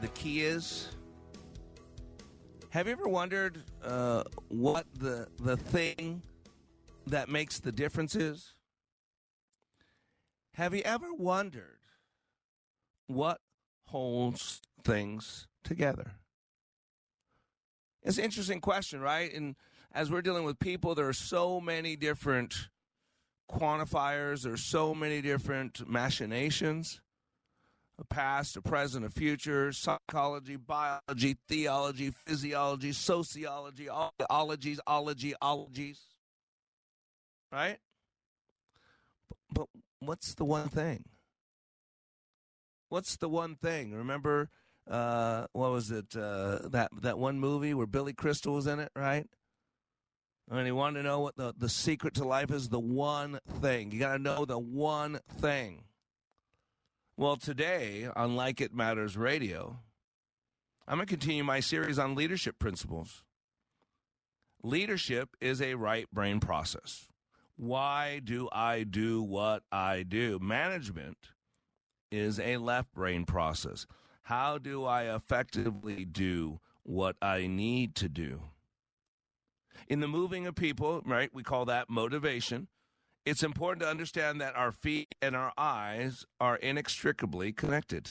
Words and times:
the 0.00 0.08
key 0.08 0.40
is? 0.40 0.88
Have 2.70 2.86
you 2.86 2.92
ever 2.92 3.08
wondered 3.08 3.62
uh, 3.84 4.22
what 4.48 4.86
the 4.94 5.28
the 5.40 5.56
thing 5.56 6.22
that 7.06 7.28
makes 7.28 7.58
the 7.58 7.72
difference 7.72 8.14
is? 8.14 8.54
Have 10.54 10.74
you 10.74 10.82
ever 10.84 11.12
wondered 11.12 11.80
what 13.06 13.40
holds 13.86 14.60
things 14.84 15.48
together? 15.64 16.12
It's 18.02 18.18
an 18.18 18.24
interesting 18.24 18.60
question, 18.60 19.00
right? 19.00 19.32
And 19.34 19.56
as 19.92 20.10
we're 20.10 20.22
dealing 20.22 20.44
with 20.44 20.58
people, 20.58 20.94
there 20.94 21.08
are 21.08 21.12
so 21.12 21.60
many 21.60 21.96
different 21.96 22.68
quantifiers, 23.50 24.42
there's 24.42 24.62
so 24.62 24.94
many 24.94 25.20
different 25.20 25.88
machinations 25.88 27.00
a 28.00 28.04
past, 28.04 28.56
a 28.56 28.62
present, 28.62 29.04
a 29.04 29.10
future, 29.10 29.72
psychology, 29.72 30.56
biology, 30.56 31.36
theology, 31.48 32.10
physiology, 32.10 32.92
sociology, 32.92 33.88
all 33.88 34.14
ologies, 34.30 34.80
ology, 34.86 35.34
ologies. 35.40 36.00
Right? 37.52 37.78
But, 39.52 39.68
what's 40.00 40.34
the 40.34 40.44
one 40.44 40.68
thing? 40.68 41.04
What's 42.88 43.16
the 43.16 43.28
one 43.28 43.56
thing? 43.56 43.92
Remember, 43.92 44.48
uh, 44.90 45.46
what 45.52 45.70
was 45.70 45.90
it? 45.90 46.16
Uh, 46.16 46.60
that 46.70 46.90
that 47.02 47.18
one 47.18 47.38
movie 47.38 47.74
where 47.74 47.86
Billy 47.86 48.12
Crystal 48.12 48.54
was 48.54 48.66
in 48.66 48.80
it, 48.80 48.90
right? 48.96 49.26
And 50.50 50.66
he 50.66 50.72
wanted 50.72 51.02
to 51.02 51.08
know 51.08 51.20
what 51.20 51.36
the, 51.36 51.54
the 51.56 51.68
secret 51.68 52.14
to 52.14 52.24
life 52.24 52.50
is 52.50 52.68
the 52.68 52.80
one 52.80 53.38
thing. 53.60 53.92
You 53.92 54.00
got 54.00 54.14
to 54.14 54.18
know 54.18 54.44
the 54.44 54.58
one 54.58 55.20
thing. 55.40 55.84
Well, 57.20 57.36
today 57.36 58.08
on 58.16 58.34
Like 58.34 58.62
It 58.62 58.72
Matters 58.72 59.14
Radio, 59.14 59.80
I'm 60.88 60.96
going 60.96 61.06
to 61.06 61.12
continue 61.12 61.44
my 61.44 61.60
series 61.60 61.98
on 61.98 62.14
leadership 62.14 62.58
principles. 62.58 63.24
Leadership 64.62 65.36
is 65.38 65.60
a 65.60 65.74
right 65.74 66.06
brain 66.10 66.40
process. 66.40 67.10
Why 67.56 68.22
do 68.24 68.48
I 68.50 68.84
do 68.84 69.22
what 69.22 69.64
I 69.70 70.02
do? 70.02 70.38
Management 70.40 71.18
is 72.10 72.40
a 72.40 72.56
left 72.56 72.94
brain 72.94 73.26
process. 73.26 73.86
How 74.22 74.56
do 74.56 74.86
I 74.86 75.14
effectively 75.14 76.06
do 76.06 76.58
what 76.84 77.16
I 77.20 77.46
need 77.46 77.96
to 77.96 78.08
do? 78.08 78.44
In 79.88 80.00
the 80.00 80.08
moving 80.08 80.46
of 80.46 80.54
people, 80.54 81.02
right, 81.04 81.28
we 81.34 81.42
call 81.42 81.66
that 81.66 81.90
motivation 81.90 82.68
it's 83.30 83.44
important 83.44 83.80
to 83.80 83.88
understand 83.88 84.40
that 84.40 84.56
our 84.56 84.72
feet 84.72 85.14
and 85.22 85.36
our 85.36 85.52
eyes 85.56 86.26
are 86.40 86.56
inextricably 86.56 87.52
connected. 87.52 88.10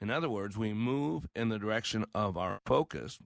In 0.00 0.08
other 0.08 0.28
words, 0.30 0.56
we 0.56 0.72
move 0.72 1.26
in 1.34 1.48
the 1.48 1.58
direction 1.58 2.04
of 2.14 2.36
our 2.36 2.60
focus 2.64 3.18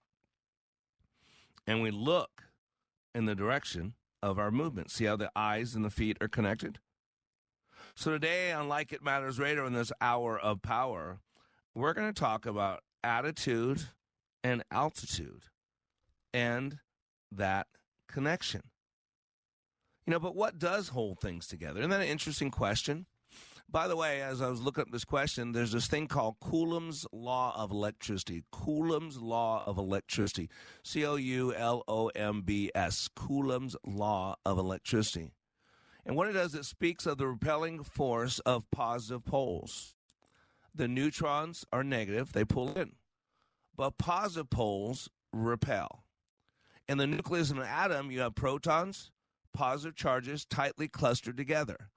and 1.66 1.82
we 1.82 1.90
look 1.90 2.44
in 3.14 3.26
the 3.26 3.34
direction 3.34 3.92
of 4.22 4.38
our 4.38 4.50
movement. 4.50 4.90
See 4.90 5.04
how 5.04 5.16
the 5.16 5.30
eyes 5.36 5.74
and 5.74 5.84
the 5.84 5.90
feet 5.90 6.16
are 6.22 6.28
connected? 6.28 6.78
So 7.94 8.12
today 8.12 8.52
on 8.52 8.70
Like 8.70 8.90
It 8.90 9.04
Matters 9.04 9.38
Radio 9.38 9.66
in 9.66 9.74
this 9.74 9.92
hour 10.00 10.38
of 10.38 10.62
power, 10.62 11.20
we're 11.74 11.92
going 11.92 12.10
to 12.10 12.18
talk 12.18 12.46
about 12.46 12.80
attitude 13.04 13.88
and 14.42 14.64
altitude 14.70 15.42
and 16.32 16.78
that 17.30 17.66
connection. 18.08 18.62
You 20.06 20.12
know, 20.12 20.20
but 20.20 20.34
what 20.34 20.58
does 20.58 20.88
hold 20.88 21.20
things 21.20 21.46
together? 21.46 21.80
Isn't 21.80 21.90
that 21.90 22.00
an 22.00 22.08
interesting 22.08 22.50
question? 22.50 23.06
By 23.70 23.86
the 23.86 23.96
way, 23.96 24.20
as 24.20 24.42
I 24.42 24.48
was 24.48 24.60
looking 24.60 24.82
up 24.82 24.90
this 24.90 25.04
question, 25.04 25.52
there's 25.52 25.70
this 25.70 25.86
thing 25.86 26.08
called 26.08 26.40
Coulomb's 26.40 27.06
Law 27.12 27.54
of 27.56 27.70
Electricity. 27.70 28.42
Coulomb's 28.50 29.18
Law 29.18 29.62
of 29.64 29.78
Electricity. 29.78 30.50
C 30.82 31.06
O 31.06 31.14
U 31.14 31.54
L 31.54 31.84
O 31.86 32.08
M 32.08 32.42
B 32.42 32.72
S. 32.74 33.08
Coulomb's 33.14 33.76
Law 33.86 34.34
of 34.44 34.58
Electricity. 34.58 35.30
And 36.04 36.16
what 36.16 36.28
it 36.28 36.32
does, 36.32 36.54
it 36.56 36.64
speaks 36.64 37.06
of 37.06 37.18
the 37.18 37.28
repelling 37.28 37.84
force 37.84 38.40
of 38.40 38.68
positive 38.72 39.24
poles. 39.24 39.94
The 40.74 40.88
neutrons 40.88 41.64
are 41.72 41.84
negative, 41.84 42.32
they 42.32 42.44
pull 42.44 42.72
in. 42.76 42.92
But 43.76 43.98
positive 43.98 44.50
poles 44.50 45.08
repel. 45.32 46.04
In 46.88 46.98
the 46.98 47.06
nucleus 47.06 47.52
of 47.52 47.58
an 47.58 47.64
atom, 47.64 48.10
you 48.10 48.20
have 48.20 48.34
protons, 48.34 49.12
positive 49.52 49.96
charges 49.96 50.44
tightly 50.44 50.88
clustered 50.88 51.36
together. 51.36 51.90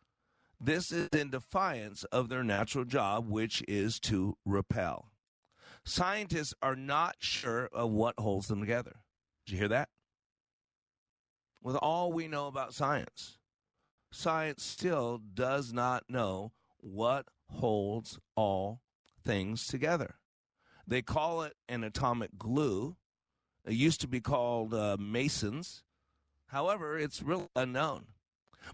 This 0.60 0.92
is 0.92 1.10
in 1.10 1.30
defiance 1.30 2.04
of 2.06 2.30
their 2.30 2.44
natural 2.44 2.86
job, 2.86 3.28
which 3.28 3.64
is 3.68 4.00
to 4.02 4.38
repel. 4.46 5.12
Scientists 5.86 6.54
are 6.62 6.76
not 6.76 7.16
sure 7.20 7.70
of 7.74 7.92
what 7.92 8.16
holds 8.18 8.48
them 8.48 8.62
together. 8.62 8.96
Did 9.46 9.54
you 9.54 9.60
hear 9.60 9.68
that? 9.68 9.90
With 11.62 11.76
all 11.76 12.12
we 12.12 12.28
know 12.28 12.48
about 12.48 12.74
science, 12.74 13.38
science 14.12 14.64
still 14.64 15.20
does 15.34 15.74
not 15.74 16.04
know 16.10 16.54
what 16.80 17.26
holds 17.50 18.20
all 18.36 18.82
things 19.24 19.66
together. 19.68 20.16
They 20.88 21.02
call 21.02 21.44
it 21.44 21.54
an 21.70 21.84
atomic 21.84 22.38
glue. 22.38 22.98
It 23.66 23.74
used 23.74 24.02
to 24.02 24.08
be 24.08 24.20
called 24.20 24.74
uh, 24.74 24.98
mesons. 25.00 25.84
However, 26.54 27.00
it's 27.00 27.24
really 27.24 27.48
unknown. 27.56 28.06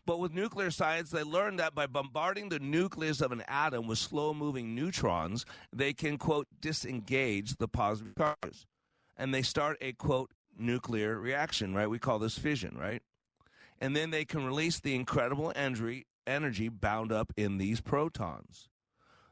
But 0.06 0.19
with 0.19 0.34
nuclear 0.34 0.69
science, 0.69 1.12
they 1.12 1.23
learned 1.23 1.59
that 1.59 1.73
by 1.73 1.88
bombarding 1.88 2.50
the 2.50 2.59
nucleus 2.59 3.22
of 3.22 3.31
an 3.31 3.41
atom 3.47 3.88
with 3.88 3.97
slow 3.97 4.34
moving 4.34 4.75
neutrons, 4.75 5.45
they 5.73 5.94
can, 5.94 6.17
quote, 6.17 6.47
disengage 6.59 7.56
the 7.56 7.69
positive 7.69 8.16
charges. 8.17 8.67
And 9.16 9.34
they 9.34 9.41
start 9.41 9.78
a, 9.79 9.94
quote, 9.94 10.31
nuclear 10.57 11.17
reaction, 11.17 11.73
right? 11.73 11.90
We 11.90 12.00
call 12.00 12.19
this 12.19 12.38
fission, 12.38 12.78
right? 12.78 13.01
And 13.79 13.96
then 13.96 14.09
they 14.09 14.25
can 14.25 14.46
release 14.46 14.81
the 14.81 14.94
incredible 14.94 15.53
energy, 15.56 16.06
energy 16.28 16.67
bound 16.67 17.13
up 17.13 17.31
in 17.38 17.59
these 17.59 17.79
protons. 17.79 18.67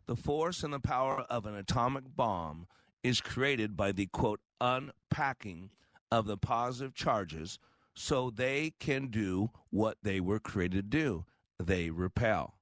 The 0.06 0.16
force 0.16 0.64
and 0.64 0.74
the 0.74 0.80
power 0.80 1.26
of 1.30 1.46
an 1.46 1.56
atomic 1.56 2.06
bomb 2.16 2.68
is 3.04 3.20
created 3.20 3.76
by 3.76 3.92
the, 3.92 4.06
quote, 4.08 4.40
unpacking 4.62 5.70
of 6.10 6.28
the 6.28 6.38
positive 6.38 6.96
charges 6.96 7.60
so 7.98 8.30
they 8.30 8.74
can 8.80 9.08
do 9.08 9.50
what 9.72 9.98
they 10.04 10.20
were 10.20 10.40
created 10.40 10.92
to 10.92 10.98
do 10.98 11.26
they 11.60 11.90
repel. 11.90 12.60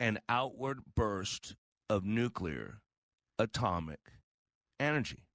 An 0.00 0.18
outward 0.28 0.80
burst 0.96 1.54
of 1.88 2.04
nuclear 2.04 2.80
atomic 3.38 4.00
energy. 4.80 5.28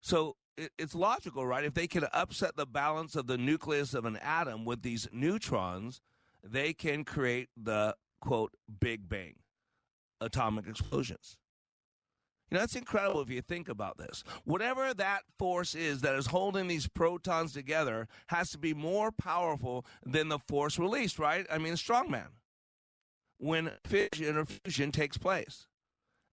So 0.00 0.36
it's 0.78 0.94
logical, 0.94 1.46
right? 1.46 1.64
If 1.64 1.74
they 1.74 1.86
can 1.86 2.06
upset 2.14 2.56
the 2.56 2.64
balance 2.64 3.16
of 3.16 3.26
the 3.26 3.36
nucleus 3.36 3.92
of 3.92 4.06
an 4.06 4.16
atom 4.16 4.64
with 4.64 4.80
these 4.80 5.06
neutrons, 5.12 6.00
they 6.42 6.72
can 6.72 7.04
create 7.04 7.50
the 7.54 7.94
quote 8.22 8.52
Big 8.80 9.10
Bang, 9.10 9.34
atomic 10.22 10.66
explosions. 10.66 11.36
You 12.50 12.56
know, 12.56 12.60
that's 12.60 12.76
incredible 12.76 13.20
if 13.20 13.30
you 13.30 13.42
think 13.42 13.68
about 13.68 13.98
this. 13.98 14.24
Whatever 14.44 14.92
that 14.94 15.22
force 15.38 15.74
is 15.74 16.00
that 16.00 16.14
is 16.14 16.26
holding 16.26 16.66
these 16.66 16.88
protons 16.88 17.52
together 17.52 18.08
has 18.26 18.50
to 18.50 18.58
be 18.58 18.74
more 18.74 19.12
powerful 19.12 19.86
than 20.04 20.28
the 20.28 20.38
force 20.38 20.78
released, 20.78 21.18
right? 21.18 21.46
I 21.50 21.58
mean, 21.58 21.74
strongman. 21.74 22.28
When 23.38 23.70
fission 23.84 24.36
or 24.36 24.44
fusion 24.44 24.92
takes 24.92 25.16
place, 25.16 25.66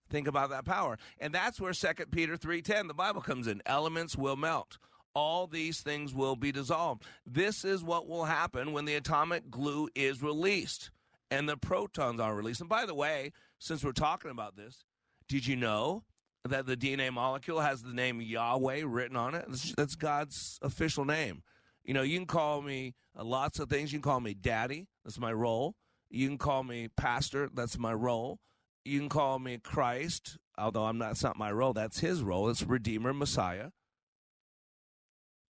Think 0.09 0.27
about 0.27 0.49
that 0.51 0.65
power. 0.65 0.97
And 1.19 1.33
that's 1.33 1.59
where 1.59 1.73
2 1.73 2.11
Peter 2.11 2.37
3:10 2.37 2.87
the 2.87 2.93
Bible 2.93 3.21
comes 3.21 3.47
in. 3.47 3.61
Elements 3.65 4.15
will 4.15 4.35
melt. 4.35 4.77
All 5.13 5.47
these 5.47 5.81
things 5.81 6.13
will 6.13 6.35
be 6.35 6.51
dissolved. 6.51 7.03
This 7.25 7.65
is 7.65 7.83
what 7.83 8.07
will 8.07 8.25
happen 8.25 8.71
when 8.71 8.85
the 8.85 8.95
atomic 8.95 9.49
glue 9.49 9.89
is 9.95 10.21
released 10.21 10.91
and 11.31 11.49
the 11.49 11.57
protons 11.57 12.19
are 12.19 12.35
released. 12.35 12.61
And 12.61 12.69
by 12.69 12.85
the 12.85 12.93
way, 12.93 13.33
since 13.59 13.83
we're 13.83 13.91
talking 13.91 14.31
about 14.31 14.55
this, 14.55 14.85
did 15.27 15.45
you 15.45 15.55
know 15.55 16.03
that 16.47 16.65
the 16.65 16.77
DNA 16.77 17.11
molecule 17.11 17.59
has 17.59 17.83
the 17.83 17.93
name 17.93 18.21
Yahweh 18.21 18.83
written 18.85 19.17
on 19.17 19.35
it? 19.35 19.45
That's 19.77 19.95
God's 19.95 20.59
official 20.61 21.05
name. 21.05 21.43
You 21.83 21.93
know, 21.93 22.01
you 22.01 22.17
can 22.17 22.27
call 22.27 22.61
me 22.61 22.95
uh, 23.17 23.23
lots 23.23 23.59
of 23.59 23.69
things. 23.69 23.91
You 23.91 23.99
can 23.99 24.09
call 24.09 24.19
me 24.19 24.33
daddy. 24.33 24.87
That's 25.03 25.19
my 25.19 25.31
role. 25.31 25.75
You 26.09 26.27
can 26.27 26.37
call 26.37 26.63
me 26.63 26.89
pastor. 26.95 27.49
That's 27.53 27.77
my 27.77 27.93
role. 27.93 28.39
You 28.85 28.99
can 28.99 29.09
call 29.09 29.39
me 29.39 29.57
Christ, 29.57 30.37
although 30.57 30.85
I'm 30.85 30.97
not, 30.97 31.07
that's 31.07 31.23
not 31.23 31.37
my 31.37 31.51
role. 31.51 31.73
That's 31.73 31.99
his 31.99 32.21
role. 32.21 32.49
It's 32.49 32.63
Redeemer, 32.63 33.13
Messiah. 33.13 33.69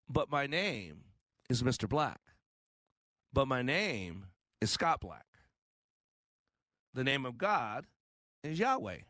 But 0.09 0.31
my 0.31 0.47
name 0.47 1.05
is 1.51 1.63
Mr. 1.63 1.89
Black. 1.89 2.21
But 3.33 3.49
my 3.49 3.61
name 3.61 4.27
is 4.61 4.71
Scott 4.71 5.01
Black. 5.01 5.27
The 6.95 7.05
name 7.05 7.27
of 7.27 7.37
God 7.37 7.87
is 8.43 8.59
Yahweh. 8.59 9.01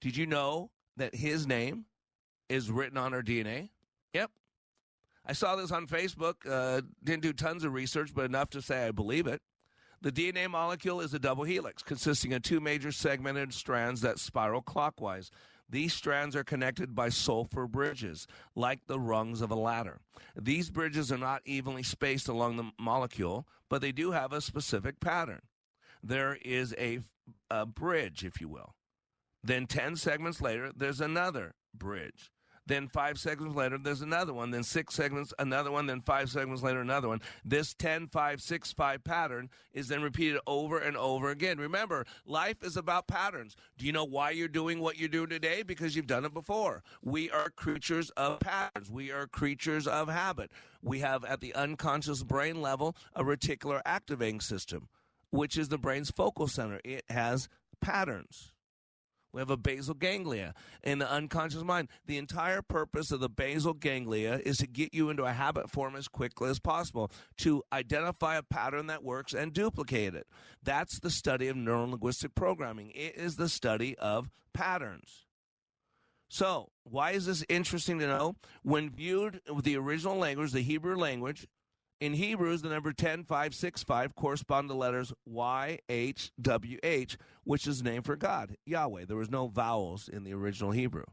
Did 0.00 0.16
you 0.16 0.26
know 0.26 0.70
that 0.96 1.14
his 1.14 1.46
name 1.46 1.84
is 2.48 2.70
written 2.70 2.96
on 2.96 3.14
our 3.14 3.22
DNA? 3.22 3.70
Yep. 4.14 4.30
I 5.26 5.32
saw 5.32 5.56
this 5.56 5.70
on 5.70 5.86
Facebook. 5.86 6.34
Uh, 6.48 6.82
didn't 7.04 7.22
do 7.22 7.32
tons 7.32 7.64
of 7.64 7.72
research, 7.72 8.12
but 8.14 8.24
enough 8.24 8.50
to 8.50 8.62
say 8.62 8.86
I 8.86 8.90
believe 8.90 9.26
it. 9.26 9.42
The 10.02 10.10
DNA 10.10 10.48
molecule 10.48 11.02
is 11.02 11.12
a 11.12 11.18
double 11.18 11.44
helix 11.44 11.82
consisting 11.82 12.32
of 12.32 12.42
two 12.42 12.58
major 12.58 12.90
segmented 12.90 13.52
strands 13.52 14.00
that 14.00 14.18
spiral 14.18 14.62
clockwise. 14.62 15.30
These 15.68 15.92
strands 15.92 16.34
are 16.34 16.42
connected 16.42 16.94
by 16.94 17.10
sulfur 17.10 17.68
bridges, 17.68 18.26
like 18.56 18.86
the 18.86 18.98
rungs 18.98 19.42
of 19.42 19.50
a 19.50 19.54
ladder. 19.54 20.00
These 20.34 20.70
bridges 20.70 21.12
are 21.12 21.18
not 21.18 21.42
evenly 21.44 21.82
spaced 21.82 22.28
along 22.28 22.56
the 22.56 22.70
molecule, 22.78 23.46
but 23.68 23.82
they 23.82 23.92
do 23.92 24.10
have 24.10 24.32
a 24.32 24.40
specific 24.40 24.98
pattern. 25.00 25.42
There 26.02 26.38
is 26.42 26.74
a, 26.78 27.00
a 27.50 27.66
bridge, 27.66 28.24
if 28.24 28.40
you 28.40 28.48
will. 28.48 28.74
Then 29.42 29.66
10 29.66 29.96
segments 29.96 30.40
later, 30.40 30.70
there's 30.74 31.00
another 31.00 31.54
bridge. 31.74 32.30
Then 32.70 32.86
five 32.86 33.18
segments 33.18 33.56
later, 33.56 33.78
there's 33.78 34.00
another 34.00 34.32
one. 34.32 34.52
Then 34.52 34.62
six 34.62 34.94
segments, 34.94 35.34
another 35.40 35.72
one. 35.72 35.86
Then 35.86 36.02
five 36.02 36.30
segments 36.30 36.62
later, 36.62 36.80
another 36.80 37.08
one. 37.08 37.20
This 37.44 37.74
10, 37.74 38.06
5, 38.06 38.40
6, 38.40 38.72
5 38.72 39.02
pattern 39.02 39.50
is 39.72 39.88
then 39.88 40.02
repeated 40.02 40.40
over 40.46 40.78
and 40.78 40.96
over 40.96 41.30
again. 41.30 41.58
Remember, 41.58 42.06
life 42.24 42.62
is 42.62 42.76
about 42.76 43.08
patterns. 43.08 43.56
Do 43.76 43.86
you 43.86 43.92
know 43.92 44.04
why 44.04 44.30
you're 44.30 44.46
doing 44.46 44.78
what 44.78 44.98
you're 44.98 45.08
doing 45.08 45.30
today? 45.30 45.64
Because 45.64 45.96
you've 45.96 46.06
done 46.06 46.24
it 46.24 46.32
before. 46.32 46.84
We 47.02 47.28
are 47.30 47.50
creatures 47.50 48.10
of 48.10 48.38
patterns, 48.38 48.88
we 48.88 49.10
are 49.10 49.26
creatures 49.26 49.88
of 49.88 50.08
habit. 50.08 50.52
We 50.80 51.00
have 51.00 51.24
at 51.24 51.40
the 51.40 51.54
unconscious 51.56 52.22
brain 52.22 52.62
level 52.62 52.94
a 53.16 53.24
reticular 53.24 53.80
activating 53.84 54.40
system, 54.40 54.88
which 55.30 55.58
is 55.58 55.70
the 55.70 55.78
brain's 55.78 56.12
focal 56.12 56.46
center. 56.46 56.80
It 56.84 57.04
has 57.08 57.48
patterns. 57.80 58.52
We 59.32 59.40
have 59.40 59.50
a 59.50 59.56
basal 59.56 59.94
ganglia 59.94 60.54
in 60.82 60.98
the 60.98 61.10
unconscious 61.10 61.62
mind. 61.62 61.88
The 62.06 62.18
entire 62.18 62.62
purpose 62.62 63.10
of 63.10 63.20
the 63.20 63.28
basal 63.28 63.74
ganglia 63.74 64.40
is 64.44 64.58
to 64.58 64.66
get 64.66 64.92
you 64.92 65.10
into 65.10 65.24
a 65.24 65.32
habit 65.32 65.70
form 65.70 65.94
as 65.94 66.08
quickly 66.08 66.50
as 66.50 66.58
possible, 66.58 67.10
to 67.38 67.62
identify 67.72 68.36
a 68.36 68.42
pattern 68.42 68.88
that 68.88 69.04
works 69.04 69.32
and 69.32 69.52
duplicate 69.52 70.14
it. 70.14 70.26
That's 70.62 70.98
the 70.98 71.10
study 71.10 71.48
of 71.48 71.56
neurolinguistic 71.56 72.34
programming. 72.34 72.90
It 72.94 73.16
is 73.16 73.36
the 73.36 73.48
study 73.48 73.96
of 73.98 74.30
patterns. 74.52 75.26
So, 76.28 76.70
why 76.84 77.10
is 77.10 77.26
this 77.26 77.44
interesting 77.48 77.98
to 77.98 78.06
know? 78.06 78.36
When 78.62 78.90
viewed 78.90 79.40
with 79.52 79.64
the 79.64 79.76
original 79.76 80.16
language, 80.16 80.52
the 80.52 80.62
Hebrew 80.62 80.96
language, 80.96 81.48
in 82.00 82.14
Hebrews, 82.14 82.62
the 82.62 82.70
number 82.70 82.92
10565 82.92 84.14
correspond 84.14 84.68
to 84.70 84.74
letters 84.74 85.12
YHWH, 85.28 87.16
which 87.44 87.66
is 87.66 87.82
name 87.82 88.02
for 88.02 88.16
God, 88.16 88.56
Yahweh. 88.64 89.04
There 89.04 89.18
was 89.18 89.30
no 89.30 89.48
vowels 89.48 90.08
in 90.08 90.24
the 90.24 90.32
original 90.32 90.70
Hebrew. 90.70 91.04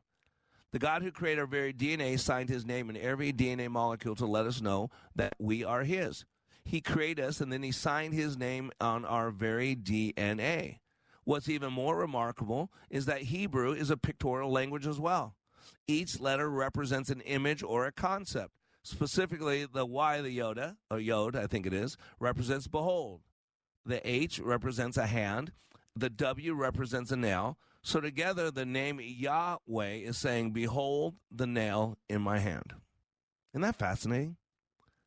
The 0.71 0.79
God 0.79 1.01
who 1.01 1.11
created 1.11 1.41
our 1.41 1.47
very 1.47 1.73
DNA 1.73 2.19
signed 2.19 2.49
his 2.49 2.65
name 2.65 2.89
in 2.89 2.97
every 2.97 3.33
DNA 3.33 3.69
molecule 3.69 4.15
to 4.15 4.25
let 4.25 4.45
us 4.45 4.61
know 4.61 4.89
that 5.15 5.35
we 5.39 5.63
are 5.63 5.83
his. 5.83 6.25
He 6.63 6.81
created 6.81 7.23
us 7.23 7.41
and 7.41 7.51
then 7.51 7.63
he 7.63 7.71
signed 7.71 8.13
his 8.13 8.37
name 8.37 8.71
on 8.79 9.05
our 9.05 9.29
very 9.31 9.75
DNA. 9.75 10.79
What's 11.23 11.49
even 11.49 11.73
more 11.73 11.97
remarkable 11.97 12.71
is 12.89 13.05
that 13.05 13.23
Hebrew 13.23 13.73
is 13.73 13.89
a 13.89 13.97
pictorial 13.97 14.51
language 14.51 14.87
as 14.87 14.99
well. 14.99 15.35
Each 15.87 16.19
letter 16.19 16.49
represents 16.49 17.09
an 17.09 17.21
image 17.21 17.63
or 17.63 17.85
a 17.85 17.91
concept. 17.91 18.51
Specifically, 18.87 19.65
the 19.65 19.85
Y, 19.85 20.21
the 20.21 20.37
Yoda, 20.37 20.77
or 20.89 20.97
Yod, 20.97 21.35
I 21.35 21.45
think 21.45 21.65
it 21.65 21.73
is, 21.73 21.97
represents 22.21 22.67
behold. 22.67 23.19
The 23.85 23.99
H 24.09 24.39
represents 24.39 24.95
a 24.95 25.07
hand. 25.07 25.51
The 25.93 26.09
W 26.09 26.53
represents 26.53 27.11
a 27.11 27.17
nail. 27.17 27.57
So 27.81 27.99
together, 27.99 28.49
the 28.49 28.65
name 28.65 29.01
Yahweh 29.01 29.95
is 29.95 30.17
saying, 30.17 30.51
Behold 30.51 31.15
the 31.29 31.45
nail 31.45 31.97
in 32.07 32.21
my 32.21 32.39
hand. 32.39 32.75
Isn't 33.53 33.63
that 33.63 33.75
fascinating? 33.75 34.37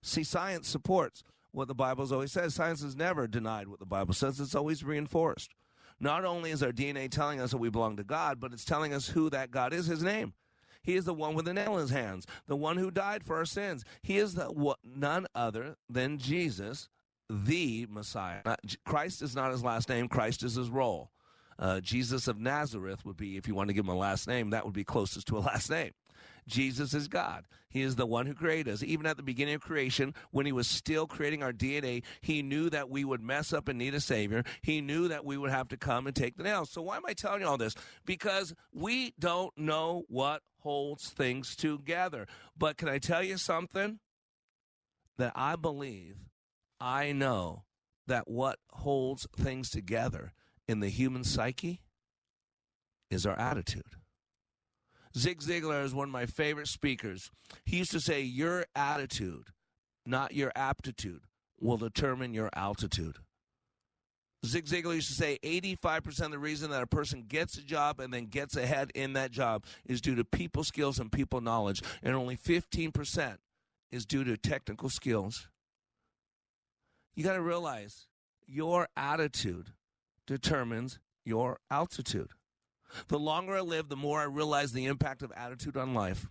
See, 0.03 0.25
science 0.25 0.69
supports 0.69 1.25
what 1.51 1.67
the 1.67 1.75
Bible 1.75 2.07
always 2.13 2.33
says. 2.33 2.55
Science 2.55 2.83
has 2.83 2.97
never 2.97 3.27
denied 3.27 3.69
what 3.69 3.81
the 3.81 3.87
Bible 3.87 4.13
says, 4.13 4.41
it's 4.41 4.55
always 4.55 4.85
reinforced. 4.85 5.55
Not 5.99 6.27
only 6.27 6.51
is 6.51 6.63
our 6.63 6.73
DNA 6.73 7.11
telling 7.11 7.41
us 7.41 7.53
that 7.53 7.59
we 7.59 7.71
belong 7.71 7.97
to 7.97 8.05
God, 8.05 8.41
but 8.41 8.53
it's 8.53 8.65
telling 8.65 8.93
us 8.93 9.09
who 9.09 9.31
that 9.31 9.51
God 9.51 9.73
is, 9.73 9.87
his 9.87 10.03
name. 10.03 10.35
He 10.83 10.97
is 10.97 11.05
the 11.05 11.15
one 11.15 11.35
with 11.35 11.45
the 11.45 11.55
nail 11.55 11.75
in 11.75 11.81
his 11.81 11.91
hands, 11.91 12.27
the 12.47 12.57
one 12.57 12.77
who 12.77 12.91
died 12.91 13.25
for 13.25 13.37
our 13.37 13.45
sins. 13.45 13.85
He 14.03 14.19
is 14.19 14.35
the 14.35 14.75
none 14.85 15.27
other 15.35 15.77
than 15.89 16.19
Jesus, 16.19 16.89
the 17.29 17.87
Messiah. 17.89 18.41
Not, 18.45 18.61
Christ 18.85 19.23
is 19.23 19.37
not 19.37 19.53
his 19.53 19.63
last 19.63 19.89
name. 19.89 20.09
Christ 20.09 20.43
is 20.43 20.55
his 20.55 20.71
role. 20.71 21.11
Uh, 21.59 21.81
Jesus 21.81 22.27
of 22.27 22.39
Nazareth 22.39 23.05
would 23.05 23.19
be, 23.19 23.37
if 23.37 23.47
you 23.47 23.55
want 23.55 23.69
to 23.69 23.75
give 23.75 23.85
him 23.85 23.91
a 23.91 23.97
last 23.97 24.27
name, 24.27 24.51
that 24.51 24.65
would 24.65 24.75
be 24.75 24.85
closest 24.85 25.27
to 25.29 25.37
a 25.37 25.41
last 25.51 25.71
name. 25.71 25.93
Jesus 26.51 26.93
is 26.93 27.09
God. 27.09 27.47
He 27.71 27.83
is 27.83 27.95
the 27.97 28.07
one 28.07 28.27
who 28.27 28.35
created 28.35 28.73
us. 28.73 28.83
Even 28.83 29.07
at 29.07 29.17
the 29.17 29.23
beginning 29.23 29.55
of 29.55 29.61
creation, 29.61 30.13
when 30.33 30.45
he 30.45 30.53
was 30.53 30.67
still 30.67 31.07
creating 31.07 31.43
our 31.43 31.53
DNA, 31.53 32.03
he 32.21 32.43
knew 32.43 32.69
that 32.71 32.91
we 32.91 33.05
would 33.05 33.23
mess 33.23 33.53
up 33.53 33.69
and 33.69 33.79
need 33.79 33.95
a 33.95 34.01
Savior. 34.01 34.43
He 34.63 34.81
knew 34.81 35.09
that 35.09 35.25
we 35.25 35.37
would 35.37 35.51
have 35.51 35.69
to 35.69 35.77
come 35.77 36.07
and 36.07 36.15
take 36.15 36.37
the 36.37 36.43
nails. 36.43 36.71
So, 36.71 36.83
why 36.83 36.97
am 36.97 37.07
I 37.07 37.15
telling 37.15 37.43
you 37.43 37.47
all 37.47 37.57
this? 37.57 37.77
Because 38.05 38.53
we 38.73 39.15
don't 39.19 39.57
know 39.57 40.03
what 40.09 40.43
holds 40.59 41.11
things 41.11 41.55
together. 41.55 42.27
But 42.59 42.77
can 42.77 42.89
I 42.89 42.99
tell 42.99 43.23
you 43.23 43.37
something? 43.37 44.01
That 45.19 45.33
I 45.37 45.55
believe, 45.57 46.17
I 46.81 47.13
know 47.13 47.65
that 48.07 48.27
what 48.27 48.59
holds 48.71 49.27
things 49.37 49.71
together 49.71 50.33
in 50.67 50.81
the 50.81 50.89
human 50.89 51.25
psyche 51.25 51.83
is 53.11 53.27
our 53.27 53.39
attitude. 53.39 54.00
Zig 55.17 55.41
Ziglar 55.41 55.85
is 55.85 55.95
one 55.95 56.09
of 56.09 56.13
my 56.13 56.27
favorite 56.27 56.69
speakers. 56.69 57.31
He 57.65 57.79
used 57.79 57.91
to 57.93 58.01
say, 58.01 58.23
Your 58.23 58.67
attitude, 58.75 59.49
not 60.07 60.35
your 60.35 60.53
aptitude, 60.55 61.23
will 61.61 61.77
determine 61.77 62.33
your 62.33 62.51
altitude. 62.55 63.17
Zig 64.47 64.65
Ziglar 64.65 64.95
used 64.95 65.09
to 65.09 65.15
say 65.15 65.39
85% 65.45 66.27
of 66.27 66.31
the 66.31 66.39
reason 66.39 66.71
that 66.71 66.83
a 66.83 66.87
person 66.87 67.25
gets 67.29 67.59
a 67.59 67.63
job 67.63 68.01
and 68.01 68.13
then 68.13 68.27
gets 68.27 68.57
ahead 68.57 68.91
in 68.95 69.13
that 69.13 69.33
job 69.33 69.65
is 69.85 70.01
due 70.01 70.15
to 70.15 70.25
people 70.25 70.65
skills 70.65 70.99
and 70.99 71.13
people 71.13 71.41
knowledge, 71.41 71.83
and 72.03 72.15
only 72.15 72.37
15% 72.37 73.37
is 73.91 74.07
due 74.07 74.25
to 74.25 74.37
technical 74.37 74.89
skills. 74.89 75.49
You 77.15 77.25
got 77.25 77.35
to 77.35 77.43
realize 77.43 78.07
your 78.47 78.89
attitude 78.97 79.73
determines 80.27 81.01
your 81.25 81.59
altitude. 81.71 82.31
The 83.09 83.19
longer 83.19 83.57
I 83.57 83.61
live, 83.61 83.89
the 83.89 83.97
more 83.97 84.21
I 84.21 84.25
realize 84.25 84.73
the 84.73 84.87
impact 84.87 85.23
of 85.23 85.33
attitude 85.33 85.77
on 85.77 85.95
life. 85.95 86.27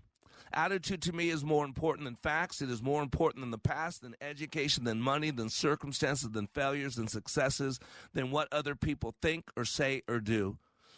Attitude 0.52 1.02
to 1.04 1.14
me 1.14 1.30
is 1.30 1.44
more 1.44 1.64
important 1.64 2.06
than 2.06 2.16
facts. 2.16 2.62
It 2.62 2.72
is 2.72 2.82
more 2.82 3.04
important 3.04 3.44
than 3.44 3.52
the 3.52 3.60
past, 3.60 4.02
than 4.02 4.16
education, 4.20 4.84
than 4.84 5.00
money, 5.00 5.30
than 5.30 5.50
circumstances, 5.50 6.30
than 6.32 6.48
failures, 6.48 6.96
than 6.96 7.08
successes, 7.08 7.80
than 8.14 8.32
what 8.32 8.52
other 8.52 8.76
people 8.76 9.16
think 9.22 9.52
or 9.56 9.64
say 9.64 10.02
or 10.08 10.20
do. 10.20 10.58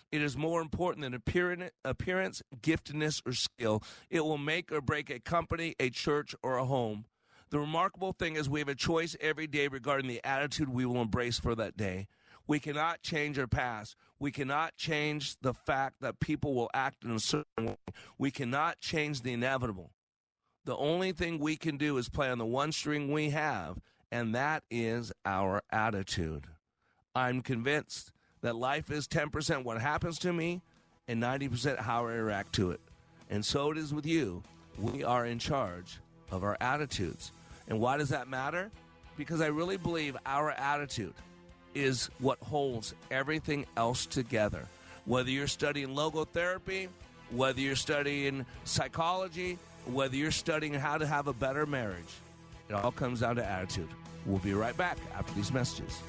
It 0.10 0.22
is 0.22 0.38
more 0.38 0.62
important 0.62 1.03
than 1.03 1.13
appearance, 1.13 2.41
giftedness, 2.62 3.22
or 3.25 3.34
skill. 3.34 3.84
It 4.10 4.25
will 4.25 4.38
make 4.38 4.72
or 4.72 4.82
break 4.82 5.10
a 5.10 5.20
company, 5.20 5.75
a 5.80 5.89
church, 5.89 6.36
or 6.44 6.58
a 6.58 6.65
home. 6.65 7.06
The 7.50 7.60
remarkable 7.60 8.13
thing 8.13 8.36
is 8.38 8.50
we 8.50 8.60
have 8.60 8.70
a 8.70 8.75
choice 8.75 9.18
every 9.20 9.48
day 9.48 9.68
regarding 9.68 10.08
the 10.08 10.22
attitude 10.25 10.70
we 10.70 10.86
will 10.86 11.01
embrace 11.01 11.39
for 11.39 11.56
that 11.56 11.75
day. 11.75 12.08
We 12.51 12.60
cannot 12.60 13.01
change 13.01 13.39
our 13.39 13.48
past. 13.48 13.96
We 14.20 14.29
cannot 14.29 14.75
change 14.75 15.38
the 15.39 15.53
fact 15.53 16.01
that 16.01 16.20
people 16.20 16.53
will 16.53 16.70
act 16.74 17.05
in 17.05 17.12
a 17.12 17.20
certain 17.22 17.65
way. 17.65 17.75
We 18.17 18.29
cannot 18.29 18.81
change 18.81 19.22
the 19.22 19.31
inevitable. 19.31 19.91
The 20.65 20.75
only 20.75 21.13
thing 21.13 21.39
we 21.39 21.55
can 21.55 21.77
do 21.77 21.98
is 21.98 22.10
play 22.10 22.29
on 22.29 22.39
the 22.39 22.46
one 22.46 22.74
string 22.74 23.10
we 23.10 23.29
have, 23.29 23.79
and 24.12 24.36
that 24.36 24.63
is 24.70 25.13
our 25.24 25.62
attitude. 25.72 26.43
I'm 27.15 27.41
convinced 27.41 28.12
that 28.41 28.58
life 28.58 28.91
is 28.91 29.08
10% 29.08 29.63
what 29.63 29.79
happens 29.79 30.20
to 30.20 30.34
me 30.34 30.62
and 31.08 31.24
90% 31.24 31.77
how 31.79 32.05
I 32.05 32.15
react 32.15 32.51
to 32.55 32.72
it. 32.72 32.81
And 33.29 33.46
so 33.46 33.72
it 33.72 33.77
is 33.77 33.93
with 33.93 34.05
you. 34.05 34.43
We 34.77 35.05
are 35.05 35.25
in 35.25 35.39
charge 35.39 36.00
of 36.31 36.43
our 36.43 36.58
attitudes. 36.60 37.31
And 37.70 37.79
why 37.79 37.96
does 37.96 38.10
that 38.10 38.27
matter? 38.27 38.72
Because 39.15 39.39
I 39.39 39.48
really 39.48 39.77
believe 39.77 40.17
our 40.25 40.51
attitude 40.51 41.13
is 41.74 42.10
what 42.20 42.40
holds 42.40 42.94
everything 43.10 43.66
else 43.78 44.06
together. 44.06 44.68
Whether 45.06 45.32
you're 45.32 45.48
studying 45.48 45.90
logotherapy, 45.90 46.90
whether 47.32 47.60
you're 47.60 47.75
studying 47.75 48.46
psychology, 48.63 49.58
whether 49.86 50.16
you're 50.16 50.32
studying 50.32 50.74
how 50.74 50.98
to 50.98 51.08
have 51.08 51.28
a 51.28 51.34
better 51.34 51.66
marriage, 51.66 52.13
it 52.70 52.74
all 52.74 52.92
comes 52.92 53.22
down 53.22 53.36
to 53.38 53.46
attitude. 53.46 53.90
We'll 54.25 54.40
be 54.40 54.54
right 54.54 54.75
back 54.78 54.98
after 55.16 55.34
these 55.34 55.51
messages. 55.51 56.00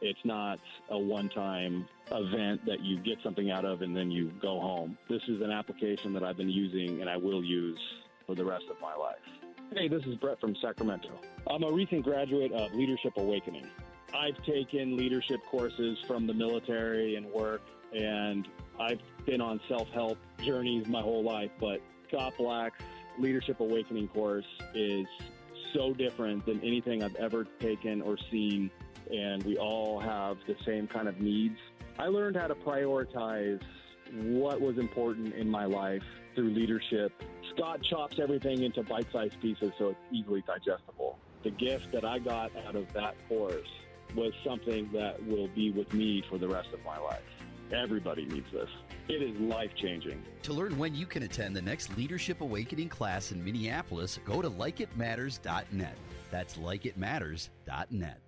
It's 0.00 0.18
not 0.24 0.60
a 0.90 0.98
one 0.98 1.28
time 1.28 1.86
event 2.10 2.64
that 2.66 2.80
you 2.80 2.98
get 3.00 3.18
something 3.22 3.50
out 3.50 3.64
of 3.64 3.82
and 3.82 3.96
then 3.96 4.10
you 4.10 4.30
go 4.40 4.60
home. 4.60 4.96
This 5.10 5.22
is 5.28 5.42
an 5.42 5.50
application 5.50 6.12
that 6.14 6.22
I've 6.22 6.36
been 6.36 6.48
using 6.48 7.00
and 7.00 7.10
I 7.10 7.16
will 7.16 7.44
use 7.44 7.80
for 8.26 8.34
the 8.34 8.44
rest 8.44 8.64
of 8.70 8.80
my 8.80 8.94
life. 8.94 9.16
Hey, 9.74 9.88
this 9.88 10.02
is 10.06 10.14
Brett 10.16 10.40
from 10.40 10.56
Sacramento. 10.62 11.10
I'm 11.46 11.62
a 11.62 11.70
recent 11.70 12.04
graduate 12.04 12.52
of 12.52 12.72
Leadership 12.74 13.12
Awakening. 13.16 13.66
I've 14.14 14.42
taken 14.44 14.96
leadership 14.96 15.40
courses 15.50 15.98
from 16.06 16.26
the 16.26 16.34
military 16.34 17.16
and 17.16 17.26
work, 17.26 17.62
and 17.94 18.48
I've 18.80 19.00
been 19.26 19.40
on 19.40 19.60
self 19.68 19.88
help 19.88 20.18
journeys 20.42 20.86
my 20.86 21.02
whole 21.02 21.22
life. 21.22 21.50
But 21.60 21.80
Scott 22.08 22.34
Black's 22.38 22.82
Leadership 23.18 23.60
Awakening 23.60 24.08
course 24.08 24.46
is 24.74 25.06
so 25.74 25.92
different 25.92 26.46
than 26.46 26.60
anything 26.60 27.02
I've 27.02 27.16
ever 27.16 27.46
taken 27.60 28.00
or 28.00 28.16
seen, 28.30 28.70
and 29.10 29.42
we 29.42 29.58
all 29.58 30.00
have 30.00 30.38
the 30.46 30.56
same 30.64 30.86
kind 30.86 31.08
of 31.08 31.20
needs. 31.20 31.58
I 31.98 32.06
learned 32.06 32.36
how 32.36 32.46
to 32.46 32.54
prioritize 32.54 33.60
what 34.12 34.60
was 34.60 34.78
important 34.78 35.34
in 35.34 35.50
my 35.50 35.66
life 35.66 36.02
through 36.34 36.50
leadership. 36.50 37.12
Scott 37.54 37.82
chops 37.82 38.18
everything 38.18 38.62
into 38.62 38.82
bite 38.84 39.06
sized 39.12 39.38
pieces 39.42 39.72
so 39.78 39.88
it's 39.88 40.00
easily 40.12 40.42
digestible. 40.46 41.18
The 41.42 41.50
gift 41.50 41.92
that 41.92 42.04
I 42.04 42.18
got 42.18 42.52
out 42.66 42.76
of 42.76 42.90
that 42.94 43.16
course 43.28 43.68
was 44.14 44.32
something 44.44 44.88
that 44.92 45.24
will 45.26 45.48
be 45.48 45.70
with 45.70 45.92
me 45.92 46.22
for 46.28 46.38
the 46.38 46.48
rest 46.48 46.68
of 46.72 46.84
my 46.84 46.98
life. 46.98 47.22
Everybody 47.72 48.24
needs 48.24 48.50
this. 48.52 48.68
It 49.08 49.22
is 49.22 49.38
life 49.40 49.70
changing. 49.76 50.22
To 50.42 50.52
learn 50.52 50.78
when 50.78 50.94
you 50.94 51.06
can 51.06 51.22
attend 51.22 51.54
the 51.54 51.62
next 51.62 51.96
Leadership 51.96 52.40
Awakening 52.40 52.88
class 52.88 53.32
in 53.32 53.44
Minneapolis, 53.44 54.18
go 54.24 54.40
to 54.40 54.50
likeitmatters.net. 54.50 55.96
That's 56.30 56.56
likeitmatters.net. 56.56 58.20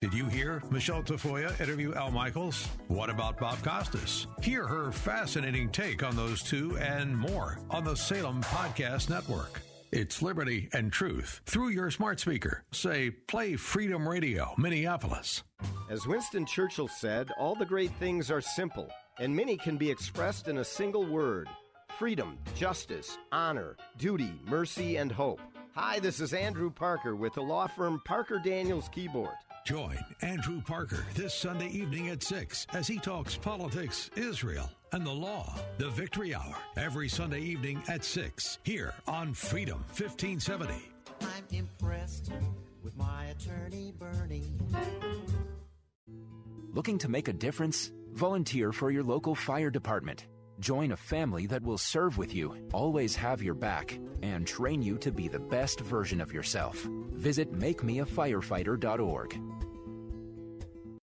Did 0.00 0.14
you 0.14 0.26
hear 0.26 0.60
Michelle 0.68 1.02
Tafoya 1.04 1.60
interview 1.60 1.94
Al 1.94 2.10
Michaels? 2.10 2.66
What 2.88 3.08
about 3.08 3.38
Bob 3.38 3.62
Costas? 3.62 4.26
Hear 4.42 4.66
her 4.66 4.90
fascinating 4.90 5.70
take 5.70 6.02
on 6.02 6.16
those 6.16 6.42
two 6.42 6.76
and 6.78 7.16
more 7.16 7.60
on 7.70 7.84
the 7.84 7.94
Salem 7.94 8.42
Podcast 8.42 9.08
Network. 9.08 9.60
It's 9.94 10.22
liberty 10.22 10.70
and 10.72 10.90
truth 10.90 11.42
through 11.44 11.68
your 11.68 11.90
smart 11.90 12.18
speaker. 12.18 12.64
Say, 12.72 13.10
play 13.10 13.56
Freedom 13.56 14.08
Radio, 14.08 14.54
Minneapolis. 14.56 15.42
As 15.90 16.06
Winston 16.06 16.46
Churchill 16.46 16.88
said, 16.88 17.30
all 17.38 17.54
the 17.54 17.66
great 17.66 17.90
things 17.96 18.30
are 18.30 18.40
simple, 18.40 18.88
and 19.18 19.36
many 19.36 19.58
can 19.58 19.76
be 19.76 19.90
expressed 19.90 20.48
in 20.48 20.58
a 20.58 20.64
single 20.64 21.04
word 21.04 21.46
freedom, 21.98 22.38
justice, 22.54 23.18
honor, 23.32 23.76
duty, 23.98 24.32
mercy, 24.46 24.96
and 24.96 25.12
hope. 25.12 25.42
Hi, 25.74 25.98
this 25.98 26.20
is 26.20 26.32
Andrew 26.32 26.70
Parker 26.70 27.14
with 27.14 27.34
the 27.34 27.42
law 27.42 27.66
firm 27.66 28.00
Parker 28.06 28.40
Daniels 28.42 28.88
Kibort. 28.88 29.36
Join 29.64 29.96
Andrew 30.22 30.60
Parker 30.60 31.06
this 31.14 31.32
Sunday 31.32 31.68
evening 31.68 32.08
at 32.08 32.20
6 32.20 32.66
as 32.72 32.88
he 32.88 32.98
talks 32.98 33.36
politics, 33.36 34.10
Israel, 34.16 34.68
and 34.90 35.06
the 35.06 35.12
law. 35.12 35.54
The 35.78 35.88
Victory 35.90 36.34
Hour, 36.34 36.56
every 36.76 37.08
Sunday 37.08 37.40
evening 37.42 37.80
at 37.86 38.04
6, 38.04 38.58
here 38.64 38.92
on 39.06 39.32
Freedom 39.32 39.78
1570. 39.96 40.74
I'm 41.20 41.44
impressed 41.52 42.32
with 42.82 42.96
my 42.96 43.26
attorney, 43.26 43.92
Bernie. 43.96 44.52
Looking 46.72 46.98
to 46.98 47.08
make 47.08 47.28
a 47.28 47.32
difference? 47.32 47.92
Volunteer 48.14 48.72
for 48.72 48.90
your 48.90 49.04
local 49.04 49.36
fire 49.36 49.70
department. 49.70 50.26
Join 50.62 50.92
a 50.92 50.96
family 50.96 51.46
that 51.46 51.64
will 51.64 51.76
serve 51.76 52.18
with 52.18 52.32
you, 52.32 52.54
always 52.72 53.16
have 53.16 53.42
your 53.42 53.54
back, 53.54 53.98
and 54.22 54.46
train 54.46 54.80
you 54.80 54.96
to 54.98 55.10
be 55.10 55.26
the 55.26 55.40
best 55.40 55.80
version 55.80 56.20
of 56.20 56.32
yourself. 56.32 56.88
Visit 57.14 57.52
makemeafirefighter.org. 57.52 59.40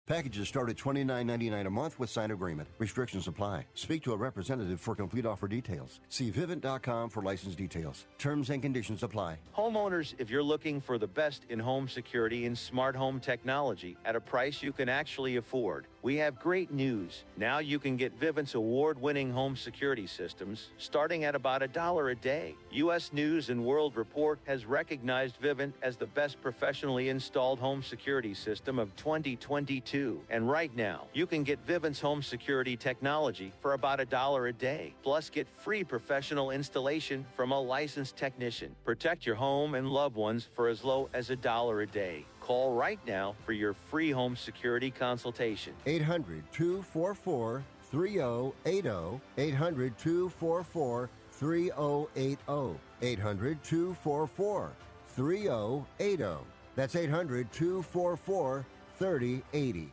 Packages 0.07 0.49
start 0.49 0.69
at 0.69 0.77
$29.99 0.77 1.67
a 1.67 1.71
month 1.71 1.99
with 1.99 2.11
signed 2.11 2.33
agreement. 2.33 2.69
Restrictions 2.79 3.27
apply. 3.27 3.67
Speak 3.75 4.03
to 4.05 4.13
a 4.13 4.17
representative 4.17 4.79
for 4.79 4.95
complete 4.95 5.25
offer 5.25 5.49
details. 5.49 6.01
See 6.11 6.31
Vivint.com 6.31 7.09
for 7.09 7.23
license 7.23 7.55
details. 7.55 8.07
Terms 8.19 8.51
and 8.51 8.63
conditions 8.63 9.03
apply. 9.03 9.39
Homeowners, 9.57 10.15
if 10.19 10.29
you're 10.29 10.43
looking 10.43 10.81
for 10.81 10.99
the 10.99 11.07
best 11.07 11.45
in 11.49 11.59
home 11.59 11.89
security 11.89 12.45
and 12.45 12.57
smart 12.57 12.95
home 12.97 13.19
technology 13.19 13.97
at 14.05 14.15
a 14.15 14.21
price 14.21 14.63
you 14.63 14.73
can 14.73 14.91
actually 14.91 15.37
afford, 15.37 15.87
we 16.05 16.17
have 16.19 16.39
great 16.39 16.71
news. 16.71 17.25
Now 17.39 17.61
you 17.61 17.79
can 17.79 17.97
get 17.97 18.21
Vivint's 18.21 18.55
award 18.55 19.01
winning 19.01 19.33
home 19.33 19.57
security 19.57 20.07
systems 20.07 20.69
starting 20.77 21.25
at 21.25 21.35
about 21.35 21.63
a 21.63 21.67
dollar 21.67 22.11
a 22.11 22.15
day. 22.15 22.57
U.S. 22.73 23.11
News 23.15 23.49
and 23.49 23.65
World 23.65 23.97
Report 23.97 24.39
has 24.45 24.67
recognized 24.67 25.41
Vivint 25.41 25.73
as 25.81 25.97
the 25.97 26.07
best 26.07 26.43
professionally 26.43 27.09
installed 27.09 27.59
home 27.59 27.83
security 27.83 28.35
system 28.35 28.79
of 28.79 28.95
2022. 28.97 30.21
And 30.29 30.47
right 30.47 30.77
now, 30.77 31.07
you 31.15 31.27
can 31.27 31.43
get 31.43 31.67
Vivint's 31.67 32.01
home 32.01 32.23
security 32.23 32.77
technology 32.77 33.51
for 33.63 33.73
about 33.73 33.99
a 33.99 34.05
dollar 34.05 34.49
a 34.49 34.53
day. 34.53 34.93
Plus, 35.03 35.31
get 35.31 35.49
free 35.57 35.85
professional 35.85 36.51
installation 36.51 37.25
from 37.35 37.51
a 37.51 37.59
licensed 37.59 38.15
technician. 38.15 38.77
Protect 38.85 39.25
your 39.25 39.37
home 39.37 39.75
and 39.75 39.89
loved 39.89 40.17
ones 40.17 40.51
for 40.55 40.69
as 40.69 40.85
low 40.85 41.09
as 41.15 41.31
a 41.31 41.37
dollar 41.37 41.81
a 41.81 41.87
day. 41.87 42.27
Call 42.45 42.75
right 42.75 42.99
now 43.07 43.35
for 43.47 43.53
your 43.53 43.73
free 43.73 44.11
home 44.11 44.37
security 44.37 44.91
consultation. 44.91 45.73
800 45.87 46.43
244 46.53 47.65
3080. 47.91 49.21
800 49.39 49.97
244 49.97 51.09
3080. 51.33 52.79
800 53.01 53.65
244 53.65 54.73
3080. 55.17 56.37
That's 56.77 56.97
800 56.97 57.51
244 57.51 58.67
3080. 58.99 59.93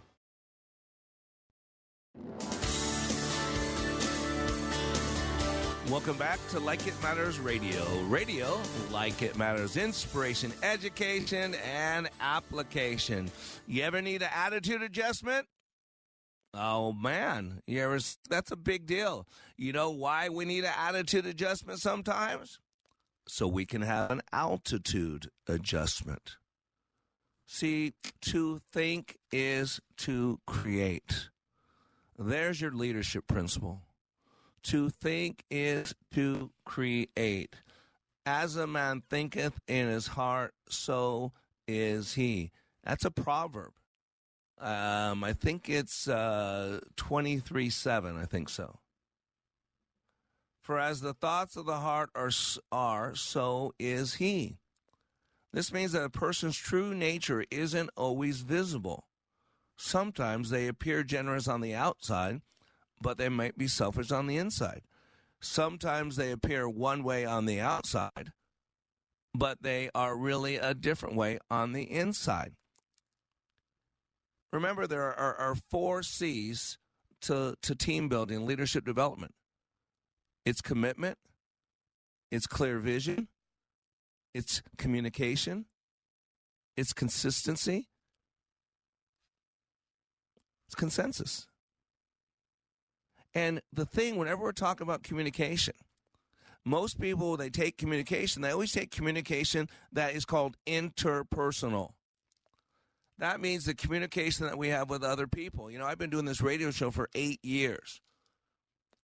Welcome 5.89 6.15
back 6.17 6.39
to 6.51 6.59
Like 6.59 6.85
It 6.88 6.93
Matters 7.01 7.39
Radio. 7.39 7.83
Radio, 8.03 8.59
like 8.91 9.21
it 9.23 9.35
matters, 9.38 9.75
inspiration, 9.75 10.53
education, 10.63 11.55
and 11.65 12.07
application. 12.21 13.29
You 13.67 13.83
ever 13.83 14.01
need 14.01 14.21
an 14.21 14.29
attitude 14.33 14.83
adjustment? 14.83 15.47
Oh 16.53 16.93
man, 16.93 17.61
you 17.65 17.81
ever, 17.81 18.00
that's 18.29 18.51
a 18.51 18.55
big 18.55 18.85
deal. 18.85 19.27
You 19.57 19.73
know 19.73 19.89
why 19.89 20.29
we 20.29 20.45
need 20.45 20.63
an 20.63 20.73
attitude 20.77 21.25
adjustment 21.25 21.79
sometimes? 21.79 22.59
So 23.27 23.47
we 23.47 23.65
can 23.65 23.81
have 23.81 24.11
an 24.11 24.21
altitude 24.31 25.29
adjustment. 25.47 26.38
See, 27.47 27.93
to 28.21 28.61
think 28.71 29.17
is 29.31 29.81
to 29.97 30.39
create. 30.47 31.29
There's 32.17 32.61
your 32.61 32.71
leadership 32.71 33.27
principle. 33.27 33.81
To 34.65 34.89
think 34.89 35.44
is 35.50 35.96
to 36.13 36.51
create. 36.65 37.56
As 38.25 38.56
a 38.56 38.68
man 38.68 39.01
thinketh 39.10 39.60
in 39.68 39.88
his 39.88 40.08
heart, 40.08 40.53
so 40.70 41.32
is 41.68 42.13
he. 42.13 42.51
That's 42.84 43.06
a 43.06 43.12
proverb. 43.12 43.72
Um, 44.60 45.24
I 45.24 45.34
think 45.34 45.70
it's 45.70 46.08
uh, 46.08 46.82
23 46.96 47.70
7. 47.72 48.18
I 48.18 48.25
think 48.25 48.50
so. 48.50 48.77
For 50.62 50.77
as 50.80 51.01
the 51.01 51.15
thoughts 51.15 51.56
of 51.56 51.65
the 51.65 51.80
heart 51.80 52.12
are, 52.13 52.30
are, 52.72 53.15
so 53.15 53.74
is 53.80 54.15
he. 54.15 54.58
This 55.51 55.74
means 55.74 55.91
that 55.94 56.03
a 56.03 56.10
person's 56.10 56.56
true 56.56 56.94
nature 56.94 57.44
isn't 57.50 57.89
always 57.98 58.41
visible. 58.41 59.08
Sometimes 59.77 60.50
they 60.50 60.68
appear 60.68 61.03
generous 61.03 61.48
on 61.48 61.62
the 61.62 61.74
outside, 61.74 62.41
but 63.01 63.17
they 63.17 63.29
might 63.29 63.58
be 63.58 63.67
selfish 63.67 64.12
on 64.12 64.27
the 64.27 64.38
inside. 64.38 64.81
Sometimes 65.41 66.15
they 66.15 66.31
appear 66.31 66.70
one 66.70 67.03
way 67.03 67.25
on 67.25 67.46
the 67.46 67.60
outside, 67.60 68.31
but 69.34 69.62
they 69.62 69.89
are 69.96 70.17
really 70.17 70.58
a 70.58 70.74
different 70.74 71.15
way 71.15 71.39
on 71.50 71.74
the 71.74 71.84
inside. 71.84 72.53
Remember, 74.53 74.86
there 74.86 75.13
are, 75.13 75.36
are 75.36 75.55
four 75.70 76.03
C's 76.03 76.77
to, 77.22 77.55
to 77.62 77.75
team 77.75 78.10
building, 78.10 78.46
leadership 78.46 78.86
development 78.86 79.34
it's 80.46 80.62
commitment, 80.62 81.17
it's 82.31 82.48
clear 82.48 82.79
vision, 82.79 83.27
it's 84.34 84.62
communication, 84.77 85.65
it's 86.75 86.93
consistency, 86.93 87.89
it's 90.67 90.75
consensus. 90.75 91.48
And 93.33 93.61
the 93.71 93.85
thing, 93.85 94.17
whenever 94.17 94.43
we're 94.43 94.51
talking 94.51 94.85
about 94.85 95.03
communication, 95.03 95.75
most 96.65 97.00
people, 97.00 97.38
they 97.38 97.50
take 97.50 97.77
communication, 97.77 98.41
they 98.41 98.51
always 98.51 98.71
take 98.71 98.91
communication 98.91 99.69
that 99.93 100.13
is 100.13 100.25
called 100.25 100.57
interpersonal. 100.67 101.91
That 103.17 103.39
means 103.39 103.65
the 103.65 103.75
communication 103.75 104.47
that 104.47 104.57
we 104.57 104.69
have 104.69 104.89
with 104.89 105.03
other 105.03 105.27
people. 105.27 105.69
You 105.69 105.79
know, 105.79 105.85
I've 105.85 105.97
been 105.97 106.09
doing 106.09 106.25
this 106.25 106.41
radio 106.41 106.71
show 106.71 106.91
for 106.91 107.09
eight 107.13 107.43
years. 107.43 108.01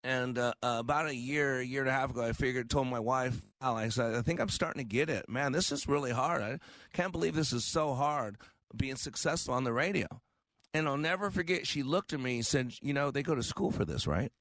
And 0.03 0.38
uh, 0.38 0.53
uh, 0.63 0.77
about 0.79 1.07
a 1.07 1.15
year, 1.15 1.60
a 1.60 1.65
year 1.65 1.81
and 1.81 1.89
a 1.89 1.93
half 1.93 2.12
ago, 2.12 2.24
I 2.24 2.31
figured, 2.31 2.69
told 2.69 2.88
my 2.88 3.00
wife, 3.00 3.41
I 3.60 3.89
said, 3.89 4.15
I 4.15 4.22
think 4.22 4.39
I'm 4.39 4.50
starting 4.50 4.81
to 4.81 4.88
get 4.88 5.10
it. 5.10 5.27
Man, 5.27 5.51
this 5.51 5.72
is 5.72 5.88
really 5.88 6.12
hard. 6.12 6.41
I 6.41 6.60
can't 6.93 7.12
believe 7.12 7.36
this 7.36 7.53
is 7.53 7.65
so 7.65 7.93
hard 7.93 8.38
being 8.75 8.96
successful 8.96 9.53
on 9.53 9.63
the 9.63 9.74
radio. 9.74 10.07
And 10.77 10.88
I'll 10.88 10.96
never 10.96 11.31
forget, 11.31 11.65
she 11.65 11.81
looked 11.81 12.13
at 12.13 12.19
me 12.19 12.36
and 12.36 12.46
said, 12.46 12.72
You 12.84 12.93
know, 12.93 13.10
they 13.10 13.24
go 13.24 13.34
to 13.34 13.41
school 13.41 13.72
for 13.72 13.84
this, 13.84 14.05
right? 14.05 14.31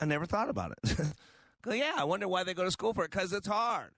I 0.00 0.06
never 0.06 0.24
thought 0.24 0.48
about 0.48 0.72
it. 0.72 0.96
go, 1.62 1.74
yeah, 1.74 1.92
I 1.94 2.04
wonder 2.04 2.26
why 2.26 2.42
they 2.42 2.54
go 2.54 2.64
to 2.64 2.70
school 2.70 2.94
for 2.94 3.04
it. 3.04 3.10
Because 3.10 3.34
it's 3.34 3.46
hard. 3.46 3.90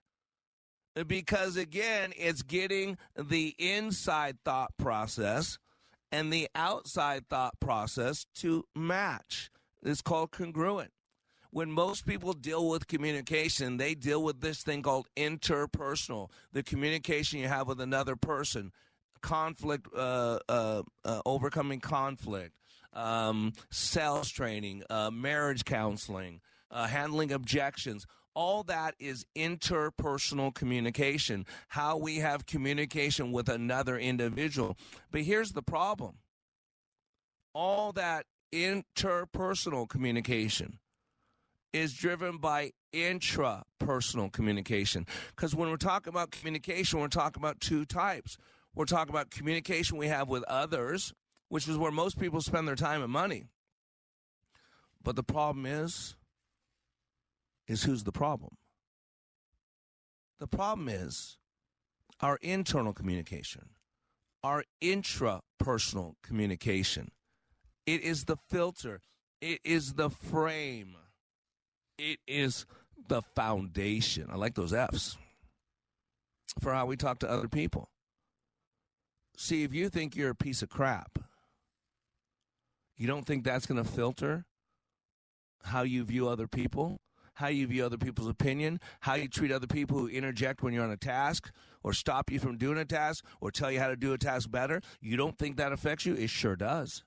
Because 1.07 1.57
again, 1.57 2.13
it's 2.17 2.43
getting 2.43 2.99
the 3.17 3.55
inside 3.57 4.39
thought 4.45 4.77
process 4.79 5.59
and 6.11 6.33
the 6.33 6.49
outside 6.57 7.29
thought 7.29 7.61
process 7.61 8.27
to 8.41 8.65
match. 8.75 9.49
It's 9.81 10.03
called 10.03 10.33
congruent. 10.33 10.91
When 11.53 11.71
most 11.71 12.05
people 12.05 12.33
deal 12.33 12.69
with 12.69 12.89
communication, 12.89 13.77
they 13.77 13.95
deal 13.95 14.25
with 14.25 14.41
this 14.41 14.65
thing 14.65 14.83
called 14.83 15.07
interpersonal, 15.17 16.31
the 16.53 16.65
communication 16.65 17.39
you 17.39 17.47
have 17.47 17.69
with 17.69 17.81
another 17.81 18.17
person, 18.17 18.73
conflict, 19.27 19.89
uh, 19.95 20.39
uh, 20.49 20.83
uh, 21.05 21.21
overcoming 21.27 21.81
conflict, 21.81 22.55
um, 22.93 23.53
sales 23.71 24.31
training, 24.31 24.85
uh, 24.89 25.11
marriage 25.11 25.65
counseling, 25.65 26.41
uh, 26.71 26.87
handling 26.87 27.33
objections 27.33 28.07
all 28.37 28.63
that 28.65 28.95
is 28.99 29.25
interpersonal 29.35 30.55
communication, 30.55 31.47
how 31.69 31.97
we 31.97 32.19
have 32.19 32.45
communication 32.45 33.33
with 33.33 33.49
another 33.49 33.99
individual. 33.99 34.77
But 35.11 35.23
here's 35.23 35.53
the 35.53 35.63
problem 35.63 36.19
all 37.55 37.93
that 37.93 38.27
interpersonal 38.53 39.89
communication 39.89 40.79
is 41.73 41.95
driven 41.95 42.37
by 42.37 42.73
intrapersonal 42.95 44.31
communication. 44.33 45.07
Because 45.35 45.55
when 45.55 45.71
we're 45.71 45.77
talking 45.77 46.11
about 46.11 46.31
communication, 46.31 47.01
we're 47.01 47.09
talking 47.09 47.43
about 47.43 47.61
two 47.61 47.85
types. 47.87 48.37
We're 48.77 48.85
talking 48.85 49.13
about 49.13 49.31
communication 49.31 49.97
we 49.97 50.09
have 50.09 50.29
with 50.29 50.45
others, 50.45 51.15
which 51.49 51.67
is 51.67 51.79
where 51.79 51.91
most 51.91 52.21
people 52.21 52.43
spend 52.43 52.69
their 52.69 52.77
time 52.77 53.03
and 53.03 53.11
money. 53.11 53.47
But 55.03 55.17
the 55.17 55.23
problem 55.23 55.65
is, 55.65 56.15
is 57.67 57.85
who's 57.85 58.05
the 58.05 58.13
problem. 58.13 58.57
The 60.39 60.47
problem 60.47 60.91
is 60.91 61.39
our 62.21 62.39
internal 62.43 62.93
communication, 62.93 63.71
our 64.45 64.63
intrapersonal 64.83 66.15
communication. 66.23 67.11
It 67.87 68.03
is 68.03 68.25
the 68.25 68.37
filter, 68.51 69.01
it 69.41 69.61
is 69.65 69.95
the 69.95 70.11
frame, 70.11 70.97
it 71.99 72.19
is 72.27 72.67
the 73.09 73.23
foundation. 73.35 74.29
I 74.31 74.37
like 74.37 74.55
those 74.55 74.75
F's 74.75 75.17
for 76.61 76.75
how 76.75 76.85
we 76.85 76.97
talk 76.97 77.21
to 77.21 77.31
other 77.31 77.49
people. 77.49 77.89
See, 79.37 79.63
if 79.63 79.75
you 79.75 79.89
think 79.89 80.17
you're 80.17 80.31
a 80.31 80.35
piece 80.35 80.63
of 80.63 80.69
crap, 80.69 81.19
you 82.97 83.07
don't 83.07 83.27
think 83.27 83.45
that's 83.45 83.67
going 83.67 83.83
to 83.83 83.89
filter 83.89 84.47
how 85.65 85.83
you 85.83 86.05
view 86.05 86.29
other 86.29 86.49
people? 86.49 87.01
how 87.37 87.49
you 87.49 87.67
view 87.67 87.85
other 87.85 87.99
people's 87.99 88.29
opinion, 88.29 88.81
how 89.01 89.15
you 89.15 89.29
treat 89.29 89.53
other 89.53 89.67
people 89.67 89.99
who 89.99 90.09
interject 90.09 90.63
when 90.63 90.73
you're 90.73 90.85
on 90.85 90.91
a 90.91 90.97
task 90.97 91.53
or 91.83 91.93
stop 91.93 92.31
you 92.31 92.39
from 92.39 92.57
doing 92.57 92.79
a 92.79 92.85
task 92.85 93.25
or 93.43 93.51
tell 93.51 93.71
you 93.71 93.79
how 93.79 93.89
to 93.89 93.97
do 93.97 94.15
a 94.15 94.19
task 94.19 94.51
better. 94.51 94.81
You 95.01 95.19
don't 95.19 95.37
think 95.37 95.59
that 95.59 95.71
affects 95.71 96.07
you? 96.07 96.15
It 96.15 96.31
sure 96.31 96.57
does. 96.57 97.05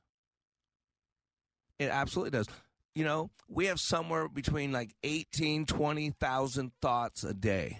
It 1.80 1.89
absolutely 1.89 2.32
does. 2.38 2.48
You 2.94 3.06
know, 3.06 3.32
we 3.48 3.65
have 3.65 3.80
somewhere 3.80 4.30
between 4.30 4.72
like 4.72 4.94
18, 5.04 5.65
20,000 5.65 6.72
thoughts 6.80 7.24
a 7.24 7.34
day. 7.34 7.80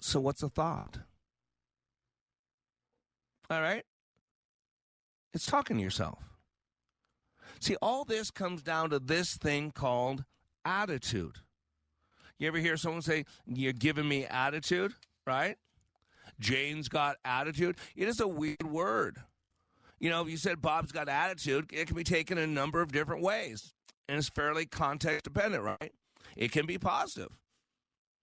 So 0.00 0.20
what's 0.20 0.42
a 0.42 0.50
thought? 0.50 0.98
All 3.52 3.60
right? 3.60 3.84
It's 5.34 5.44
talking 5.44 5.76
to 5.76 5.82
yourself. 5.82 6.18
See, 7.60 7.76
all 7.82 8.04
this 8.06 8.30
comes 8.30 8.62
down 8.62 8.88
to 8.90 8.98
this 8.98 9.36
thing 9.36 9.72
called 9.72 10.24
attitude. 10.64 11.36
You 12.38 12.48
ever 12.48 12.58
hear 12.58 12.78
someone 12.78 13.02
say, 13.02 13.26
You're 13.46 13.74
giving 13.74 14.08
me 14.08 14.24
attitude, 14.24 14.94
right? 15.26 15.56
Jane's 16.40 16.88
got 16.88 17.16
attitude. 17.26 17.76
It 17.94 18.08
is 18.08 18.20
a 18.20 18.26
weird 18.26 18.64
word. 18.64 19.18
You 20.00 20.08
know, 20.08 20.22
if 20.22 20.30
you 20.30 20.38
said 20.38 20.62
Bob's 20.62 20.90
got 20.90 21.10
attitude, 21.10 21.70
it 21.74 21.86
can 21.86 21.94
be 21.94 22.04
taken 22.04 22.38
a 22.38 22.46
number 22.46 22.80
of 22.80 22.90
different 22.90 23.22
ways. 23.22 23.74
And 24.08 24.16
it's 24.16 24.30
fairly 24.30 24.64
context 24.64 25.24
dependent, 25.24 25.62
right? 25.62 25.92
It 26.36 26.52
can 26.52 26.64
be 26.64 26.78
positive. 26.78 27.28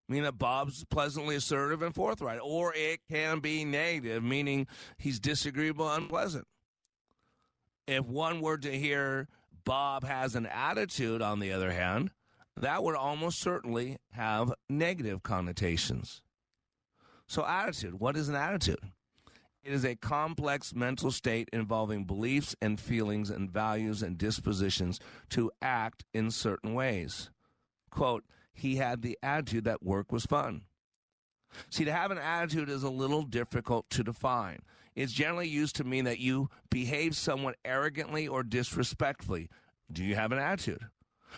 Meaning 0.09 0.25
that 0.25 0.39
Bob's 0.39 0.85
pleasantly 0.87 1.37
assertive 1.37 1.83
and 1.83 1.95
forthright. 1.95 2.41
Or 2.43 2.73
it 2.75 3.01
can 3.11 3.41
be 3.41 3.65
negative, 3.65 4.23
meaning 4.23 4.67
he's 4.97 5.21
disagreeable, 5.21 5.91
unpleasant. 5.93 6.47
If 7.87 8.07
one 8.07 8.41
were 8.41 8.59
to 8.59 8.71
hear 8.71 9.29
Bob 9.65 10.05
has 10.05 10.35
an 10.35 10.47
attitude, 10.47 11.21
on 11.21 11.41
the 11.41 11.53
other 11.53 11.73
hand, 11.73 12.11
that 12.57 12.83
would 12.83 12.97
almost 12.97 13.41
certainly 13.41 13.99
have 14.13 14.53
negative 14.69 15.23
connotations. 15.23 16.23
So, 17.27 17.45
attitude 17.45 18.01
what 18.01 18.17
is 18.17 18.29
an 18.29 18.35
attitude? 18.35 18.81
It 19.63 19.73
is 19.73 19.85
a 19.85 19.97
complex 19.97 20.75
mental 20.75 21.11
state 21.11 21.51
involving 21.53 22.05
beliefs 22.05 22.57
and 22.63 22.81
feelings 22.81 23.29
and 23.29 23.51
values 23.51 24.03
and 24.03 24.17
dispositions 24.17 24.99
to 25.31 25.51
act 25.61 26.05
in 26.15 26.31
certain 26.31 26.73
ways. 26.73 27.29
Quote, 27.91 28.25
he 28.59 28.77
had 28.77 29.03
the 29.03 29.19
attitude 29.23 29.65
that 29.65 29.83
work 29.83 30.13
was 30.13 30.27
fun. 30.27 30.63
See, 31.71 31.85
to 31.85 31.93
have 31.93 32.11
an 32.11 32.19
attitude 32.19 32.69
is 32.69 32.83
a 32.83 32.91
little 32.91 33.23
difficult 33.23 33.89
to 33.91 34.05
define. 34.05 34.59
It's 34.95 35.13
generally 35.13 35.49
used 35.49 35.77
to 35.77 35.85
mean 35.85 36.05
that 36.05 36.19
you 36.19 36.51
behave 36.71 37.17
somewhat 37.17 37.57
arrogantly 37.65 38.27
or 38.27 38.43
disrespectfully. 38.43 39.49
Do 39.91 40.05
you 40.05 40.15
have 40.17 40.33
an 40.33 40.39
attitude? 40.39 40.87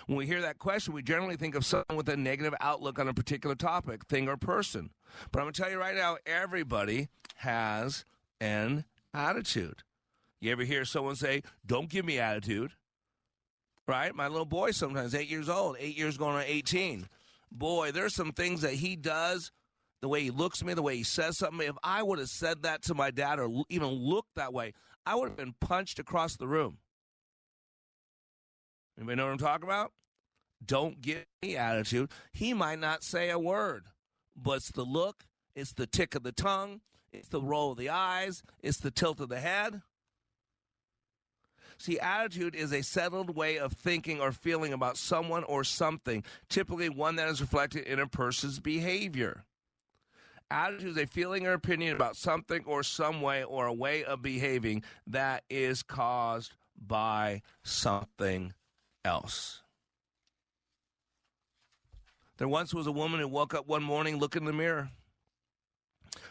When 0.07 0.17
we 0.17 0.27
hear 0.27 0.41
that 0.41 0.59
question, 0.59 0.95
we 0.95 1.03
generally 1.03 1.37
think 1.37 1.55
of 1.55 1.65
someone 1.65 1.97
with 1.97 2.09
a 2.09 2.17
negative 2.17 2.55
outlook 2.61 2.99
on 2.99 3.09
a 3.09 3.15
particular 3.15 3.55
topic, 3.55 4.07
thing, 4.07 4.29
or 4.29 4.37
person. 4.37 4.91
But 5.31 5.41
I'm 5.41 5.45
going 5.45 5.55
to 5.55 5.63
tell 5.63 5.71
you 5.71 5.79
right 5.79 5.95
now 5.95 6.17
everybody 6.27 7.09
has 7.37 8.05
an 8.41 8.85
attitude. 9.13 9.83
You 10.41 10.53
ever 10.53 10.65
hear 10.65 10.85
someone 10.85 11.17
say, 11.17 11.43
Don't 11.67 11.91
give 11.91 12.05
me 12.05 12.19
attitude? 12.19 12.73
Right? 13.91 14.15
My 14.15 14.29
little 14.29 14.47
boy 14.47 14.71
sometimes, 14.71 15.17
eight 15.17 15.29
years 15.29 15.49
old, 15.49 15.75
eight 15.81 15.99
years 15.99 16.17
going 16.17 16.37
on 16.37 16.45
18. 16.47 17.09
Boy, 17.51 17.91
there's 17.91 18.15
some 18.15 18.31
things 18.31 18.61
that 18.61 18.75
he 18.75 18.95
does, 18.95 19.51
the 20.01 20.07
way 20.07 20.23
he 20.23 20.31
looks 20.31 20.61
at 20.61 20.69
me, 20.69 20.75
the 20.75 20.81
way 20.81 20.95
he 20.97 21.03
says 21.03 21.39
something. 21.39 21.67
If 21.67 21.75
I 21.83 22.01
would 22.05 22.21
have 22.21 22.29
said 22.29 22.63
that 22.63 22.83
to 22.83 22.95
my 22.95 23.11
dad 23.11 23.41
or 23.41 23.65
even 23.69 23.89
looked 23.89 24.37
that 24.37 24.53
way, 24.53 24.75
I 25.05 25.17
would 25.17 25.31
have 25.31 25.37
been 25.37 25.57
punched 25.61 25.99
across 25.99 26.37
the 26.37 26.47
room. 26.47 26.79
Anybody 28.97 29.17
know 29.17 29.25
what 29.25 29.33
I'm 29.33 29.39
talking 29.39 29.69
about? 29.69 29.91
Don't 30.65 31.01
give 31.01 31.25
me 31.43 31.57
attitude. 31.57 32.13
He 32.33 32.55
might 32.55 32.79
not 32.79 33.03
say 33.03 33.29
a 33.29 33.41
word, 33.41 33.87
but 34.37 34.59
it's 34.59 34.71
the 34.71 34.85
look, 34.85 35.25
it's 35.57 35.73
the 35.73 35.89
tick 35.89 36.15
of 36.15 36.23
the 36.23 36.31
tongue, 36.31 36.81
it's 37.13 37.27
the 37.27 37.43
roll 37.43 37.73
of 37.73 37.79
the 37.79 37.89
eyes, 37.89 38.45
it's 38.63 38.79
the 38.79 38.93
tilt 38.93 39.19
of 39.19 39.31
the 39.31 39.41
head. 39.41 39.83
See, 41.81 41.99
attitude 41.99 42.55
is 42.55 42.75
a 42.75 42.83
settled 42.83 43.35
way 43.35 43.59
of 43.59 43.73
thinking 43.73 44.21
or 44.21 44.33
feeling 44.33 44.75
about 44.75 44.99
someone 44.99 45.45
or 45.45 45.65
something, 45.65 46.25
typically 46.51 46.91
one 46.91 47.17
that 47.17 47.31
is 47.31 47.41
reflected 47.41 47.87
in 47.87 47.99
a 47.99 48.07
person's 48.07 48.61
behavior. 48.61 49.45
Attitude 50.51 50.91
is 50.91 50.97
a 50.99 51.07
feeling 51.07 51.47
or 51.47 51.55
opinion 51.55 51.97
about 51.97 52.17
something 52.17 52.65
or 52.67 52.83
some 52.83 53.23
way 53.23 53.43
or 53.43 53.65
a 53.65 53.73
way 53.73 54.05
of 54.05 54.21
behaving 54.21 54.85
that 55.07 55.45
is 55.49 55.83
caused 55.83 56.53
by 56.79 57.41
something 57.63 58.53
else. 59.03 59.63
There 62.37 62.47
once 62.47 62.75
was 62.75 62.87
a 62.87 62.93
woman 62.93 63.21
who 63.21 63.29
woke 63.29 63.55
up 63.55 63.67
one 63.67 63.83
morning, 63.83 64.19
looked 64.19 64.37
in 64.37 64.45
the 64.45 64.53
mirror. 64.53 64.91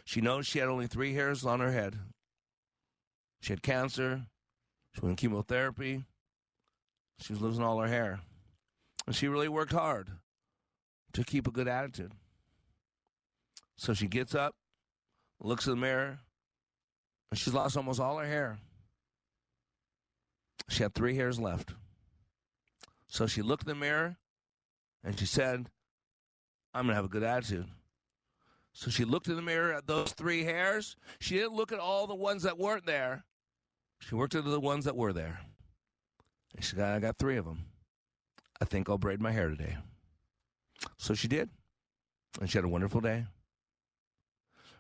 She 0.06 0.22
knows 0.22 0.46
she 0.46 0.60
had 0.60 0.70
only 0.70 0.86
three 0.86 1.16
hairs 1.16 1.44
on 1.44 1.60
her 1.60 1.72
head. 1.72 1.98
She 3.42 3.52
had 3.52 3.64
cancer. 3.64 4.28
She 4.94 5.02
went 5.02 5.18
to 5.18 5.22
chemotherapy. 5.22 6.04
She 7.20 7.34
was 7.34 7.42
losing 7.42 7.64
all 7.64 7.80
her 7.80 7.88
hair. 7.88 8.20
And 9.06 9.16
she 9.16 9.28
really 9.28 9.48
worked 9.48 9.72
hard 9.72 10.10
to 11.14 11.24
keep 11.24 11.48
a 11.48 11.52
good 11.52 11.68
attitude. 11.68 12.14
So 13.78 13.94
she 13.94 14.08
gets 14.08 14.36
up, 14.36 14.56
looks 15.40 15.66
in 15.66 15.72
the 15.72 15.78
mirror, 15.78 16.20
and 17.32 17.40
she's 17.40 17.54
lost 17.54 17.78
almost 17.78 18.00
all 18.00 18.18
her 18.18 18.26
hair. 18.26 18.60
She 20.70 20.84
had 20.84 20.94
three 20.94 21.16
hairs 21.16 21.40
left. 21.40 21.74
So 23.08 23.26
she 23.26 23.42
looked 23.42 23.64
in 23.64 23.70
the 23.70 23.76
mirror 23.76 24.18
and 25.04 25.18
she 25.18 25.26
said, 25.26 25.70
I'm 26.74 26.86
going 26.86 26.90
to 26.90 26.96
have 26.96 27.06
a 27.06 27.10
good 27.10 27.24
attitude. 27.24 27.66
So 28.74 28.92
she 28.92 29.04
looked 29.04 29.28
in 29.28 29.36
the 29.36 29.42
mirror 29.42 29.74
at 29.74 29.88
those 29.88 30.12
three 30.12 30.44
hairs. 30.44 30.96
She 31.20 31.36
didn't 31.36 31.56
look 31.56 31.72
at 31.72 31.80
all 31.80 32.06
the 32.06 32.16
ones 32.16 32.44
that 32.44 32.60
weren't 32.60 32.86
there. 32.86 33.26
She 34.00 34.16
worked 34.16 34.36
at 34.36 34.46
the 34.46 34.60
ones 34.60 34.86
that 34.86 34.96
were 34.96 35.14
there. 35.14 35.42
And 36.56 36.64
she 36.64 36.76
said, 36.76 36.86
I 36.86 37.00
got 37.00 37.18
three 37.18 37.38
of 37.38 37.46
them. 37.46 37.66
I 38.62 38.66
think 38.66 38.90
I'll 38.90 38.98
braid 38.98 39.22
my 39.22 39.32
hair 39.32 39.50
today. 39.50 39.78
So 40.98 41.14
she 41.14 41.28
did. 41.28 41.50
And 42.40 42.50
she 42.50 42.58
had 42.58 42.66
a 42.66 42.70
wonderful 42.70 43.02
day. 43.02 43.26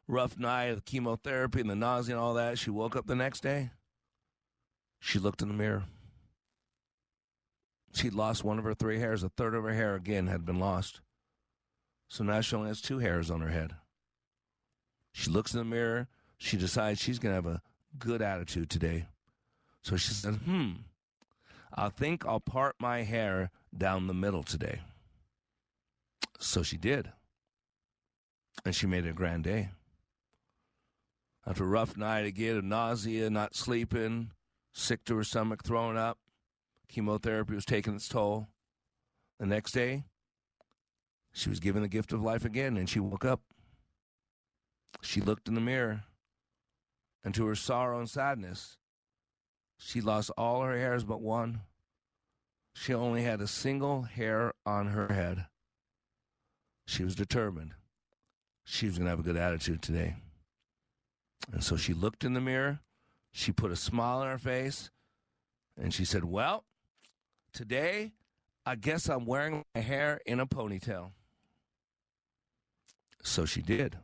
Rough 0.08 0.40
night 0.40 0.66
of 0.66 0.78
the 0.78 0.82
chemotherapy 0.82 1.62
and 1.62 1.70
the 1.70 1.76
nausea 1.76 2.16
and 2.16 2.24
all 2.24 2.34
that. 2.36 2.58
She 2.58 2.70
woke 2.70 2.96
up 2.96 3.06
the 3.06 3.16
next 3.16 3.42
day. 3.42 3.72
She 5.00 5.20
looked 5.20 5.42
in 5.42 5.48
the 5.48 5.54
mirror. 5.54 5.84
She'd 7.94 8.14
lost 8.14 8.44
one 8.44 8.60
of 8.60 8.66
her 8.66 8.74
three 8.74 9.00
hairs. 9.00 9.24
A 9.24 9.30
third 9.30 9.56
of 9.56 9.64
her 9.64 9.74
hair 9.74 9.96
again 9.96 10.28
had 10.28 10.46
been 10.46 10.60
lost. 10.60 11.02
So 12.08 12.24
now 12.24 12.42
she 12.42 12.56
only 12.56 12.70
has 12.70 12.82
two 12.82 13.00
hairs 13.00 13.30
on 13.30 13.42
her 13.42 13.50
head. 13.50 13.76
She 15.12 15.30
looks 15.30 15.54
in 15.54 15.60
the 15.60 15.66
mirror. 15.66 16.08
She 16.38 16.58
decides 16.58 17.02
she's 17.02 17.20
going 17.20 17.32
to 17.32 17.36
have 17.36 17.46
a 17.46 17.62
good 17.98 18.22
attitude 18.22 18.70
today. 18.70 19.08
So 19.82 19.98
she 19.98 20.14
said, 20.14 20.36
hmm, 20.36 20.72
I 21.74 21.90
think 21.90 22.26
I'll 22.26 22.40
part 22.40 22.76
my 22.80 23.04
hair 23.04 23.52
down 23.76 24.08
the 24.08 24.14
middle 24.14 24.44
today. 24.44 24.82
So 26.40 26.64
she 26.64 26.78
did. 26.78 27.12
And 28.66 28.76
she 28.76 28.88
made 28.88 29.06
it 29.06 29.12
a 29.12 29.14
grand 29.14 29.46
day. 29.46 29.70
After 31.48 31.64
a 31.64 31.68
rough 31.68 31.98
night 31.98 32.26
again 32.26 32.58
of 32.58 32.64
nausea, 32.64 33.30
not 33.30 33.56
sleeping, 33.56 34.32
sick 34.74 35.04
to 35.06 35.16
her 35.16 35.24
stomach, 35.24 35.64
throwing 35.64 35.98
up, 35.98 36.18
chemotherapy 36.90 37.56
was 37.56 37.66
taking 37.66 37.96
its 37.96 38.08
toll. 38.10 38.50
The 39.40 39.46
next 39.46 39.72
day, 39.72 40.04
she 41.32 41.50
was 41.50 41.60
given 41.60 41.82
the 41.82 41.88
gift 41.88 42.12
of 42.12 42.22
life 42.22 42.44
again, 42.44 42.76
and 42.76 42.90
she 42.90 43.00
woke 43.00 43.24
up. 43.24 43.42
She 45.02 45.22
looked 45.22 45.48
in 45.48 45.54
the 45.54 45.62
mirror, 45.62 46.04
and 47.24 47.34
to 47.36 47.46
her 47.46 47.56
sorrow 47.56 48.00
and 48.00 48.10
sadness, 48.10 48.78
she 49.78 50.02
lost 50.02 50.32
all 50.38 50.62
her 50.62 50.78
hairs 50.78 51.04
but 51.04 51.22
one. 51.22 51.62
She 52.74 52.94
only 52.94 53.24
had 53.24 53.42
a 53.42 53.48
single 53.48 54.04
hair 54.04 54.54
on 54.66 54.88
her 54.88 55.08
head. 55.08 55.48
She 56.86 57.04
was 57.04 57.16
determined. 57.16 57.74
She 58.64 58.86
was 58.86 58.98
going 58.98 59.06
to 59.06 59.10
have 59.10 59.20
a 59.20 59.24
good 59.24 59.38
attitude 59.38 59.82
today. 59.82 60.16
And 61.52 61.64
so 61.64 61.76
she 61.76 61.94
looked 61.94 62.24
in 62.24 62.34
the 62.34 62.42
mirror. 62.42 62.80
She 63.32 63.52
put 63.52 63.72
a 63.72 63.76
smile 63.76 64.20
on 64.20 64.28
her 64.28 64.38
face. 64.38 64.92
And 65.82 65.94
she 65.94 66.06
said, 66.06 66.24
Well, 66.24 66.66
today, 67.54 68.14
I 68.66 68.76
guess 68.76 69.10
I'm 69.10 69.26
wearing 69.26 69.64
my 69.74 69.82
hair 69.82 70.20
in 70.26 70.40
a 70.40 70.46
ponytail. 70.46 71.12
So 73.24 73.46
she 73.46 73.62
did. 73.62 73.98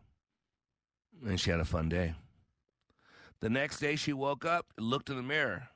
And 1.26 1.40
she 1.40 1.52
had 1.52 1.60
a 1.60 1.66
fun 1.66 1.90
day. 1.90 2.16
The 3.42 3.50
next 3.50 3.80
day, 3.80 3.96
she 3.96 4.14
woke 4.14 4.46
up, 4.46 4.66
looked 4.78 5.10
in 5.10 5.18
the 5.18 5.24
mirror, 5.24 5.70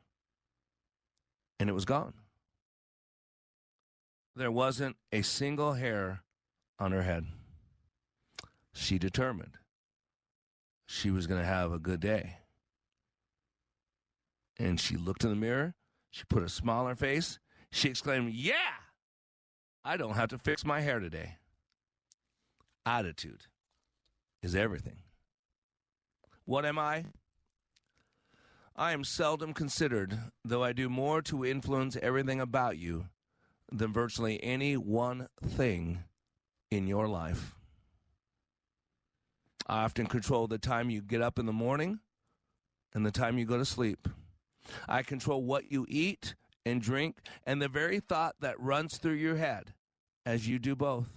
and 1.60 1.70
it 1.70 1.74
was 1.74 1.86
gone. 1.86 2.14
There 4.36 4.52
wasn't 4.52 4.96
a 5.12 5.22
single 5.22 5.74
hair 5.74 6.24
on 6.80 6.92
her 6.92 7.02
head. 7.02 7.26
She 8.74 8.98
determined 8.98 9.58
she 10.88 11.12
was 11.12 11.28
going 11.28 11.42
to 11.42 11.46
have 11.46 11.72
a 11.72 11.80
good 11.80 12.00
day. 12.00 12.38
And 14.58 14.80
she 14.80 14.98
looked 14.98 15.24
in 15.24 15.30
the 15.30 15.36
mirror. 15.36 15.76
She 16.10 16.24
put 16.28 16.42
a 16.42 16.50
smile 16.50 16.84
on 16.84 16.90
her 16.90 16.96
face. 16.96 17.40
She 17.72 17.90
exclaimed, 17.90 18.34
Yeah, 18.34 18.56
I 19.86 19.98
don't 19.98 20.16
have 20.16 20.30
to 20.30 20.38
fix 20.38 20.66
my 20.66 20.82
hair 20.82 21.00
today. 21.00 21.36
Attitude 22.86 23.44
is 24.42 24.56
everything. 24.56 24.98
What 26.46 26.66
am 26.66 26.80
I? 26.80 27.06
I 28.80 28.94
am 28.94 29.04
seldom 29.04 29.54
considered, 29.54 30.18
though 30.46 30.64
I 30.64 30.72
do 30.72 30.88
more 30.88 31.22
to 31.24 31.44
influence 31.44 31.98
everything 32.02 32.40
about 32.40 32.78
you 32.78 33.08
than 33.70 33.92
virtually 33.92 34.42
any 34.42 34.78
one 34.78 35.28
thing 35.46 36.06
in 36.72 36.88
your 36.88 37.06
life. 37.10 37.56
I 39.68 39.84
often 39.84 40.08
control 40.08 40.48
the 40.48 40.58
time 40.58 40.90
you 40.90 41.02
get 41.02 41.22
up 41.22 41.38
in 41.38 41.46
the 41.46 41.52
morning 41.52 42.00
and 42.94 43.06
the 43.06 43.12
time 43.12 43.38
you 43.38 43.44
go 43.44 43.58
to 43.58 43.66
sleep. 43.66 44.08
I 44.88 45.04
control 45.04 45.44
what 45.44 45.70
you 45.70 45.86
eat 45.90 46.36
and 46.66 46.82
drink 46.82 47.18
and 47.46 47.62
the 47.62 47.68
very 47.68 48.00
thought 48.00 48.36
that 48.40 48.58
runs 48.62 48.96
through 48.96 49.16
your 49.16 49.36
head 49.36 49.74
as 50.26 50.48
you 50.48 50.58
do 50.58 50.74
both. 50.74 51.10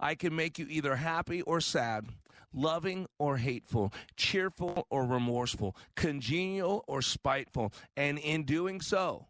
I 0.00 0.14
can 0.14 0.34
make 0.34 0.58
you 0.58 0.66
either 0.70 0.96
happy 0.96 1.42
or 1.42 1.60
sad, 1.60 2.06
loving 2.52 3.06
or 3.18 3.36
hateful, 3.36 3.92
cheerful 4.16 4.86
or 4.90 5.04
remorseful, 5.04 5.76
congenial 5.96 6.84
or 6.86 7.02
spiteful, 7.02 7.72
and 7.96 8.18
in 8.18 8.44
doing 8.44 8.80
so, 8.80 9.26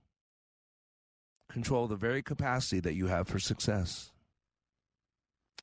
control 1.48 1.86
the 1.86 1.96
very 1.96 2.22
capacity 2.22 2.80
that 2.80 2.94
you 2.94 3.06
have 3.06 3.26
for 3.26 3.38
success. 3.38 4.12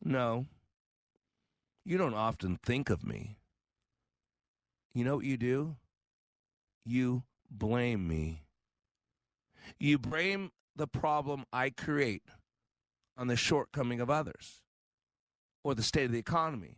No, 0.04 0.46
you 1.86 1.98
don't 1.98 2.14
often 2.14 2.58
think 2.58 2.90
of 2.90 3.06
me. 3.06 3.38
You 4.94 5.04
know 5.06 5.18
what 5.18 5.26
you 5.26 5.38
do? 5.38 5.76
You 6.86 7.24
blame 7.50 8.08
me. 8.08 8.44
You 9.80 9.98
blame 9.98 10.52
the 10.76 10.88
problem 10.88 11.46
I 11.52 11.70
create 11.70 12.24
on 13.18 13.28
the 13.28 13.36
shortcoming 13.36 14.02
of 14.02 14.10
others, 14.10 14.62
or 15.64 15.74
the 15.74 15.84
state 15.84 16.06
of 16.06 16.12
the 16.12 16.20
economy, 16.20 16.78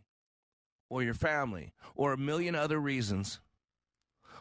or 0.90 1.02
your 1.02 1.14
family, 1.14 1.72
or 1.94 2.12
a 2.12 2.18
million 2.18 2.54
other 2.54 2.78
reasons. 2.78 3.40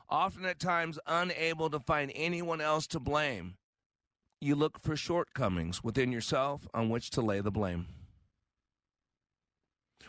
Often 0.10 0.46
at 0.46 0.60
times 0.60 1.00
unable 1.06 1.70
to 1.70 1.80
find 1.80 2.12
anyone 2.16 2.62
else 2.62 2.88
to 2.88 3.00
blame, 3.00 3.56
you 4.40 4.56
look 4.56 4.80
for 4.80 4.96
shortcomings 4.96 5.84
within 5.84 6.12
yourself 6.12 6.68
on 6.74 6.90
which 6.90 7.10
to 7.12 7.22
lay 7.22 7.42
the 7.42 7.52
blame. 7.52 7.88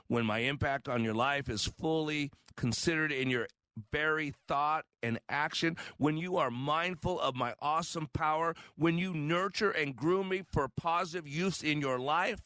When 0.07 0.24
my 0.24 0.38
impact 0.38 0.88
on 0.88 1.03
your 1.03 1.14
life 1.14 1.48
is 1.48 1.66
fully 1.66 2.31
considered 2.57 3.11
in 3.12 3.29
your 3.29 3.48
very 3.92 4.33
thought 4.46 4.85
and 5.03 5.18
action, 5.29 5.77
when 5.98 6.16
you 6.16 6.37
are 6.37 6.51
mindful 6.51 7.20
of 7.20 7.35
my 7.35 7.55
awesome 7.61 8.09
power, 8.12 8.55
when 8.77 8.98
you 8.98 9.14
nurture 9.14 9.70
and 9.70 9.96
groom 9.96 10.29
me 10.31 10.42
for 10.42 10.68
positive 10.68 11.27
use 11.27 11.62
in 11.62 11.81
your 11.81 11.98
life, 11.98 12.40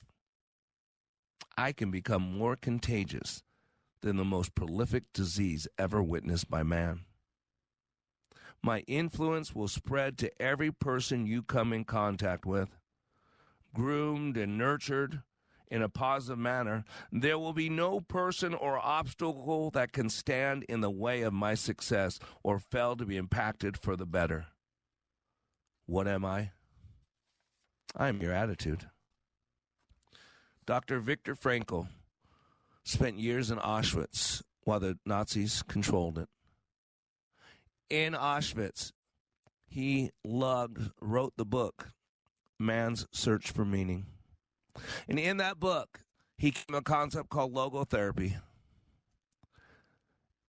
I 1.57 1.73
can 1.73 1.91
become 1.91 2.23
more 2.23 2.57
contagious 2.57 3.43
than 4.03 4.17
the 4.17 4.25
most 4.25 4.55
prolific 4.55 5.05
disease 5.13 5.67
ever 5.79 6.03
witnessed 6.03 6.51
by 6.51 6.63
man. 6.63 7.01
My 8.63 8.81
influence 8.81 9.55
will 9.55 9.69
spread 9.69 10.19
to 10.19 10.43
every 10.43 10.71
person 10.71 11.27
you 11.27 11.43
come 11.43 11.73
in 11.73 11.85
contact 11.85 12.47
with. 12.47 12.77
Groomed 13.75 14.37
and 14.37 14.57
nurtured 14.59 15.23
in 15.69 15.83
a 15.83 15.89
positive 15.89 16.39
manner, 16.39 16.85
there 17.11 17.39
will 17.39 17.55
be 17.55 17.71
no 17.71 18.01
person 18.01 18.53
or 18.53 18.79
obstacle 18.79 19.71
that 19.71 19.93
can 19.93 20.11
stand 20.11 20.65
in 20.65 20.83
the 20.83 20.91
way 20.91 21.23
of 21.23 21.33
my 21.33 21.55
success 21.55 22.19
or 22.43 22.59
fail 22.59 22.95
to 22.95 23.07
be 23.07 23.17
impacted 23.17 23.79
for 23.79 23.97
the 23.97 24.05
better. 24.05 24.47
What 25.87 26.07
am 26.07 26.25
I? 26.25 26.51
I 27.97 28.09
am 28.09 28.21
your 28.21 28.33
attitude. 28.33 28.87
Dr. 30.67 31.01
Viktor 31.01 31.35
Frankl 31.35 31.89
spent 32.85 33.19
years 33.19 33.51
in 33.51 33.59
Auschwitz 33.59 34.43
while 34.65 34.81
the 34.81 34.99
Nazis 35.07 35.63
controlled 35.63 36.19
it 36.19 36.29
in 37.93 38.15
Auschwitz, 38.15 38.91
he 39.69 40.11
lugged, 40.25 40.91
wrote 41.03 41.35
the 41.37 41.45
book, 41.45 41.91
Man's 42.59 43.07
Search 43.13 43.51
for 43.51 43.67
Meaning. 43.67 44.07
And 45.07 45.19
in 45.19 45.37
that 45.37 45.61
book, 45.61 46.01
he 46.39 46.53
came 46.53 46.75
a 46.75 46.81
concept 46.81 47.29
called 47.29 47.53
logotherapy. 47.53 48.37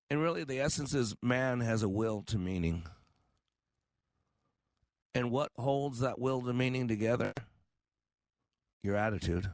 And 0.10 0.22
really, 0.22 0.46
the 0.46 0.62
essence 0.62 0.94
is 0.94 1.16
man 1.22 1.60
has 1.60 1.84
a 1.84 1.90
will 1.90 2.24
to 2.28 2.38
meaning. 2.38 2.84
And 5.14 5.30
what 5.30 5.52
holds 5.58 6.00
that 6.00 6.20
will 6.20 6.42
to 6.44 6.54
meaning 6.54 6.88
together? 6.88 7.34
Your 8.82 8.96
attitude. 8.96 9.50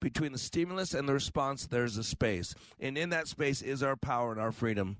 Between 0.00 0.32
the 0.32 0.38
stimulus 0.38 0.94
and 0.94 1.08
the 1.08 1.12
response, 1.12 1.66
there's 1.66 1.96
a 1.98 2.04
space. 2.04 2.54
And 2.80 2.96
in 2.96 3.10
that 3.10 3.28
space 3.28 3.60
is 3.62 3.82
our 3.82 3.96
power 3.96 4.32
and 4.32 4.40
our 4.40 4.52
freedom. 4.52 4.96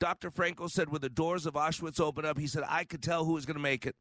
Dr. 0.00 0.30
Frankl 0.30 0.68
said 0.68 0.90
when 0.90 1.00
the 1.00 1.08
doors 1.08 1.46
of 1.46 1.54
Auschwitz 1.54 2.00
opened 2.00 2.26
up, 2.26 2.36
he 2.36 2.48
said, 2.48 2.64
I 2.68 2.82
could 2.84 3.00
tell 3.02 3.24
who 3.24 3.34
was 3.34 3.46
going 3.46 3.56
to 3.56 3.62
make 3.62 3.86
it. 3.86 3.94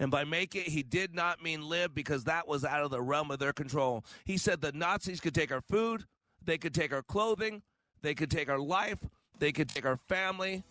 And 0.00 0.10
by 0.10 0.24
make 0.24 0.56
it, 0.56 0.64
he 0.64 0.82
did 0.82 1.14
not 1.14 1.40
mean 1.42 1.62
live 1.62 1.94
because 1.94 2.24
that 2.24 2.48
was 2.48 2.64
out 2.64 2.82
of 2.82 2.90
the 2.90 3.00
realm 3.00 3.30
of 3.30 3.38
their 3.38 3.52
control. 3.52 4.04
He 4.24 4.36
said 4.36 4.60
the 4.60 4.72
Nazis 4.72 5.20
could 5.20 5.34
take 5.34 5.52
our 5.52 5.62
food, 5.62 6.04
they 6.44 6.58
could 6.58 6.74
take 6.74 6.92
our 6.92 7.02
clothing, 7.02 7.62
they 8.02 8.12
could 8.14 8.30
take 8.30 8.48
our 8.50 8.58
life, 8.58 8.98
they 9.38 9.52
could 9.52 9.68
take 9.68 9.86
our 9.86 9.98
family. 10.08 10.64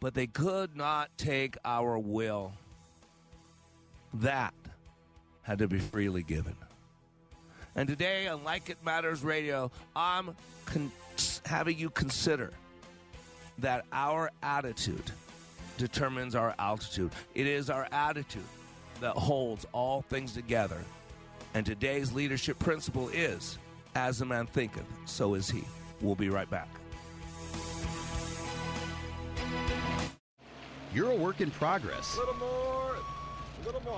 but 0.00 0.14
they 0.14 0.26
could 0.26 0.74
not 0.76 1.16
take 1.16 1.56
our 1.64 1.96
will. 1.96 2.52
That 4.12 4.52
had 5.42 5.58
to 5.58 5.68
be 5.68 5.78
freely 5.78 6.24
given. 6.24 6.56
And 7.74 7.88
today 7.88 8.28
on 8.28 8.44
Like 8.44 8.68
It 8.68 8.78
Matters 8.84 9.22
Radio, 9.22 9.70
I'm 9.96 10.36
con- 10.66 10.92
having 11.46 11.78
you 11.78 11.88
consider 11.90 12.52
that 13.58 13.84
our 13.92 14.30
attitude 14.42 15.10
determines 15.78 16.34
our 16.34 16.54
altitude. 16.58 17.12
It 17.34 17.46
is 17.46 17.70
our 17.70 17.88
attitude 17.90 18.44
that 19.00 19.12
holds 19.12 19.66
all 19.72 20.02
things 20.02 20.32
together. 20.32 20.78
And 21.54 21.64
today's 21.64 22.12
leadership 22.12 22.58
principle 22.58 23.08
is 23.08 23.58
as 23.94 24.20
a 24.20 24.26
man 24.26 24.46
thinketh, 24.46 24.86
so 25.06 25.34
is 25.34 25.50
he. 25.50 25.64
We'll 26.00 26.14
be 26.14 26.28
right 26.28 26.48
back. 26.50 26.68
You're 30.94 31.10
a 31.10 31.16
work 31.16 31.40
in 31.40 31.50
progress. 31.50 32.14
A 32.16 32.18
little 32.18 32.34
more. 32.34 32.48
A 32.50 32.50
little 32.50 32.94
more. 32.94 32.96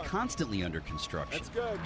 Constantly 0.04 0.62
under 0.62 0.80
construction. 0.80 1.38
That's 1.38 1.48
good. 1.50 1.80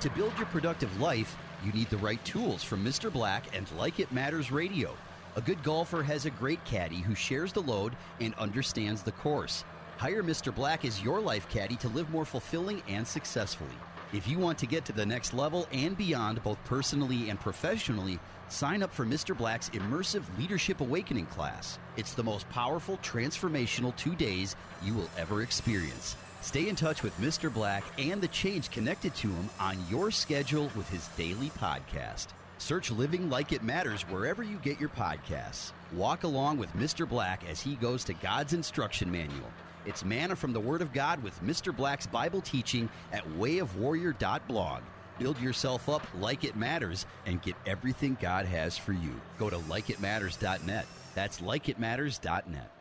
To 0.00 0.10
build 0.10 0.36
your 0.36 0.46
productive 0.46 1.00
life, 1.00 1.36
you 1.64 1.72
need 1.72 1.90
the 1.90 1.96
right 1.98 2.22
tools 2.24 2.62
from 2.62 2.84
Mr. 2.84 3.12
Black 3.12 3.44
and 3.56 3.70
Like 3.72 4.00
It 4.00 4.12
Matters 4.12 4.52
Radio. 4.52 4.94
A 5.36 5.40
good 5.40 5.62
golfer 5.62 6.02
has 6.02 6.24
a 6.24 6.30
great 6.30 6.64
caddy 6.64 6.96
who 6.96 7.14
shares 7.14 7.52
the 7.52 7.62
load 7.62 7.94
and 8.20 8.34
understands 8.34 9.02
the 9.02 9.12
course. 9.12 9.64
Hire 9.98 10.22
Mr. 10.22 10.54
Black 10.54 10.84
as 10.84 11.02
your 11.02 11.20
life 11.20 11.48
caddy 11.48 11.76
to 11.76 11.88
live 11.88 12.08
more 12.10 12.24
fulfilling 12.24 12.82
and 12.88 13.06
successfully. 13.06 13.70
If 14.12 14.28
you 14.28 14.38
want 14.38 14.56
to 14.58 14.66
get 14.66 14.84
to 14.84 14.92
the 14.92 15.04
next 15.04 15.34
level 15.34 15.66
and 15.72 15.96
beyond, 15.96 16.42
both 16.42 16.62
personally 16.64 17.28
and 17.28 17.40
professionally, 17.40 18.18
sign 18.48 18.82
up 18.82 18.94
for 18.94 19.04
Mr. 19.04 19.36
Black's 19.36 19.68
immersive 19.70 20.22
Leadership 20.38 20.80
Awakening 20.80 21.26
class. 21.26 21.78
It's 21.96 22.14
the 22.14 22.22
most 22.22 22.48
powerful, 22.48 22.98
transformational 22.98 23.96
two 23.96 24.14
days 24.14 24.54
you 24.82 24.94
will 24.94 25.10
ever 25.18 25.42
experience. 25.42 26.16
Stay 26.46 26.68
in 26.68 26.76
touch 26.76 27.02
with 27.02 27.12
Mr. 27.18 27.52
Black 27.52 27.82
and 27.98 28.20
the 28.20 28.28
change 28.28 28.70
connected 28.70 29.12
to 29.16 29.26
him 29.26 29.50
on 29.58 29.76
your 29.90 30.12
schedule 30.12 30.70
with 30.76 30.88
his 30.88 31.08
daily 31.16 31.50
podcast. 31.58 32.28
Search 32.58 32.92
Living 32.92 33.28
Like 33.28 33.50
It 33.50 33.64
Matters 33.64 34.02
wherever 34.02 34.44
you 34.44 34.58
get 34.58 34.78
your 34.78 34.88
podcasts. 34.90 35.72
Walk 35.92 36.22
along 36.22 36.58
with 36.58 36.72
Mr. 36.74 37.06
Black 37.06 37.42
as 37.50 37.60
he 37.60 37.74
goes 37.74 38.04
to 38.04 38.14
God's 38.14 38.52
instruction 38.52 39.10
manual. 39.10 39.50
It's 39.86 40.04
manna 40.04 40.36
from 40.36 40.52
the 40.52 40.60
Word 40.60 40.82
of 40.82 40.92
God 40.92 41.20
with 41.20 41.42
Mr. 41.42 41.76
Black's 41.76 42.06
Bible 42.06 42.40
teaching 42.40 42.88
at 43.12 43.26
wayofwarrior.blog. 43.30 44.82
Build 45.18 45.40
yourself 45.40 45.88
up 45.88 46.06
like 46.20 46.44
it 46.44 46.54
matters 46.54 47.06
and 47.26 47.42
get 47.42 47.56
everything 47.66 48.16
God 48.20 48.46
has 48.46 48.78
for 48.78 48.92
you. 48.92 49.20
Go 49.36 49.50
to 49.50 49.58
likeitmatters.net. 49.58 50.86
That's 51.16 51.40
likeitmatters.net. 51.40 52.75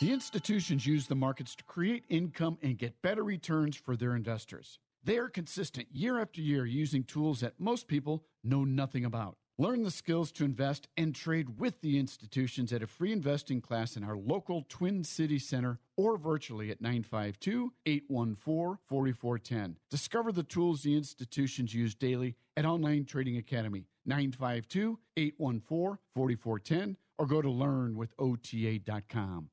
The 0.00 0.12
institutions 0.12 0.86
use 0.86 1.08
the 1.08 1.16
markets 1.16 1.56
to 1.56 1.64
create 1.64 2.04
income 2.08 2.56
and 2.62 2.78
get 2.78 3.02
better 3.02 3.24
returns 3.24 3.74
for 3.74 3.96
their 3.96 4.14
investors. 4.14 4.78
They 5.02 5.18
are 5.18 5.28
consistent 5.28 5.88
year 5.90 6.20
after 6.20 6.40
year 6.40 6.64
using 6.64 7.02
tools 7.02 7.40
that 7.40 7.58
most 7.58 7.88
people 7.88 8.22
know 8.44 8.62
nothing 8.62 9.04
about. 9.04 9.38
Learn 9.58 9.82
the 9.82 9.90
skills 9.90 10.30
to 10.32 10.44
invest 10.44 10.86
and 10.96 11.16
trade 11.16 11.58
with 11.58 11.80
the 11.80 11.98
institutions 11.98 12.72
at 12.72 12.80
a 12.80 12.86
free 12.86 13.10
investing 13.10 13.60
class 13.60 13.96
in 13.96 14.04
our 14.04 14.16
local 14.16 14.64
Twin 14.68 15.02
City 15.02 15.40
Center 15.40 15.80
or 15.96 16.16
virtually 16.16 16.70
at 16.70 16.80
952 16.80 17.72
814 17.84 18.78
4410. 18.86 19.78
Discover 19.90 20.30
the 20.30 20.44
tools 20.44 20.82
the 20.82 20.96
institutions 20.96 21.74
use 21.74 21.96
daily 21.96 22.36
at 22.56 22.64
Online 22.64 23.04
Trading 23.04 23.36
Academy 23.36 23.88
952 24.06 25.00
814 25.16 25.98
4410 26.14 26.96
or 27.18 27.26
go 27.26 27.42
to 27.42 27.48
learnwithota.com. 27.48 29.50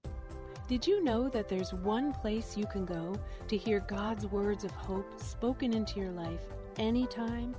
Did 0.68 0.88
you 0.88 1.04
know 1.04 1.30
that 1.30 1.48
there's 1.48 1.74
one 1.74 2.12
place 2.12 2.58
you 2.58 2.66
can 2.66 2.86
go 2.86 3.16
to 3.48 3.56
hear 3.58 3.82
God's 3.82 4.26
words 4.26 4.64
of 4.64 4.72
hope 4.72 5.22
spoken 5.22 5.74
into 5.74 6.00
your 6.00 6.10
life 6.10 6.42
anytime, 6.78 7.56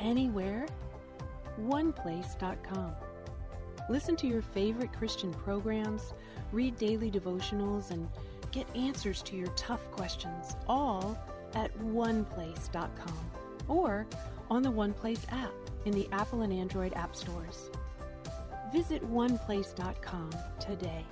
anywhere? 0.00 0.66
OnePlace.com. 1.60 2.92
Listen 3.88 4.16
to 4.16 4.26
your 4.26 4.42
favorite 4.42 4.92
Christian 4.92 5.32
programs, 5.32 6.12
read 6.50 6.76
daily 6.76 7.08
devotionals, 7.08 7.92
and 7.92 8.08
get 8.50 8.66
answers 8.74 9.22
to 9.22 9.36
your 9.36 9.48
tough 9.48 9.88
questions 9.92 10.56
all 10.66 11.16
at 11.54 11.76
OnePlace.com 11.78 13.30
or 13.68 14.06
on 14.50 14.62
the 14.62 14.72
OnePlace 14.72 15.22
app 15.30 15.52
in 15.84 15.92
the 15.92 16.08
Apple 16.10 16.42
and 16.42 16.52
Android 16.52 16.94
app 16.94 17.14
stores. 17.14 17.70
Visit 18.72 19.08
OnePlace.com 19.08 20.30
today. 20.58 21.04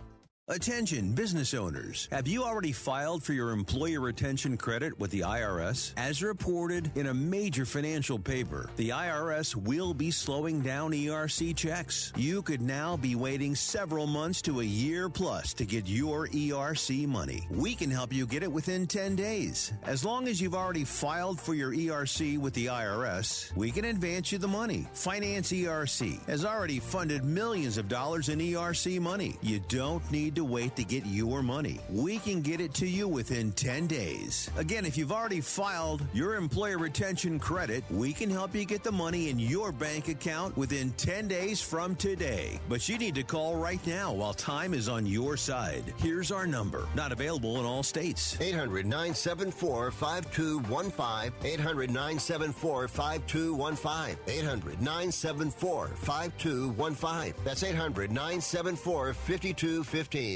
Attention 0.50 1.12
business 1.12 1.52
owners. 1.52 2.08
Have 2.10 2.26
you 2.26 2.42
already 2.42 2.72
filed 2.72 3.22
for 3.22 3.34
your 3.34 3.50
employer 3.50 4.00
retention 4.00 4.56
credit 4.56 4.98
with 4.98 5.10
the 5.10 5.20
IRS? 5.20 5.92
As 5.98 6.22
reported 6.22 6.90
in 6.94 7.08
a 7.08 7.12
major 7.12 7.66
financial 7.66 8.18
paper, 8.18 8.70
the 8.76 8.88
IRS 8.88 9.54
will 9.54 9.92
be 9.92 10.10
slowing 10.10 10.62
down 10.62 10.92
ERC 10.92 11.54
checks. 11.54 12.14
You 12.16 12.40
could 12.40 12.62
now 12.62 12.96
be 12.96 13.14
waiting 13.14 13.54
several 13.54 14.06
months 14.06 14.40
to 14.42 14.60
a 14.60 14.64
year 14.64 15.10
plus 15.10 15.52
to 15.52 15.66
get 15.66 15.86
your 15.86 16.28
ERC 16.28 17.06
money. 17.06 17.46
We 17.50 17.74
can 17.74 17.90
help 17.90 18.10
you 18.10 18.26
get 18.26 18.42
it 18.42 18.50
within 18.50 18.86
10 18.86 19.16
days. 19.16 19.74
As 19.82 20.02
long 20.02 20.28
as 20.28 20.40
you've 20.40 20.54
already 20.54 20.84
filed 20.84 21.38
for 21.38 21.52
your 21.52 21.74
ERC 21.74 22.38
with 22.38 22.54
the 22.54 22.66
IRS, 22.66 23.54
we 23.54 23.70
can 23.70 23.84
advance 23.84 24.32
you 24.32 24.38
the 24.38 24.48
money. 24.48 24.86
Finance 24.94 25.52
ERC 25.52 26.24
has 26.24 26.46
already 26.46 26.78
funded 26.78 27.22
millions 27.22 27.76
of 27.76 27.86
dollars 27.86 28.30
in 28.30 28.38
ERC 28.38 28.98
money. 28.98 29.36
You 29.42 29.60
don't 29.68 30.10
need 30.10 30.37
to 30.38 30.44
wait 30.44 30.76
to 30.76 30.84
get 30.84 31.04
your 31.04 31.42
money. 31.42 31.80
We 31.90 32.18
can 32.18 32.42
get 32.42 32.60
it 32.60 32.72
to 32.74 32.86
you 32.86 33.08
within 33.08 33.50
10 33.52 33.88
days. 33.88 34.48
Again, 34.56 34.86
if 34.86 34.96
you've 34.96 35.10
already 35.10 35.40
filed 35.40 36.00
your 36.12 36.36
employer 36.36 36.78
retention 36.78 37.40
credit, 37.40 37.82
we 37.90 38.12
can 38.12 38.30
help 38.30 38.54
you 38.54 38.64
get 38.64 38.84
the 38.84 38.92
money 38.92 39.30
in 39.30 39.38
your 39.40 39.72
bank 39.72 40.06
account 40.06 40.56
within 40.56 40.92
10 40.92 41.26
days 41.26 41.60
from 41.60 41.96
today. 41.96 42.60
But 42.68 42.88
you 42.88 42.98
need 42.98 43.16
to 43.16 43.24
call 43.24 43.56
right 43.56 43.84
now 43.84 44.12
while 44.12 44.32
time 44.32 44.74
is 44.74 44.88
on 44.88 45.06
your 45.06 45.36
side. 45.36 45.82
Here's 45.96 46.30
our 46.30 46.46
number. 46.46 46.86
Not 46.94 47.10
available 47.10 47.58
in 47.58 47.66
all 47.66 47.82
states. 47.82 48.40
800 48.40 48.86
974 48.86 49.90
5215. 49.90 51.32
800 51.42 51.90
974 51.90 52.86
5215. 52.86 54.16
800 54.28 54.80
974 54.80 55.88
5215. 55.88 57.34
That's 57.44 57.64
800 57.64 58.12
974 58.12 59.14
5215. 59.14 60.27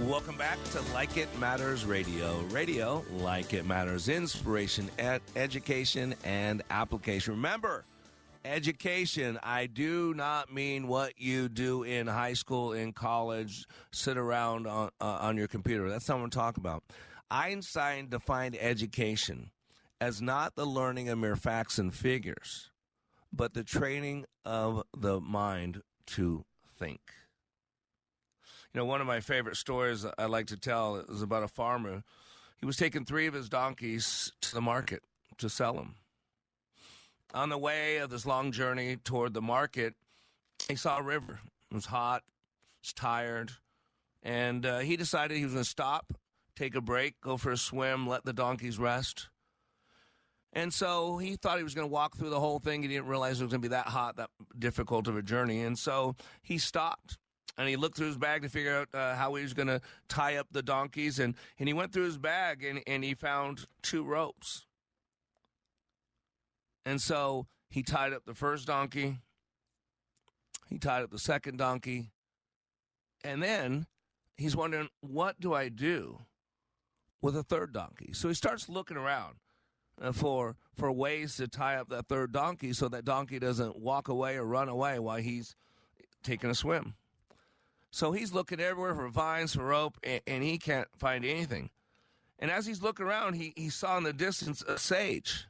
Welcome 0.00 0.38
back 0.38 0.58
to 0.72 0.80
Like 0.94 1.18
It 1.18 1.28
Matters 1.38 1.84
Radio. 1.84 2.40
Radio, 2.50 3.04
like 3.18 3.52
it 3.52 3.66
matters, 3.66 4.08
inspiration, 4.08 4.90
ed- 4.98 5.20
education, 5.36 6.14
and 6.24 6.62
application. 6.70 7.34
Remember, 7.34 7.84
education, 8.44 9.38
I 9.42 9.66
do 9.66 10.14
not 10.14 10.52
mean 10.52 10.88
what 10.88 11.20
you 11.20 11.50
do 11.50 11.82
in 11.82 12.06
high 12.06 12.32
school, 12.32 12.72
in 12.72 12.94
college, 12.94 13.66
sit 13.92 14.16
around 14.16 14.66
on, 14.66 14.88
uh, 15.00 15.18
on 15.20 15.36
your 15.36 15.48
computer. 15.48 15.90
That's 15.90 16.08
not 16.08 16.16
what 16.16 16.24
I'm 16.24 16.30
talking 16.30 16.62
about. 16.62 16.82
Einstein 17.30 18.08
defined 18.08 18.56
education 18.58 19.50
as 20.00 20.22
not 20.22 20.56
the 20.56 20.64
learning 20.64 21.10
of 21.10 21.18
mere 21.18 21.36
facts 21.36 21.78
and 21.78 21.94
figures, 21.94 22.70
but 23.32 23.52
the 23.52 23.64
training 23.64 24.24
of 24.46 24.82
the 24.96 25.20
mind 25.20 25.82
to 26.06 26.44
think. 26.78 27.00
You 28.72 28.80
know, 28.80 28.84
one 28.84 29.00
of 29.00 29.06
my 29.06 29.18
favorite 29.18 29.56
stories 29.56 30.06
I 30.16 30.26
like 30.26 30.46
to 30.48 30.56
tell 30.56 30.96
is 30.96 31.22
about 31.22 31.42
a 31.42 31.48
farmer. 31.48 32.04
He 32.60 32.66
was 32.66 32.76
taking 32.76 33.04
three 33.04 33.26
of 33.26 33.34
his 33.34 33.48
donkeys 33.48 34.32
to 34.42 34.54
the 34.54 34.60
market 34.60 35.02
to 35.38 35.48
sell 35.48 35.74
them. 35.74 35.96
On 37.34 37.48
the 37.48 37.58
way 37.58 37.96
of 37.96 38.10
this 38.10 38.26
long 38.26 38.52
journey 38.52 38.96
toward 38.96 39.34
the 39.34 39.42
market, 39.42 39.94
he 40.68 40.76
saw 40.76 40.98
a 40.98 41.02
river. 41.02 41.40
It 41.70 41.74
was 41.74 41.86
hot, 41.86 42.22
was 42.82 42.92
tired, 42.92 43.52
and 44.22 44.64
uh, 44.64 44.78
he 44.80 44.96
decided 44.96 45.36
he 45.36 45.44
was 45.44 45.52
going 45.52 45.64
to 45.64 45.70
stop, 45.70 46.12
take 46.54 46.76
a 46.76 46.80
break, 46.80 47.20
go 47.20 47.36
for 47.36 47.50
a 47.50 47.56
swim, 47.56 48.06
let 48.06 48.24
the 48.24 48.32
donkeys 48.32 48.78
rest. 48.78 49.28
And 50.52 50.72
so 50.72 51.18
he 51.18 51.36
thought 51.36 51.58
he 51.58 51.64
was 51.64 51.74
going 51.74 51.88
to 51.88 51.92
walk 51.92 52.16
through 52.16 52.30
the 52.30 52.40
whole 52.40 52.58
thing. 52.58 52.82
He 52.82 52.88
didn't 52.88 53.06
realize 53.06 53.40
it 53.40 53.44
was 53.44 53.52
going 53.52 53.62
to 53.62 53.68
be 53.68 53.74
that 53.74 53.86
hot, 53.86 54.16
that 54.16 54.30
difficult 54.58 55.08
of 55.08 55.16
a 55.16 55.22
journey. 55.22 55.62
And 55.62 55.78
so 55.78 56.16
he 56.42 56.58
stopped 56.58 57.18
and 57.58 57.68
he 57.68 57.76
looked 57.76 57.96
through 57.96 58.06
his 58.06 58.16
bag 58.16 58.42
to 58.42 58.48
figure 58.48 58.76
out 58.76 58.88
uh, 58.94 59.14
how 59.14 59.34
he 59.34 59.42
was 59.42 59.54
going 59.54 59.68
to 59.68 59.80
tie 60.08 60.36
up 60.36 60.46
the 60.52 60.62
donkeys 60.62 61.18
and, 61.18 61.34
and 61.58 61.68
he 61.68 61.72
went 61.72 61.92
through 61.92 62.04
his 62.04 62.18
bag 62.18 62.64
and, 62.64 62.82
and 62.86 63.04
he 63.04 63.14
found 63.14 63.66
two 63.82 64.04
ropes. 64.04 64.66
And 66.86 67.00
so 67.00 67.46
he 67.68 67.82
tied 67.82 68.12
up 68.12 68.24
the 68.24 68.34
first 68.34 68.66
donkey 68.66 69.18
he 70.68 70.78
tied 70.78 71.02
up 71.02 71.10
the 71.10 71.18
second 71.18 71.58
donkey 71.58 72.10
and 73.24 73.42
then 73.42 73.86
he's 74.36 74.56
wondering 74.56 74.88
what 75.00 75.40
do 75.40 75.52
i 75.52 75.68
do 75.68 76.20
with 77.22 77.36
a 77.36 77.42
third 77.42 77.72
donkey? 77.72 78.12
So 78.12 78.28
he 78.28 78.34
starts 78.34 78.68
looking 78.68 78.96
around 78.96 79.36
uh, 80.00 80.12
for 80.12 80.56
for 80.76 80.90
ways 80.90 81.36
to 81.36 81.48
tie 81.48 81.76
up 81.76 81.88
that 81.90 82.08
third 82.08 82.32
donkey 82.32 82.72
so 82.72 82.88
that 82.88 83.04
donkey 83.04 83.38
doesn't 83.38 83.78
walk 83.78 84.08
away 84.08 84.36
or 84.36 84.44
run 84.44 84.68
away 84.68 84.98
while 84.98 85.18
he's 85.18 85.54
taking 86.22 86.50
a 86.50 86.54
swim 86.54 86.94
So 87.90 88.12
he's 88.12 88.32
looking 88.32 88.60
everywhere 88.60 88.94
for 88.94 89.08
vines, 89.08 89.54
for 89.54 89.64
rope, 89.64 89.98
and, 90.02 90.20
and 90.26 90.42
he 90.42 90.58
can't 90.58 90.88
find 90.98 91.24
anything. 91.24 91.70
And 92.38 92.50
as 92.50 92.66
he's 92.66 92.82
looking 92.82 93.06
around, 93.06 93.34
he, 93.34 93.52
he 93.56 93.68
saw 93.68 93.98
in 93.98 94.04
the 94.04 94.12
distance 94.12 94.62
a 94.62 94.78
sage. 94.78 95.46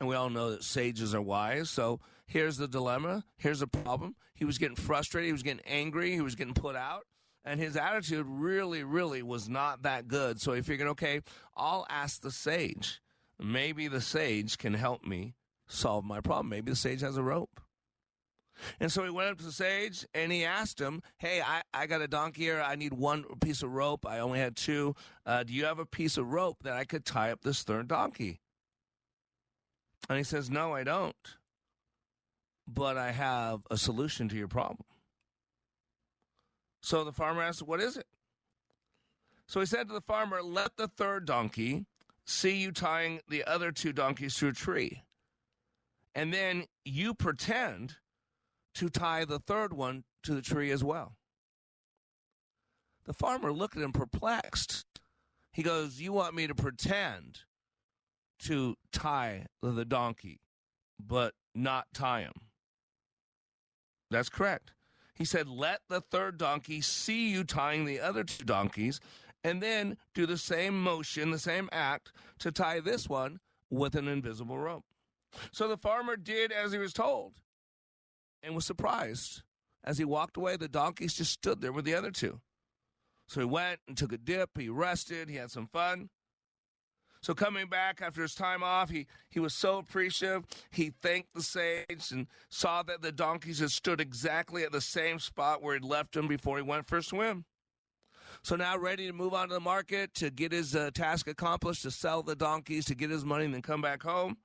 And 0.00 0.08
we 0.08 0.16
all 0.16 0.30
know 0.30 0.50
that 0.50 0.64
sages 0.64 1.14
are 1.14 1.22
wise. 1.22 1.70
So 1.70 2.00
here's 2.26 2.56
the 2.56 2.66
dilemma. 2.66 3.24
Here's 3.36 3.60
the 3.60 3.66
problem. 3.66 4.16
He 4.34 4.44
was 4.44 4.58
getting 4.58 4.76
frustrated. 4.76 5.26
He 5.28 5.32
was 5.32 5.44
getting 5.44 5.64
angry. 5.66 6.12
He 6.12 6.20
was 6.20 6.34
getting 6.34 6.54
put 6.54 6.74
out. 6.74 7.06
And 7.44 7.60
his 7.60 7.76
attitude 7.76 8.26
really, 8.26 8.82
really 8.82 9.22
was 9.22 9.48
not 9.48 9.82
that 9.82 10.08
good. 10.08 10.40
So 10.40 10.54
he 10.54 10.62
figured, 10.62 10.88
okay, 10.88 11.20
I'll 11.56 11.86
ask 11.88 12.20
the 12.20 12.30
sage. 12.30 13.00
Maybe 13.38 13.86
the 13.86 14.00
sage 14.00 14.58
can 14.58 14.74
help 14.74 15.04
me 15.04 15.34
solve 15.68 16.04
my 16.04 16.20
problem. 16.20 16.48
Maybe 16.48 16.70
the 16.70 16.76
sage 16.76 17.02
has 17.02 17.16
a 17.16 17.22
rope. 17.22 17.60
And 18.80 18.90
so 18.90 19.04
he 19.04 19.10
went 19.10 19.30
up 19.30 19.38
to 19.38 19.44
the 19.44 19.52
sage 19.52 20.06
and 20.14 20.32
he 20.32 20.44
asked 20.44 20.80
him, 20.80 21.02
Hey, 21.18 21.40
I, 21.40 21.62
I 21.72 21.86
got 21.86 22.02
a 22.02 22.08
donkey 22.08 22.42
here. 22.42 22.62
I 22.64 22.76
need 22.76 22.92
one 22.92 23.24
piece 23.40 23.62
of 23.62 23.72
rope. 23.72 24.06
I 24.06 24.20
only 24.20 24.38
had 24.38 24.56
two. 24.56 24.94
Uh, 25.26 25.42
do 25.42 25.52
you 25.52 25.64
have 25.64 25.78
a 25.78 25.86
piece 25.86 26.16
of 26.16 26.30
rope 26.30 26.58
that 26.62 26.74
I 26.74 26.84
could 26.84 27.04
tie 27.04 27.30
up 27.30 27.42
this 27.42 27.62
third 27.62 27.88
donkey? 27.88 28.40
And 30.08 30.18
he 30.18 30.24
says, 30.24 30.50
No, 30.50 30.72
I 30.72 30.84
don't. 30.84 31.16
But 32.66 32.96
I 32.96 33.10
have 33.12 33.60
a 33.70 33.76
solution 33.76 34.28
to 34.28 34.36
your 34.36 34.48
problem. 34.48 34.84
So 36.82 37.04
the 37.04 37.12
farmer 37.12 37.42
asked, 37.42 37.62
What 37.62 37.80
is 37.80 37.96
it? 37.96 38.06
So 39.46 39.60
he 39.60 39.66
said 39.66 39.88
to 39.88 39.94
the 39.94 40.00
farmer, 40.00 40.42
Let 40.42 40.76
the 40.76 40.88
third 40.88 41.26
donkey 41.26 41.86
see 42.24 42.56
you 42.56 42.72
tying 42.72 43.20
the 43.28 43.44
other 43.44 43.72
two 43.72 43.92
donkeys 43.92 44.34
to 44.36 44.48
a 44.48 44.52
tree. 44.52 45.02
And 46.14 46.32
then 46.32 46.64
you 46.84 47.12
pretend 47.12 47.96
to 48.74 48.88
tie 48.88 49.24
the 49.24 49.38
third 49.38 49.72
one 49.72 50.04
to 50.24 50.34
the 50.34 50.42
tree 50.42 50.70
as 50.70 50.82
well. 50.82 51.16
The 53.06 53.12
farmer 53.12 53.52
looked 53.52 53.76
at 53.76 53.82
him 53.82 53.92
perplexed. 53.92 54.84
He 55.52 55.62
goes, 55.62 56.00
You 56.00 56.12
want 56.12 56.34
me 56.34 56.46
to 56.46 56.54
pretend 56.54 57.40
to 58.40 58.76
tie 58.92 59.46
the 59.62 59.84
donkey, 59.84 60.40
but 60.98 61.34
not 61.54 61.86
tie 61.94 62.22
him? 62.22 62.32
That's 64.10 64.28
correct. 64.28 64.72
He 65.14 65.24
said, 65.24 65.48
Let 65.48 65.80
the 65.88 66.00
third 66.00 66.38
donkey 66.38 66.80
see 66.80 67.30
you 67.30 67.44
tying 67.44 67.84
the 67.84 68.00
other 68.00 68.24
two 68.24 68.44
donkeys, 68.44 69.00
and 69.44 69.62
then 69.62 69.96
do 70.14 70.26
the 70.26 70.38
same 70.38 70.82
motion, 70.82 71.30
the 71.30 71.38
same 71.38 71.68
act 71.70 72.12
to 72.38 72.50
tie 72.50 72.80
this 72.80 73.08
one 73.08 73.38
with 73.70 73.94
an 73.94 74.08
invisible 74.08 74.58
rope. 74.58 74.84
So 75.52 75.68
the 75.68 75.76
farmer 75.76 76.16
did 76.16 76.52
as 76.52 76.72
he 76.72 76.78
was 76.78 76.92
told 76.92 77.34
and 78.44 78.54
was 78.54 78.66
surprised. 78.66 79.42
As 79.82 79.98
he 79.98 80.04
walked 80.04 80.36
away, 80.36 80.56
the 80.56 80.68
donkeys 80.68 81.14
just 81.14 81.32
stood 81.32 81.60
there 81.60 81.72
with 81.72 81.84
the 81.84 81.94
other 81.94 82.10
two. 82.10 82.40
So 83.28 83.40
he 83.40 83.46
went 83.46 83.80
and 83.88 83.96
took 83.96 84.12
a 84.12 84.18
dip, 84.18 84.58
he 84.58 84.68
rested, 84.68 85.28
he 85.28 85.36
had 85.36 85.50
some 85.50 85.66
fun. 85.66 86.10
So 87.22 87.32
coming 87.32 87.68
back 87.68 88.02
after 88.02 88.20
his 88.20 88.34
time 88.34 88.62
off, 88.62 88.90
he, 88.90 89.06
he 89.30 89.40
was 89.40 89.54
so 89.54 89.78
appreciative. 89.78 90.44
He 90.70 90.92
thanked 91.02 91.32
the 91.34 91.42
sage 91.42 92.10
and 92.10 92.26
saw 92.50 92.82
that 92.82 93.00
the 93.00 93.12
donkeys 93.12 93.60
had 93.60 93.70
stood 93.70 93.98
exactly 93.98 94.62
at 94.62 94.72
the 94.72 94.82
same 94.82 95.18
spot 95.18 95.62
where 95.62 95.72
he'd 95.72 95.84
left 95.84 96.12
them 96.12 96.28
before 96.28 96.58
he 96.58 96.62
went 96.62 96.86
for 96.86 96.98
a 96.98 97.02
swim. 97.02 97.46
So 98.42 98.56
now 98.56 98.76
ready 98.76 99.06
to 99.06 99.14
move 99.14 99.32
on 99.32 99.48
to 99.48 99.54
the 99.54 99.60
market 99.60 100.12
to 100.16 100.28
get 100.28 100.52
his 100.52 100.76
uh, 100.76 100.90
task 100.92 101.26
accomplished, 101.26 101.82
to 101.82 101.90
sell 101.90 102.22
the 102.22 102.36
donkeys, 102.36 102.84
to 102.86 102.94
get 102.94 103.08
his 103.08 103.24
money, 103.24 103.46
and 103.46 103.54
then 103.54 103.62
come 103.62 103.80
back 103.80 104.02
home. 104.02 104.36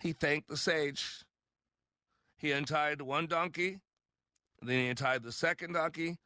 He 0.00 0.12
thanked 0.12 0.48
the 0.48 0.56
sage. 0.56 1.24
He 2.36 2.52
untied 2.52 3.00
one 3.00 3.26
donkey, 3.26 3.80
then 4.60 4.78
he 4.78 4.88
untied 4.88 5.22
the 5.22 5.32
second 5.32 5.72
donkey, 5.72 6.18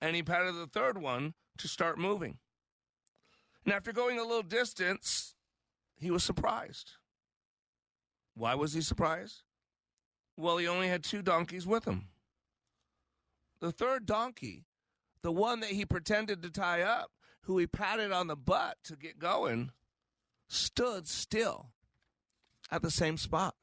and 0.00 0.16
he 0.16 0.22
patted 0.22 0.54
the 0.54 0.66
third 0.66 0.98
one 0.98 1.34
to 1.58 1.68
start 1.68 1.98
moving. 1.98 2.38
And 3.64 3.72
after 3.72 3.92
going 3.92 4.18
a 4.18 4.24
little 4.24 4.42
distance, 4.42 5.34
he 5.96 6.10
was 6.10 6.24
surprised. 6.24 6.92
Why 8.34 8.54
was 8.54 8.72
he 8.72 8.80
surprised? 8.80 9.42
Well, 10.36 10.56
he 10.56 10.66
only 10.66 10.88
had 10.88 11.04
two 11.04 11.22
donkeys 11.22 11.66
with 11.66 11.84
him. 11.84 12.08
The 13.60 13.70
third 13.70 14.06
donkey, 14.06 14.64
the 15.22 15.30
one 15.30 15.60
that 15.60 15.70
he 15.70 15.84
pretended 15.84 16.42
to 16.42 16.50
tie 16.50 16.82
up, 16.82 17.12
who 17.42 17.58
he 17.58 17.66
patted 17.66 18.10
on 18.10 18.26
the 18.26 18.36
butt 18.36 18.78
to 18.84 18.96
get 18.96 19.18
going, 19.18 19.70
stood 20.48 21.06
still 21.06 21.70
at 22.70 22.82
the 22.82 22.90
same 22.90 23.16
spot. 23.16 23.54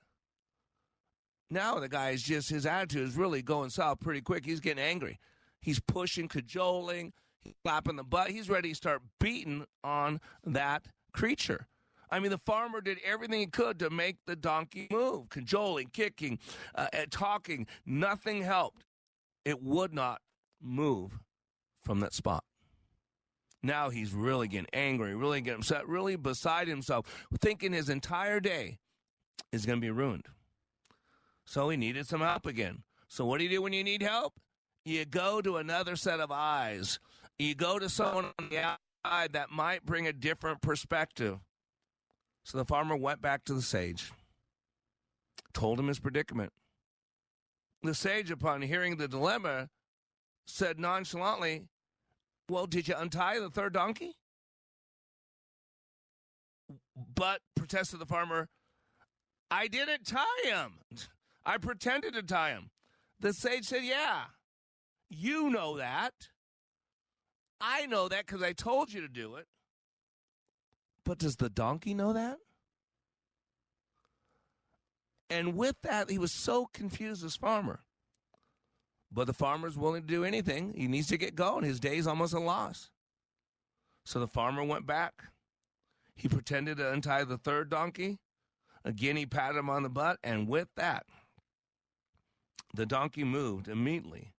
Now 1.50 1.80
the 1.80 1.90
guy 1.90 2.12
is 2.12 2.24
just, 2.24 2.50
his 2.50 2.66
attitude 2.66 3.08
is 3.08 3.16
really 3.16 3.42
going 3.42 3.70
south 3.70 4.00
pretty 4.00 4.22
quick. 4.22 4.46
He's 4.46 4.60
getting 4.60 4.84
angry. 4.84 5.20
He's 5.62 5.80
pushing, 5.80 6.28
cajoling, 6.28 7.14
slapping 7.64 7.96
the 7.96 8.04
butt. 8.04 8.30
He's 8.30 8.50
ready 8.50 8.70
to 8.70 8.76
start 8.76 9.02
beating 9.20 9.66
on 9.84 10.22
that 10.46 10.86
creature. 11.12 11.68
I 12.12 12.20
mean, 12.20 12.32
the 12.32 12.40
farmer 12.40 12.82
did 12.82 12.98
everything 13.06 13.40
he 13.40 13.48
could 13.48 13.80
to 13.80 13.90
make 13.90 14.18
the 14.26 14.36
donkey 14.36 14.88
move, 14.92 15.30
cajoling, 15.30 15.90
kicking, 15.94 16.40
uh, 16.76 16.88
talking. 17.12 17.68
Nothing 17.86 18.42
helped. 18.42 18.86
It 19.46 19.62
would 19.62 19.94
not 19.94 20.22
move 20.62 21.20
from 21.84 22.00
that 22.02 22.14
spot. 22.14 22.44
Now 23.62 23.90
he's 23.90 24.14
really 24.14 24.48
getting 24.48 24.68
angry, 24.74 25.16
really 25.16 25.42
getting 25.42 25.60
upset, 25.60 25.88
really 25.88 26.16
beside 26.16 26.68
himself, 26.68 27.06
thinking 27.42 27.74
his 27.74 27.90
entire 27.90 28.40
day 28.40 28.78
is 29.52 29.66
going 29.66 29.80
to 29.80 29.86
be 29.86 29.92
ruined. 29.92 30.26
So 31.50 31.70
he 31.70 31.78
needed 31.78 32.06
some 32.06 32.22
help 32.22 32.46
again. 32.46 32.84
So 33.08 33.26
what 33.26 33.40
do 33.40 33.44
you 33.44 33.50
do 33.50 33.64
when 33.64 33.74
you 33.74 33.84
need 33.84 34.04
help? 34.04 34.40
You 34.86 35.04
go 35.04 35.42
to 35.42 35.58
another 35.58 35.96
set 35.96 36.20
of 36.20 36.32
eyes. 36.32 37.00
You 37.40 37.56
go 37.56 37.80
to 37.80 37.90
someone 37.90 38.26
on 38.38 38.50
the 38.52 38.60
outside 38.60 39.34
that 39.34 39.50
might 39.50 39.84
bring 39.84 40.06
a 40.06 40.14
different 40.14 40.62
perspective. 40.62 41.40
So 42.44 42.60
the 42.60 42.66
farmer 42.66 42.96
went 42.96 43.24
back 43.24 43.46
to 43.46 43.56
the 43.56 43.64
sage, 43.64 44.12
told 45.52 45.80
him 45.80 45.88
his 45.88 45.98
predicament. 45.98 46.54
The 47.82 47.96
sage, 47.96 48.30
upon 48.30 48.62
hearing 48.62 48.98
the 48.98 49.08
dilemma, 49.08 49.70
said 50.46 50.80
nonchalantly, 50.80 51.64
Well, 52.48 52.68
did 52.68 52.88
you 52.88 52.94
untie 52.96 53.40
the 53.40 53.50
third 53.50 53.74
donkey? 53.74 54.14
But, 57.16 57.42
protested 57.56 58.00
the 58.00 58.06
farmer, 58.06 58.50
I 59.50 59.68
didn't 59.68 60.06
tie 60.06 60.26
him. 60.44 60.74
I 61.50 61.58
pretended 61.58 62.14
to 62.14 62.22
tie 62.22 62.52
him. 62.52 62.70
The 63.20 63.34
sage 63.34 63.66
said, 63.66 63.84
Yeah, 63.84 64.26
you 65.10 65.50
know 65.50 65.78
that. 65.78 66.14
I 67.60 67.88
know 67.88 68.08
that 68.08 68.28
because 68.28 68.44
I 68.44 68.54
told 68.54 68.94
you 68.94 69.02
to 69.02 69.08
do 69.08 69.34
it. 69.34 69.48
But 71.04 71.18
does 71.18 71.38
the 71.38 71.50
donkey 71.50 71.96
know 71.96 72.14
that? 72.14 72.38
And 75.32 75.56
with 75.56 75.76
that, 75.82 76.12
he 76.12 76.20
was 76.20 76.32
so 76.32 76.68
confused, 76.72 77.24
this 77.24 77.36
farmer. 77.36 77.80
But 79.12 79.26
the 79.26 79.34
farmer's 79.34 79.76
willing 79.76 80.04
to 80.04 80.08
do 80.08 80.24
anything. 80.24 80.76
He 80.76 80.88
needs 80.88 81.08
to 81.08 81.18
get 81.18 81.36
going. 81.36 81.64
His 81.64 81.80
day's 81.80 82.06
almost 82.06 82.36
a 82.36 82.40
loss. 82.40 82.92
So 84.06 84.20
the 84.20 84.28
farmer 84.28 84.64
went 84.64 84.86
back. 84.86 85.24
He 86.16 86.28
pretended 86.28 86.78
to 86.78 86.92
untie 86.92 87.24
the 87.24 87.40
third 87.40 87.72
donkey. 87.72 88.20
Again, 88.86 89.18
he 89.18 89.26
patted 89.26 89.58
him 89.58 89.70
on 89.70 89.82
the 89.82 89.90
butt. 89.90 90.20
And 90.24 90.48
with 90.48 90.68
that, 90.76 91.08
the 92.74 92.86
donkey 92.86 93.24
moved 93.24 93.68
immediately 93.68 94.34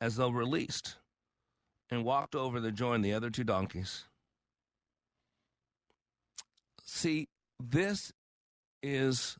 as 0.00 0.16
though 0.16 0.28
released 0.28 0.96
and 1.90 2.04
walked 2.04 2.34
over 2.34 2.60
to 2.60 2.72
join 2.72 3.02
the 3.02 3.12
other 3.12 3.30
two 3.30 3.44
donkeys. 3.44 4.04
See, 6.84 7.28
this 7.60 8.12
is 8.82 9.36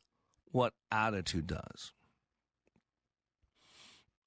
what 0.52 0.72
attitude 0.90 1.46
does. 1.46 1.92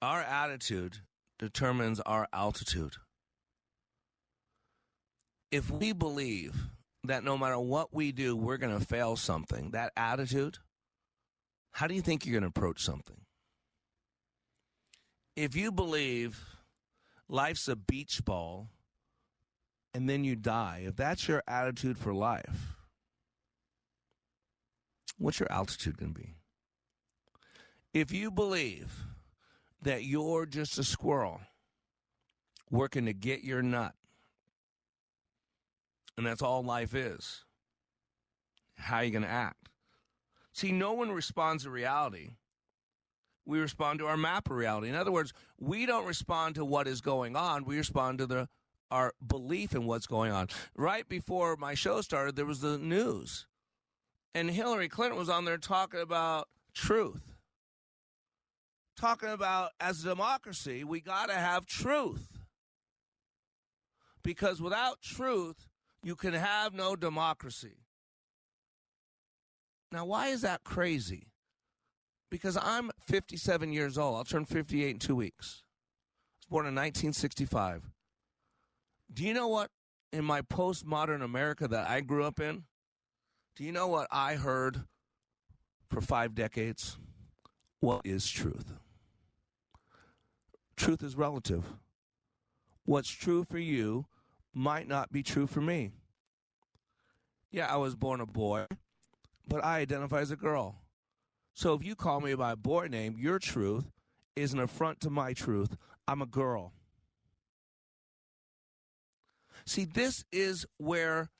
Our 0.00 0.20
attitude 0.20 0.98
determines 1.38 2.00
our 2.00 2.28
altitude. 2.32 2.94
If 5.50 5.70
we 5.70 5.92
believe 5.92 6.54
that 7.04 7.24
no 7.24 7.38
matter 7.38 7.58
what 7.58 7.94
we 7.94 8.12
do, 8.12 8.36
we're 8.36 8.58
going 8.58 8.78
to 8.78 8.84
fail 8.84 9.16
something, 9.16 9.70
that 9.70 9.92
attitude, 9.96 10.58
how 11.72 11.86
do 11.86 11.94
you 11.94 12.02
think 12.02 12.26
you're 12.26 12.38
going 12.38 12.50
to 12.50 12.56
approach 12.56 12.82
something? 12.82 13.16
If 15.38 15.54
you 15.54 15.70
believe 15.70 16.36
life's 17.28 17.68
a 17.68 17.76
beach 17.76 18.24
ball 18.24 18.70
and 19.94 20.10
then 20.10 20.24
you 20.24 20.34
die, 20.34 20.82
if 20.84 20.96
that's 20.96 21.28
your 21.28 21.44
attitude 21.46 21.96
for 21.96 22.12
life, 22.12 22.74
what's 25.16 25.38
your 25.38 25.50
altitude 25.52 25.96
going 25.96 26.12
to 26.12 26.20
be? 26.20 26.34
If 27.94 28.10
you 28.10 28.32
believe 28.32 29.04
that 29.82 30.02
you're 30.02 30.44
just 30.44 30.76
a 30.76 30.82
squirrel 30.82 31.40
working 32.68 33.06
to 33.06 33.12
get 33.12 33.44
your 33.44 33.62
nut, 33.62 33.94
and 36.16 36.26
that's 36.26 36.42
all 36.42 36.64
life 36.64 36.96
is, 36.96 37.44
how 38.74 38.96
are 38.96 39.04
you 39.04 39.12
going 39.12 39.22
to 39.22 39.28
act? 39.28 39.68
See, 40.52 40.72
no 40.72 40.94
one 40.94 41.12
responds 41.12 41.62
to 41.62 41.70
reality 41.70 42.30
we 43.48 43.58
respond 43.58 43.98
to 43.98 44.06
our 44.06 44.18
map 44.18 44.50
of 44.50 44.56
reality. 44.56 44.90
In 44.90 44.94
other 44.94 45.10
words, 45.10 45.32
we 45.58 45.86
don't 45.86 46.06
respond 46.06 46.54
to 46.56 46.64
what 46.66 46.86
is 46.86 47.00
going 47.00 47.34
on, 47.34 47.64
we 47.64 47.78
respond 47.78 48.18
to 48.18 48.26
the 48.26 48.48
our 48.90 49.12
belief 49.26 49.74
in 49.74 49.84
what's 49.84 50.06
going 50.06 50.32
on. 50.32 50.48
Right 50.74 51.06
before 51.06 51.56
my 51.56 51.74
show 51.74 52.00
started, 52.00 52.36
there 52.36 52.46
was 52.46 52.60
the 52.60 52.78
news. 52.78 53.46
And 54.34 54.50
Hillary 54.50 54.88
Clinton 54.88 55.18
was 55.18 55.28
on 55.28 55.44
there 55.44 55.58
talking 55.58 56.00
about 56.00 56.48
truth. 56.72 57.34
Talking 58.96 59.28
about 59.28 59.72
as 59.78 60.04
a 60.04 60.08
democracy, 60.08 60.84
we 60.84 61.00
got 61.00 61.28
to 61.28 61.34
have 61.34 61.66
truth. 61.66 62.38
Because 64.22 64.60
without 64.62 65.02
truth, 65.02 65.68
you 66.02 66.16
can 66.16 66.32
have 66.32 66.72
no 66.72 66.96
democracy. 66.96 67.84
Now, 69.92 70.06
why 70.06 70.28
is 70.28 70.40
that 70.42 70.64
crazy? 70.64 71.28
Because 72.30 72.58
I'm 72.60 72.90
57 73.06 73.72
years 73.72 73.96
old. 73.96 74.16
I'll 74.16 74.24
turn 74.24 74.44
58 74.44 74.90
in 74.90 74.98
two 74.98 75.16
weeks. 75.16 75.62
I 75.62 76.36
was 76.40 76.46
born 76.50 76.66
in 76.66 76.74
1965. 76.74 77.90
Do 79.12 79.24
you 79.24 79.32
know 79.32 79.48
what, 79.48 79.70
in 80.12 80.24
my 80.24 80.42
postmodern 80.42 81.22
America 81.22 81.66
that 81.68 81.88
I 81.88 82.00
grew 82.00 82.24
up 82.24 82.40
in, 82.40 82.64
do 83.56 83.64
you 83.64 83.72
know 83.72 83.88
what 83.88 84.06
I 84.10 84.34
heard 84.34 84.82
for 85.88 86.00
five 86.00 86.34
decades? 86.34 86.98
What 87.80 88.02
is 88.04 88.28
truth? 88.28 88.72
Truth 90.76 91.02
is 91.02 91.16
relative. 91.16 91.64
What's 92.84 93.10
true 93.10 93.44
for 93.44 93.58
you 93.58 94.06
might 94.54 94.88
not 94.88 95.12
be 95.12 95.22
true 95.22 95.46
for 95.46 95.60
me. 95.60 95.92
Yeah, 97.50 97.72
I 97.72 97.76
was 97.76 97.94
born 97.94 98.20
a 98.20 98.26
boy, 98.26 98.66
but 99.46 99.64
I 99.64 99.78
identify 99.78 100.20
as 100.20 100.30
a 100.30 100.36
girl. 100.36 100.76
So 101.58 101.74
if 101.74 101.84
you 101.84 101.96
call 101.96 102.20
me 102.20 102.36
by 102.36 102.52
a 102.52 102.56
boy 102.56 102.86
name, 102.86 103.16
your 103.18 103.40
truth 103.40 103.90
is 104.36 104.52
an 104.52 104.60
affront 104.60 105.00
to 105.00 105.10
my 105.10 105.32
truth. 105.32 105.76
I'm 106.06 106.22
a 106.22 106.26
girl. 106.26 106.72
See, 109.66 109.84
this 109.84 110.24
is 110.30 110.66
where 110.76 111.30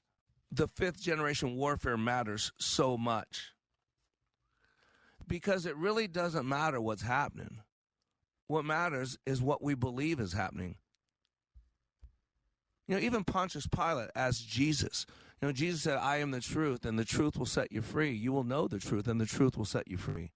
the 0.51 0.67
fifth 0.67 1.01
generation 1.01 1.55
warfare 1.55 1.97
matters 1.97 2.51
so 2.59 2.97
much. 2.97 3.53
Because 5.29 5.67
it 5.67 5.77
really 5.77 6.09
doesn't 6.09 6.49
matter 6.49 6.81
what's 6.81 7.03
happening. 7.03 7.61
What 8.49 8.65
matters 8.65 9.19
is 9.25 9.41
what 9.41 9.63
we 9.63 9.77
believe 9.77 10.19
is 10.19 10.33
happening. 10.33 10.79
You 12.89 12.97
know, 12.97 13.03
even 13.03 13.23
Pontius 13.23 13.69
Pilate 13.69 14.11
asked 14.17 14.49
Jesus, 14.49 15.07
you 15.41 15.49
know, 15.49 15.53
Jesus 15.53 15.83
said, 15.83 15.99
I 15.99 16.17
am 16.19 16.31
the 16.31 16.41
truth, 16.41 16.85
and 16.85 16.99
the 16.99 17.05
truth 17.05 17.37
will 17.37 17.47
set 17.47 17.71
you 17.71 17.83
free. 17.83 18.13
You 18.13 18.33
will 18.33 18.45
know 18.45 18.69
the 18.69 18.79
truth, 18.79 19.07
and 19.07 19.21
the 19.21 19.27
truth 19.27 19.57
will 19.57 19.65
set 19.65 19.89
you 19.89 19.97
free. 19.97 20.33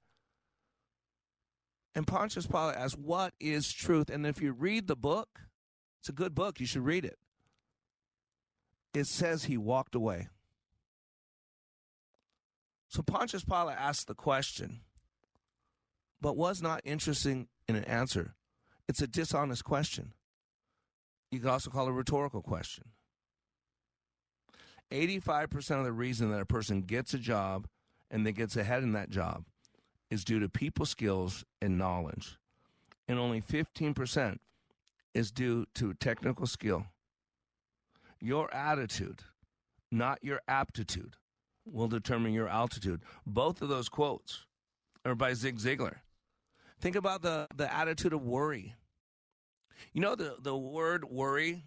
And 1.95 2.07
Pontius 2.07 2.47
Pilate 2.47 2.77
asked, 2.77 2.99
What 2.99 3.35
is 3.41 3.73
truth? 3.73 4.09
And 4.09 4.27
if 4.27 4.41
you 4.41 4.53
read 4.53 4.87
the 4.87 4.97
book, 4.97 5.41
it's 6.01 6.09
a 6.09 6.13
good 6.13 6.35
book, 6.35 6.61
you 6.61 6.67
should 6.67 6.85
read 6.85 7.05
it 7.05 7.19
it 8.95 9.07
says 9.07 9.45
he 9.45 9.57
walked 9.57 9.95
away. 9.95 10.29
So 12.89 13.03
Pontius 13.03 13.45
Pilate 13.45 13.77
asked 13.79 14.07
the 14.07 14.15
question, 14.15 14.81
but 16.21 16.37
was 16.37 16.61
not 16.61 16.83
interested 16.85 17.47
in 17.69 17.77
an 17.77 17.85
answer. 17.85 18.35
It's 18.89 19.01
a 19.01 19.07
dishonest 19.07 19.65
question. 19.65 20.13
You 21.31 21.41
could 21.41 21.51
also 21.51 21.71
call 21.71 21.87
it 21.87 21.91
a 21.91 21.95
rhetorical 21.95 22.43
question. 22.43 22.85
85% 24.93 25.79
of 25.79 25.85
the 25.85 25.93
reason 25.93 26.31
that 26.31 26.41
a 26.41 26.47
person 26.47 26.83
gets 26.83 27.15
a 27.15 27.19
job 27.19 27.67
and 28.11 28.27
then 28.27 28.35
gets 28.35 28.57
ahead 28.57 28.83
in 28.83 28.93
that 28.93 29.11
job 29.11 29.45
is 30.11 30.25
due 30.25 30.39
to 30.39 30.49
people 30.49 30.85
skills 30.85 31.45
and 31.61 31.79
knowledge. 31.79 32.37
And 33.09 33.19
only 33.19 33.41
15% 33.41 34.39
is 35.15 35.31
due 35.31 35.67
to 35.75 35.95
technical 35.95 36.47
skill 36.47 36.87
your 38.21 38.55
attitude, 38.55 39.23
not 39.91 40.19
your 40.23 40.41
aptitude, 40.47 41.17
will 41.65 41.89
determine 41.89 42.33
your 42.33 42.49
altitude. 42.49 43.03
Both 43.27 43.63
of 43.63 43.69
those 43.69 43.89
quotes 43.89 44.47
are 45.05 45.17
by 45.17 45.35
Zig 45.35 45.59
Ziglar. 45.59 45.97
Think 46.81 46.95
about 46.95 47.23
the, 47.23 47.49
the 47.57 47.73
attitude 47.73 48.13
of 48.13 48.23
worry. 48.23 48.77
You 49.93 50.03
know 50.03 50.15
the, 50.15 50.37
the 50.41 50.57
word 50.57 51.05
worry, 51.05 51.65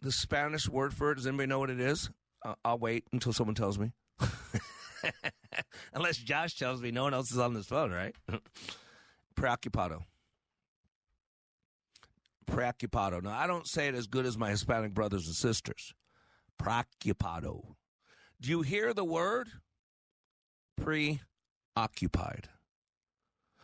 the 0.00 0.10
Spanish 0.10 0.68
word 0.68 0.92
for 0.92 1.12
it, 1.12 1.16
does 1.16 1.26
anybody 1.26 1.46
know 1.46 1.60
what 1.60 1.70
it 1.70 1.80
is? 1.80 2.10
Uh, 2.44 2.54
I'll 2.64 2.78
wait 2.78 3.04
until 3.12 3.32
someone 3.32 3.54
tells 3.54 3.78
me. 3.78 3.92
Unless 5.92 6.18
Josh 6.18 6.58
tells 6.58 6.80
me 6.80 6.90
no 6.90 7.04
one 7.04 7.14
else 7.14 7.30
is 7.30 7.38
on 7.38 7.54
this 7.54 7.66
phone, 7.66 7.90
right? 7.90 8.14
Preocupado 9.36 10.02
preocupado. 12.52 13.22
Now, 13.22 13.36
I 13.36 13.46
don't 13.46 13.66
say 13.66 13.88
it 13.88 13.94
as 13.94 14.06
good 14.06 14.26
as 14.26 14.36
my 14.36 14.50
Hispanic 14.50 14.94
brothers 14.94 15.26
and 15.26 15.34
sisters. 15.34 15.94
Preocupado. 16.60 17.74
Do 18.40 18.50
you 18.50 18.62
hear 18.62 18.92
the 18.92 19.04
word? 19.04 19.48
Preoccupied. 20.76 22.48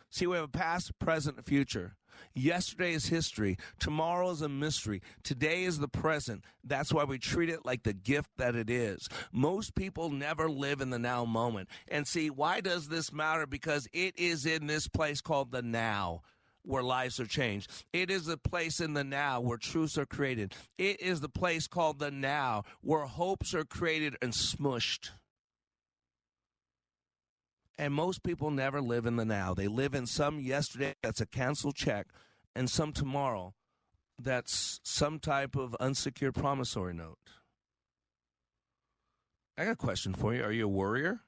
See, 0.09 0.25
we 0.25 0.35
have 0.35 0.45
a 0.45 0.49
past, 0.49 0.97
present, 0.99 1.45
future. 1.45 1.95
Yesterday 2.33 2.93
is 2.93 3.07
history. 3.07 3.57
Tomorrow 3.79 4.29
is 4.31 4.41
a 4.41 4.49
mystery. 4.49 5.01
Today 5.23 5.63
is 5.63 5.79
the 5.79 5.87
present. 5.87 6.43
That's 6.63 6.93
why 6.93 7.03
we 7.03 7.19
treat 7.19 7.49
it 7.49 7.65
like 7.65 7.83
the 7.83 7.93
gift 7.93 8.29
that 8.37 8.55
it 8.55 8.69
is. 8.69 9.07
Most 9.31 9.75
people 9.75 10.09
never 10.09 10.49
live 10.49 10.81
in 10.81 10.89
the 10.89 10.99
now 10.99 11.25
moment. 11.25 11.69
And 11.87 12.07
see, 12.07 12.29
why 12.29 12.61
does 12.61 12.87
this 12.87 13.11
matter? 13.11 13.45
Because 13.45 13.87
it 13.93 14.17
is 14.17 14.45
in 14.45 14.67
this 14.67 14.87
place 14.87 15.21
called 15.21 15.51
the 15.51 15.61
now 15.61 16.21
where 16.63 16.83
lives 16.83 17.19
are 17.19 17.25
changed. 17.25 17.71
It 17.93 18.11
is 18.11 18.25
the 18.25 18.37
place 18.37 18.79
in 18.79 18.93
the 18.93 19.03
now 19.03 19.41
where 19.41 19.57
truths 19.57 19.97
are 19.97 20.05
created. 20.05 20.53
It 20.77 21.01
is 21.01 21.21
the 21.21 21.29
place 21.29 21.67
called 21.67 21.99
the 21.99 22.11
now 22.11 22.63
where 22.81 23.05
hopes 23.05 23.53
are 23.53 23.65
created 23.65 24.17
and 24.21 24.33
smushed. 24.33 25.09
And 27.79 27.93
most 27.93 28.23
people 28.23 28.51
never 28.51 28.81
live 28.81 29.05
in 29.05 29.15
the 29.15 29.23
now. 29.23 29.53
They 29.53 29.69
live 29.69 29.95
in 29.95 30.05
some 30.05 30.41
yesterday 30.41 30.95
that's 31.01 31.21
a 31.21 31.25
canceled 31.25 31.75
check 31.75 32.07
and 32.53 32.69
some 32.69 32.91
tomorrow 32.91 33.53
that's 34.21 34.81
some 34.83 35.17
type 35.17 35.55
of 35.55 35.75
unsecured 35.79 36.35
promissory 36.35 36.93
note. 36.93 37.17
I 39.57 39.63
got 39.63 39.71
a 39.71 39.75
question 39.77 40.13
for 40.13 40.33
you. 40.35 40.43
Are 40.43 40.51
you 40.51 40.65
a 40.65 40.67
worrier? 40.67 41.21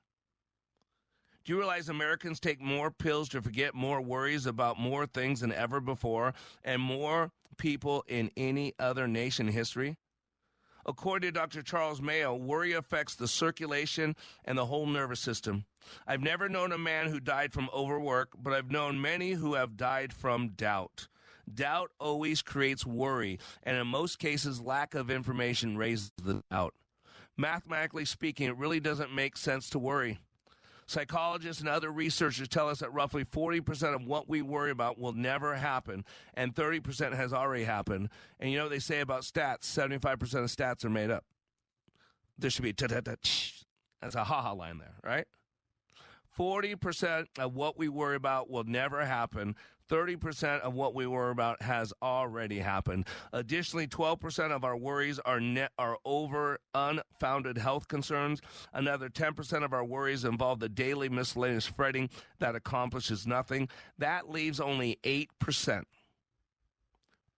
Do 1.46 1.54
you 1.54 1.58
realize 1.58 1.88
Americans 1.88 2.42
take 2.42 2.60
more 2.60 2.92
pills 2.92 3.30
to 3.30 3.42
forget 3.42 3.74
more 3.74 4.02
worries 4.02 4.46
about 4.46 4.78
more 4.78 5.06
things 5.06 5.40
than 5.40 5.54
ever 5.54 5.80
before 5.80 6.34
and 6.66 6.82
more 6.82 7.32
people 7.58 8.04
in 8.10 8.30
any 8.36 8.74
other 8.78 9.08
nation 9.08 9.48
history? 9.48 9.96
According 10.86 11.28
to 11.28 11.40
Dr. 11.40 11.62
Charles 11.62 12.02
Mayo, 12.02 12.36
worry 12.36 12.74
affects 12.74 13.16
the 13.16 13.28
circulation 13.28 14.16
and 14.46 14.58
the 14.58 14.66
whole 14.66 14.86
nervous 14.86 15.20
system. 15.20 15.66
I've 16.08 16.22
never 16.22 16.50
known 16.50 16.72
a 16.72 16.78
man 16.78 17.08
who 17.08 17.20
died 17.20 17.54
from 17.54 17.70
overwork, 17.74 18.30
but 18.42 18.54
I've 18.54 18.72
known 18.72 19.02
many 19.02 19.32
who 19.32 19.56
have 19.56 19.78
died 19.78 20.14
from 20.14 20.50
doubt. 20.50 21.08
Doubt 21.52 21.92
always 22.00 22.42
creates 22.42 22.86
worry, 22.86 23.40
and 23.64 23.76
in 23.78 23.88
most 23.88 24.20
cases, 24.20 24.62
lack 24.62 24.94
of 24.94 25.10
information 25.10 25.78
raises 25.78 26.12
the 26.22 26.44
doubt. 26.52 26.74
Mathematically 27.38 28.06
speaking, 28.06 28.48
it 28.48 28.58
really 28.58 28.80
doesn't 28.80 29.14
make 29.14 29.38
sense 29.38 29.70
to 29.72 29.80
worry. 29.80 30.20
Psychologists 30.92 31.62
and 31.62 31.70
other 31.70 31.90
researchers 31.90 32.50
tell 32.50 32.68
us 32.68 32.80
that 32.80 32.94
roughly 32.94 33.24
40% 33.24 33.96
of 33.96 34.06
what 34.06 34.28
we 34.28 34.42
worry 34.42 34.72
about 34.72 35.00
will 35.00 35.14
never 35.14 35.56
happen, 35.56 36.04
and 36.34 36.54
30% 36.54 37.16
has 37.16 37.32
already 37.32 37.64
happened. 37.64 38.10
And 38.42 38.52
you 38.52 38.58
know 38.58 38.66
what 38.66 38.72
they 38.72 38.80
say 38.80 39.00
about 39.00 39.22
stats 39.22 39.62
75% 39.62 40.22
of 40.22 40.50
stats 40.50 40.84
are 40.84 40.90
made 40.90 41.10
up. 41.10 41.24
There 42.38 42.50
should 42.50 42.64
be 42.64 42.74
that's 42.74 44.16
a 44.16 44.24
ha 44.26 44.42
ha 44.42 44.52
line 44.52 44.80
there, 44.80 44.96
right? 45.02 45.28
40% 46.38 47.28
of 47.40 47.56
what 47.56 47.78
we 47.78 47.88
worry 47.88 48.18
about 48.18 48.50
will 48.50 48.66
never 48.66 49.06
happen. 49.06 49.56
30% 49.92 50.62
of 50.62 50.74
what 50.74 50.96
we 50.96 51.06
worry 51.06 51.32
about 51.32 51.62
has 51.62 51.94
already 52.02 52.60
happened. 52.60 53.06
Additionally, 53.34 53.88
12% 53.88 54.52
of 54.52 54.64
our 54.64 54.78
worries 54.78 55.20
are 55.20 55.42
net, 55.42 55.72
are 55.78 55.98
over 56.06 56.60
unfounded 56.74 57.58
health 57.58 57.90
concerns. 57.90 58.40
Another 58.74 59.10
10% 59.10 59.66
of 59.66 59.74
our 59.74 59.84
worries 59.84 60.24
involve 60.24 60.60
the 60.60 60.70
daily 60.70 61.10
miscellaneous 61.10 61.66
fretting 61.66 62.10
that 62.40 62.56
accomplishes 62.56 63.28
nothing. 63.28 63.68
That 63.98 64.30
leaves 64.30 64.62
only 64.62 64.98
8%. 65.04 65.84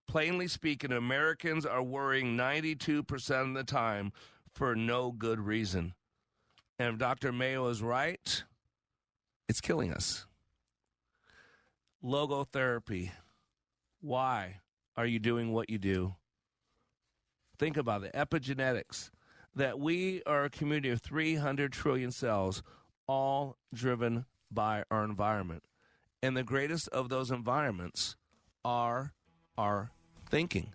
Plainly 0.08 0.48
speaking, 0.48 0.92
Americans 0.92 1.66
are 1.66 1.82
worrying 1.82 2.38
92% 2.38 3.42
of 3.42 3.54
the 3.56 3.64
time 3.64 4.14
for 4.54 4.76
no 4.76 5.12
good 5.12 5.40
reason. 5.40 5.96
And 6.78 6.94
if 6.94 7.00
Dr. 7.00 7.32
Mayo 7.32 7.68
is 7.70 7.82
right, 7.82 8.44
it's 9.50 9.62
killing 9.62 9.92
us 9.92 10.28
logotherapy. 12.04 13.12
Why 14.02 14.60
are 14.98 15.06
you 15.06 15.20
doing 15.20 15.54
what 15.54 15.70
you 15.70 15.78
do? 15.78 16.16
Think 17.58 17.78
about 17.78 18.04
it 18.04 18.14
epigenetics. 18.14 19.10
That 19.56 19.80
we 19.80 20.24
are 20.26 20.46
a 20.46 20.50
community 20.50 20.90
of 20.90 21.02
300 21.02 21.72
trillion 21.72 22.12
cells, 22.12 22.64
all 23.08 23.58
driven 23.74 24.26
by 24.52 24.84
our 24.90 25.04
environment. 25.04 25.64
And 26.22 26.36
the 26.36 26.44
greatest 26.44 26.88
of 26.90 27.10
those 27.10 27.30
environments 27.32 28.16
are 28.66 29.14
our 29.58 29.92
thinking. 30.30 30.74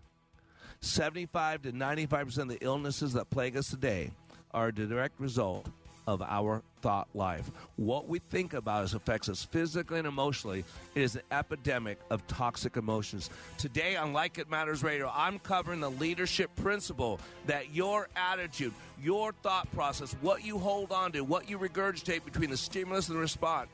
75 0.81 1.63
to 1.63 1.73
95% 1.73 2.39
of 2.39 2.49
the 2.49 2.59
illnesses 2.61 3.15
that 3.15 3.31
plague 3.31 3.57
us 3.57 3.69
today 3.69 4.13
are 4.53 4.69
a 4.69 4.73
direct 4.73 5.19
result 5.19 5.69
of 6.09 6.23
our 6.23 6.63
thought 6.81 7.07
life. 7.13 7.51
What 7.77 8.09
we 8.09 8.19
think 8.19 8.55
about 8.55 8.83
us 8.83 8.95
affects 8.95 9.29
us 9.29 9.45
physically 9.45 9.99
and 9.99 10.09
emotionally. 10.09 10.65
It 10.95 11.03
is 11.03 11.17
an 11.17 11.23
epidemic 11.31 11.99
of 12.09 12.27
toxic 12.27 12.79
emotions. 12.79 13.29
Today 13.59 13.95
on 13.95 14.15
Like 14.15 14.39
It 14.39 14.49
Matters 14.49 14.83
Radio, 14.83 15.13
I'm 15.15 15.39
covering 15.39 15.81
the 15.81 15.91
leadership 15.91 16.51
principle 16.57 17.21
that 17.45 17.75
your 17.75 18.09
attitude, 18.17 18.73
your 19.03 19.33
thought 19.43 19.71
process, 19.73 20.15
what 20.23 20.43
you 20.43 20.59
hold 20.59 20.93
on 20.93 21.13
to, 21.13 21.21
what 21.21 21.51
you 21.51 21.59
regurgitate 21.59 22.25
between 22.25 22.49
the 22.49 22.57
stimulus 22.57 23.11
and 23.11 23.19
the 23.19 23.21
response, 23.21 23.69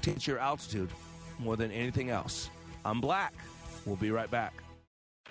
takes 0.00 0.26
your 0.26 0.38
altitude 0.38 0.88
more 1.38 1.56
than 1.56 1.70
anything 1.70 2.08
else. 2.08 2.48
I'm 2.82 3.02
Black. 3.02 3.34
We'll 3.84 3.96
be 3.96 4.10
right 4.10 4.30
back. 4.30 4.54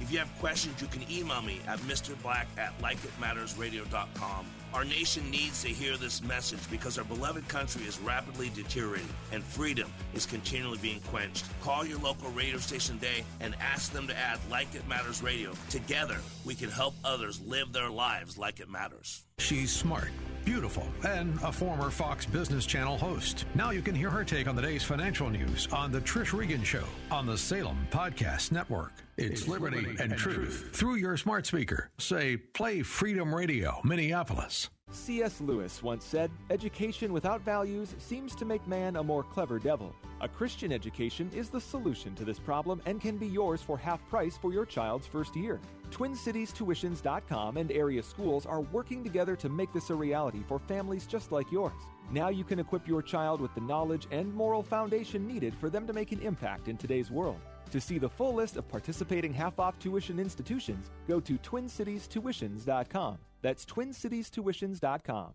If 0.00 0.12
you 0.12 0.18
have 0.18 0.38
questions, 0.38 0.80
you 0.80 0.86
can 0.88 1.02
email 1.10 1.42
me 1.42 1.60
at 1.66 1.78
mrblack 1.80 2.46
at 2.56 2.78
likeitmattersradio.com. 2.80 4.46
Our 4.74 4.84
nation 4.84 5.30
needs 5.30 5.62
to 5.62 5.68
hear 5.68 5.96
this 5.96 6.22
message 6.22 6.60
because 6.70 6.98
our 6.98 7.04
beloved 7.04 7.48
country 7.48 7.82
is 7.84 7.98
rapidly 8.00 8.50
deteriorating 8.54 9.08
and 9.32 9.42
freedom 9.42 9.92
is 10.14 10.26
continually 10.26 10.78
being 10.78 11.00
quenched. 11.00 11.46
Call 11.62 11.86
your 11.86 11.98
local 11.98 12.30
radio 12.30 12.58
station 12.58 12.98
today 12.98 13.24
and 13.40 13.54
ask 13.60 13.92
them 13.92 14.06
to 14.08 14.16
add 14.16 14.38
Like 14.50 14.74
It 14.74 14.86
Matters 14.86 15.22
Radio. 15.22 15.52
Together, 15.70 16.18
we 16.44 16.54
can 16.54 16.70
help 16.70 16.94
others 17.04 17.40
live 17.46 17.72
their 17.72 17.90
lives 17.90 18.36
like 18.36 18.60
it 18.60 18.68
matters. 18.68 19.24
She's 19.38 19.72
smart, 19.72 20.10
beautiful, 20.44 20.86
and 21.06 21.38
a 21.44 21.52
former 21.52 21.90
Fox 21.90 22.26
Business 22.26 22.66
Channel 22.66 22.98
host. 22.98 23.46
Now 23.54 23.70
you 23.70 23.80
can 23.80 23.94
hear 23.94 24.10
her 24.10 24.24
take 24.24 24.48
on 24.48 24.56
the 24.56 24.62
day's 24.62 24.82
financial 24.82 25.30
news 25.30 25.68
on 25.72 25.92
The 25.92 26.00
Trish 26.00 26.36
Regan 26.36 26.64
Show 26.64 26.84
on 27.10 27.24
the 27.24 27.38
Salem 27.38 27.78
Podcast 27.90 28.50
Network. 28.50 28.92
It's, 29.16 29.40
it's 29.42 29.48
liberty, 29.48 29.76
liberty, 29.76 30.02
and, 30.02 30.12
and 30.12 30.20
truth. 30.20 30.36
truth. 30.36 30.70
Through 30.72 30.96
your 30.96 31.16
smart 31.16 31.46
speaker, 31.46 31.90
say, 31.98 32.36
play 32.36 32.82
Freedom 32.82 33.32
Radio, 33.32 33.80
Minneapolis. 33.84 34.57
C.S. 34.90 35.40
Lewis 35.40 35.82
once 35.82 36.04
said, 36.04 36.30
Education 36.50 37.12
without 37.12 37.42
values 37.42 37.94
seems 37.98 38.34
to 38.34 38.44
make 38.44 38.66
man 38.66 38.96
a 38.96 39.02
more 39.02 39.22
clever 39.22 39.58
devil. 39.58 39.94
A 40.20 40.28
Christian 40.28 40.72
education 40.72 41.30
is 41.34 41.48
the 41.48 41.60
solution 41.60 42.14
to 42.16 42.24
this 42.24 42.38
problem 42.38 42.82
and 42.86 43.00
can 43.00 43.16
be 43.16 43.26
yours 43.26 43.62
for 43.62 43.78
half 43.78 44.06
price 44.08 44.36
for 44.36 44.52
your 44.52 44.66
child's 44.66 45.06
first 45.06 45.36
year. 45.36 45.60
TwinCitiesTuitions.com 45.90 47.56
and 47.56 47.70
area 47.70 48.02
schools 48.02 48.46
are 48.46 48.60
working 48.60 49.04
together 49.04 49.36
to 49.36 49.48
make 49.48 49.72
this 49.72 49.90
a 49.90 49.94
reality 49.94 50.42
for 50.46 50.58
families 50.58 51.06
just 51.06 51.32
like 51.32 51.52
yours. 51.52 51.72
Now 52.10 52.30
you 52.30 52.44
can 52.44 52.58
equip 52.58 52.88
your 52.88 53.02
child 53.02 53.40
with 53.40 53.54
the 53.54 53.60
knowledge 53.60 54.08
and 54.10 54.32
moral 54.34 54.62
foundation 54.62 55.26
needed 55.26 55.54
for 55.54 55.70
them 55.70 55.86
to 55.86 55.92
make 55.92 56.12
an 56.12 56.20
impact 56.20 56.68
in 56.68 56.76
today's 56.76 57.10
world. 57.10 57.40
To 57.70 57.80
see 57.80 57.98
the 57.98 58.08
full 58.08 58.34
list 58.34 58.56
of 58.56 58.68
participating 58.68 59.32
half 59.32 59.58
off 59.58 59.78
tuition 59.78 60.18
institutions, 60.18 60.90
go 61.06 61.20
to 61.20 61.38
TwinCitiesTuitions.com. 61.38 63.18
That's 63.42 63.64
TwinCitiesTuitions.com. 63.64 65.32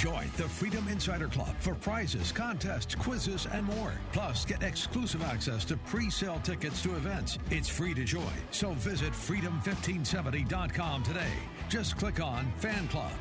Join 0.00 0.30
the 0.38 0.48
Freedom 0.48 0.88
Insider 0.88 1.28
Club 1.28 1.54
for 1.58 1.74
prizes, 1.74 2.32
contests, 2.32 2.94
quizzes, 2.94 3.46
and 3.52 3.66
more. 3.66 3.92
Plus, 4.12 4.46
get 4.46 4.62
exclusive 4.62 5.22
access 5.22 5.62
to 5.66 5.76
pre 5.76 6.08
sale 6.08 6.40
tickets 6.42 6.82
to 6.84 6.96
events. 6.96 7.38
It's 7.50 7.68
free 7.68 7.92
to 7.92 8.04
join, 8.04 8.32
so 8.50 8.70
visit 8.72 9.12
freedom1570.com 9.12 11.02
today. 11.02 11.34
Just 11.68 11.98
click 11.98 12.18
on 12.18 12.50
Fan 12.56 12.88
Club. 12.88 13.12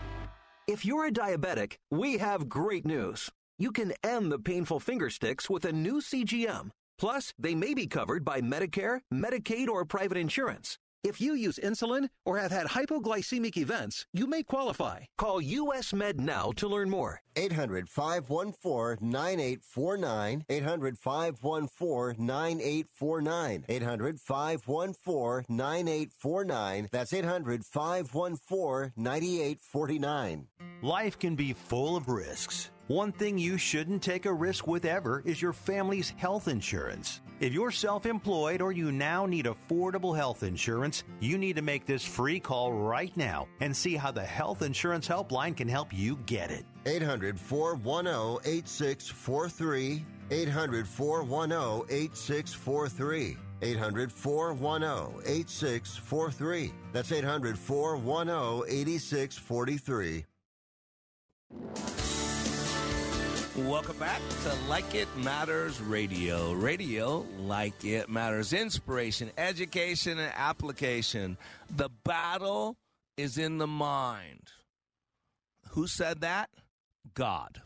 If 0.70 0.86
you're 0.86 1.08
a 1.08 1.12
diabetic, 1.12 1.74
we 1.92 2.18
have 2.20 2.48
great 2.48 2.86
news. 2.86 3.30
You 3.58 3.74
can 3.74 3.92
end 4.02 4.32
the 4.32 4.40
painful 4.40 4.80
finger 4.80 5.10
sticks 5.10 5.50
with 5.50 5.66
a 5.66 5.74
new 5.74 6.00
CGM. 6.00 6.70
Plus, 7.00 7.34
they 7.40 7.56
may 7.56 7.74
be 7.74 7.88
covered 7.88 8.26
by 8.26 8.42
Medicare, 8.42 9.00
Medicaid, 9.14 9.70
or 9.70 9.86
private 9.86 10.18
insurance. 10.18 10.78
If 11.02 11.22
you 11.22 11.34
use 11.34 11.58
insulin 11.64 12.10
or 12.26 12.40
have 12.40 12.52
had 12.52 12.68
hypoglycemic 12.68 13.56
events, 13.56 14.06
you 14.14 14.28
may 14.28 14.44
qualify. 14.44 15.06
Call 15.18 15.40
US 15.42 15.94
Med 15.94 16.20
now 16.20 16.52
to 16.58 16.68
learn 16.68 16.90
more. 16.90 17.22
800 17.38 17.88
514 17.88 18.98
9849. 19.10 20.44
800 20.50 20.98
514 20.98 22.16
9849. 22.20 23.66
800 23.70 24.20
514 24.20 25.46
9849. 25.48 26.90
That's 26.92 27.14
800 27.14 27.66
514 27.66 28.92
9849. 28.98 30.48
Life 30.82 31.18
can 31.18 31.36
be 31.36 31.54
full 31.54 31.96
of 31.96 32.10
risks. 32.10 32.72
One 32.90 33.12
thing 33.12 33.38
you 33.38 33.60
shouldn't 33.60 34.02
take 34.02 34.26
a 34.26 34.34
risk 34.34 34.66
with 34.66 34.84
ever 34.84 35.22
is 35.24 35.40
your 35.40 35.54
family's 35.54 36.10
health 36.18 36.48
insurance. 36.48 37.22
If 37.40 37.54
you're 37.54 37.70
self 37.70 38.08
employed 38.08 38.64
or 38.64 38.72
you 38.72 38.92
now 38.92 39.28
need 39.28 39.46
affordable 39.46 40.18
health 40.18 40.42
insurance, 40.42 41.04
you 41.20 41.38
need 41.38 41.56
to 41.58 41.62
make 41.62 41.86
this 41.86 42.04
free 42.04 42.40
call 42.40 42.74
right 42.74 43.16
now 43.16 43.48
and 43.60 43.78
see 43.78 43.96
how 43.96 44.10
the 44.10 44.24
Health 44.24 44.64
Insurance 44.64 45.08
Helpline 45.08 45.56
can 45.56 45.68
help 45.68 45.94
you 45.94 46.18
get 46.26 46.50
it. 46.50 46.66
800 46.88 47.40
410 47.40 48.40
8643. 48.52 50.04
800 50.32 50.88
410 50.88 51.96
8643. 51.96 53.38
800 53.62 54.12
410 54.12 55.22
8643. 55.28 56.74
That's 56.92 57.12
800 57.12 57.56
410 57.56 58.68
8643. 58.68 60.26
Welcome 63.68 63.98
back 63.98 64.22
to 64.44 64.56
Like 64.70 64.96
It 64.96 65.08
Matters 65.18 65.82
Radio. 65.82 66.54
Radio, 66.54 67.26
like 67.40 67.84
it 67.84 68.10
matters. 68.10 68.54
Inspiration, 68.54 69.32
education, 69.38 70.18
and 70.18 70.32
application. 70.36 71.38
The 71.70 71.90
battle 72.04 72.78
is 73.18 73.38
in 73.38 73.58
the 73.58 73.68
mind. 73.68 74.48
Who 75.72 75.88
said 75.88 76.22
that? 76.22 76.50
God. 77.14 77.62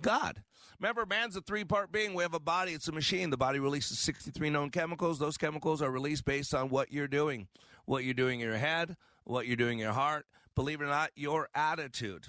God. 0.00 0.42
Remember, 0.78 1.04
man's 1.04 1.36
a 1.36 1.40
three 1.40 1.64
part 1.64 1.90
being. 1.90 2.14
We 2.14 2.22
have 2.22 2.34
a 2.34 2.40
body, 2.40 2.72
it's 2.72 2.88
a 2.88 2.92
machine. 2.92 3.30
The 3.30 3.36
body 3.36 3.58
releases 3.58 3.98
63 3.98 4.50
known 4.50 4.70
chemicals. 4.70 5.18
Those 5.18 5.36
chemicals 5.36 5.82
are 5.82 5.90
released 5.90 6.24
based 6.24 6.54
on 6.54 6.68
what 6.68 6.92
you're 6.92 7.08
doing, 7.08 7.48
what 7.86 8.04
you're 8.04 8.14
doing 8.14 8.40
in 8.40 8.46
your 8.46 8.58
head, 8.58 8.96
what 9.24 9.46
you're 9.46 9.56
doing 9.56 9.78
in 9.78 9.84
your 9.84 9.92
heart. 9.92 10.26
Believe 10.54 10.80
it 10.80 10.84
or 10.84 10.88
not, 10.88 11.10
your 11.16 11.48
attitude. 11.54 12.28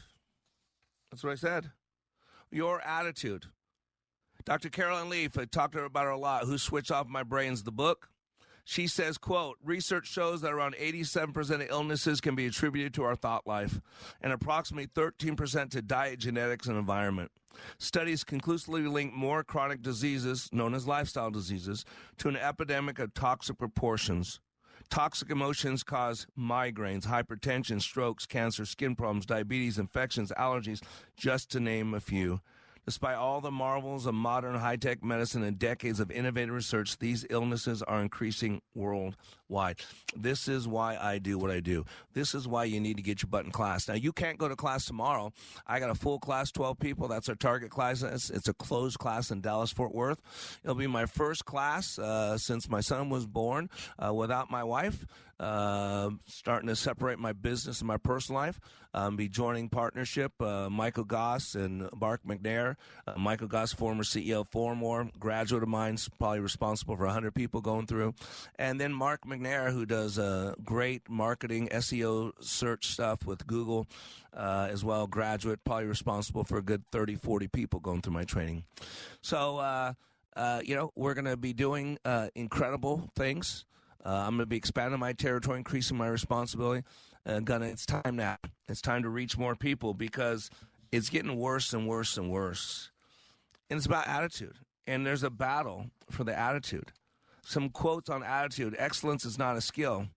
That's 1.12 1.24
what 1.24 1.32
I 1.32 1.36
said 1.36 1.72
your 2.56 2.82
attitude. 2.82 3.46
Dr. 4.46 4.70
Carolyn 4.70 5.10
Leaf, 5.10 5.38
I 5.38 5.46
talked 5.46 5.74
to 5.74 5.80
her 5.80 5.86
about 5.86 6.06
her 6.06 6.12
a 6.12 6.18
lot, 6.18 6.46
who 6.46 6.58
switched 6.58 6.92
off 6.92 7.08
my 7.08 7.24
brains 7.24 7.64
the 7.64 7.72
book. 7.72 8.10
She 8.64 8.88
says, 8.88 9.20
quote, 9.20 9.58
research 9.64 10.08
shows 10.08 10.42
that 10.42 10.54
around 10.54 10.76
87% 10.76 11.38
of 11.56 11.68
illnesses 11.70 12.20
can 12.20 12.34
be 12.34 12.48
attributed 12.48 12.96
to 12.96 13.04
our 13.04 13.16
thought 13.16 13.46
life 13.46 13.80
and 14.22 14.34
approximately 14.34 14.88
13% 14.88 15.70
to 15.72 15.82
diet, 15.84 16.20
genetics, 16.20 16.68
and 16.68 16.78
environment. 16.78 17.32
Studies 17.78 18.24
conclusively 18.24 18.82
link 18.82 19.14
more 19.14 19.44
chronic 19.44 19.82
diseases, 19.82 20.50
known 20.52 20.74
as 20.74 20.88
lifestyle 20.88 21.30
diseases, 21.30 21.86
to 22.18 22.28
an 22.28 22.36
epidemic 22.36 22.98
of 22.98 23.14
toxic 23.14 23.58
proportions. 23.60 24.40
Toxic 24.90 25.30
emotions 25.30 25.84
cause 25.84 26.28
migraines, 26.38 27.08
hypertension, 27.08 27.82
strokes, 27.82 28.26
cancer, 28.26 28.66
skin 28.66 28.96
problems, 28.96 29.26
diabetes, 29.26 29.78
infections, 29.78 30.32
allergies, 30.38 30.82
just 31.18 31.52
to 31.52 31.60
name 31.60 31.94
a 31.94 32.00
few. 32.00 32.40
Despite 32.86 33.16
all 33.16 33.42
the 33.42 33.52
marvels 33.52 34.06
of 34.06 34.14
modern 34.14 34.56
high 34.56 34.76
tech 34.76 35.04
medicine 35.04 35.44
and 35.44 35.58
decades 35.58 36.00
of 36.00 36.12
innovative 36.12 36.54
research, 36.54 37.00
these 37.00 37.26
illnesses 37.32 37.82
are 37.82 38.00
increasing 38.00 38.62
worldwide. 38.76 39.80
This 40.16 40.48
is 40.48 40.68
why 40.68 40.96
I 40.96 41.18
do 41.18 41.40
what 41.40 41.50
I 41.50 41.62
do. 41.62 41.86
This 42.14 42.36
is 42.36 42.48
why 42.48 42.66
you 42.66 42.80
need 42.80 42.98
to 42.98 43.04
get 43.04 43.24
your 43.24 43.30
butt 43.30 43.46
in 43.46 43.52
class. 43.52 43.88
Now, 43.88 43.96
you 43.96 44.14
can't 44.14 44.38
go 44.38 44.48
to 44.48 44.56
class 44.56 44.86
tomorrow. 44.86 45.34
I 45.66 45.80
got 45.80 45.90
a 45.90 45.96
full 45.96 46.20
class, 46.20 46.52
12 46.52 46.78
people. 46.80 47.08
That's 47.08 47.28
our 47.28 47.36
target 47.36 47.72
class. 47.72 48.04
It's, 48.04 48.48
a 48.48 48.54
closed 48.54 49.00
class 49.00 49.32
in 49.32 49.42
Dallas, 49.42 49.72
Fort 49.72 49.96
Worth. 49.96 50.22
It'll 50.64 50.76
be 50.76 50.86
my 50.86 51.08
first 51.08 51.46
class 51.46 51.98
uh, 51.98 52.38
since 52.38 52.70
my 52.70 52.82
son 52.82 53.10
was 53.10 53.26
born 53.26 53.70
uh, 53.98 54.14
without 54.14 54.52
my 54.52 54.64
wife. 54.64 55.06
Uh, 55.38 56.12
starting 56.28 56.70
to 56.70 56.76
separate 56.78 57.20
my 57.20 57.34
business 57.34 57.82
and 57.82 57.88
my 57.88 57.98
personal 57.98 58.40
life. 58.40 58.58
Um, 58.94 59.18
be 59.18 59.28
joining 59.28 59.68
partnership 59.68 60.32
uh, 60.42 60.70
Michael 60.70 61.04
Goss 61.04 61.56
and 61.56 61.90
Mark 61.94 62.22
McNair. 62.26 62.78
Uh, 63.06 63.16
Michael 63.18 63.50
Goss, 63.50 63.74
former 63.74 64.04
CEO 64.04 64.42
of 64.42 64.52
Formore, 64.52 65.12
graduate 65.20 65.64
of 65.64 65.68
mine, 65.68 65.98
probably 66.18 66.40
responsible 66.40 66.96
for 66.96 67.04
100 67.04 67.36
people 67.36 67.60
going 67.60 67.86
through. 67.86 68.16
And 68.58 68.80
then 68.80 68.94
Mark 68.94 69.26
McNair, 69.26 69.74
who 69.74 69.86
does 69.86 70.18
uh, 70.18 70.54
great 70.64 71.10
marketing, 71.10 71.68
SEO 71.68 72.32
search 72.40 72.88
stuff 72.88 73.26
with 73.26 73.46
Google 73.46 73.88
uh, 74.34 74.70
as 74.72 74.86
well, 74.86 75.06
graduate, 75.06 75.60
probably 75.66 75.88
responsible 75.88 76.46
for 76.46 76.58
a 76.58 76.62
good 76.62 76.84
30, 76.94 77.16
40 77.16 77.50
people 77.50 77.82
going 77.82 78.02
through 78.02 78.14
my 78.14 78.24
training. 78.24 78.64
So, 79.22 79.58
uh, 79.58 79.94
uh, 80.38 80.62
you 80.64 80.76
know, 80.76 80.94
we're 80.96 81.14
going 81.14 81.26
to 81.26 81.36
be 81.36 81.52
doing 81.52 81.98
incredible 82.36 83.10
things. 83.18 83.66
Uh, 84.06 84.10
I'm 84.10 84.32
going 84.32 84.40
to 84.40 84.46
be 84.46 84.58
expanding 84.58 85.00
my 85.00 85.14
territory, 85.14 85.58
increasing 85.58 85.98
my 85.98 86.08
responsibility. 86.08 86.84
Uh, 87.26 87.40
gonna, 87.40 87.66
it's 87.66 87.88
time 87.88 88.16
now. 88.16 88.38
It's 88.70 88.82
time 88.82 89.02
to 89.02 89.10
reach 89.10 89.38
more 89.38 89.56
people 89.56 89.96
because 89.96 90.52
it's 90.92 91.10
getting 91.10 91.36
worse 91.38 91.74
and 91.74 91.88
worse 91.88 92.18
and 92.18 92.30
worse. 92.30 92.92
And 93.70 93.78
it's 93.78 93.88
about 93.88 94.08
attitude. 94.08 94.58
And 94.86 95.06
there's 95.06 95.24
a 95.24 95.32
battle 95.32 95.88
for 96.12 96.24
the 96.24 96.38
attitude. 96.38 96.92
Some 97.44 97.70
quotes 97.70 98.10
on 98.10 98.24
attitude 98.24 98.76
excellence 98.78 99.26
is 99.26 99.40
not 99.40 99.58
a 99.58 99.62
skill, 99.62 100.08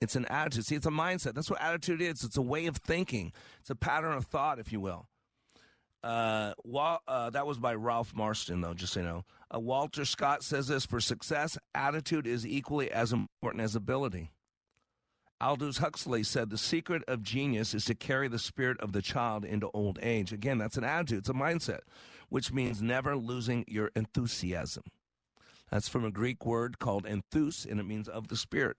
it's 0.00 0.16
an 0.16 0.26
attitude. 0.26 0.66
See, 0.66 0.74
it's 0.74 0.86
a 0.86 0.90
mindset. 0.90 1.34
That's 1.34 1.50
what 1.50 1.60
attitude 1.60 2.02
is. 2.02 2.22
It's 2.22 2.36
a 2.36 2.42
way 2.42 2.66
of 2.66 2.76
thinking, 2.76 3.32
it's 3.60 3.70
a 3.70 3.74
pattern 3.74 4.12
of 4.12 4.24
thought, 4.26 4.58
if 4.58 4.72
you 4.72 4.80
will. 4.80 5.06
Uh, 6.06 6.54
uh, 7.08 7.30
that 7.30 7.48
was 7.48 7.58
by 7.58 7.74
Ralph 7.74 8.14
Marston, 8.14 8.60
though, 8.60 8.74
just 8.74 8.92
so 8.92 9.00
you 9.00 9.06
know. 9.06 9.24
Uh, 9.52 9.58
Walter 9.58 10.04
Scott 10.04 10.44
says 10.44 10.68
this 10.68 10.86
for 10.86 11.00
success, 11.00 11.58
attitude 11.74 12.28
is 12.28 12.46
equally 12.46 12.92
as 12.92 13.12
important 13.12 13.64
as 13.64 13.74
ability. 13.74 14.30
Aldous 15.40 15.78
Huxley 15.78 16.22
said 16.22 16.48
the 16.48 16.58
secret 16.58 17.02
of 17.08 17.24
genius 17.24 17.74
is 17.74 17.84
to 17.86 17.96
carry 17.96 18.28
the 18.28 18.38
spirit 18.38 18.80
of 18.80 18.92
the 18.92 19.02
child 19.02 19.44
into 19.44 19.68
old 19.74 19.98
age. 20.00 20.32
Again, 20.32 20.58
that's 20.58 20.76
an 20.76 20.84
attitude, 20.84 21.18
it's 21.18 21.28
a 21.28 21.34
mindset, 21.34 21.80
which 22.28 22.52
means 22.52 22.80
never 22.80 23.16
losing 23.16 23.64
your 23.66 23.90
enthusiasm. 23.96 24.84
That's 25.72 25.88
from 25.88 26.04
a 26.04 26.12
Greek 26.12 26.46
word 26.46 26.78
called 26.78 27.04
enthus, 27.04 27.68
and 27.68 27.80
it 27.80 27.84
means 27.84 28.08
of 28.08 28.28
the 28.28 28.36
spirit. 28.36 28.76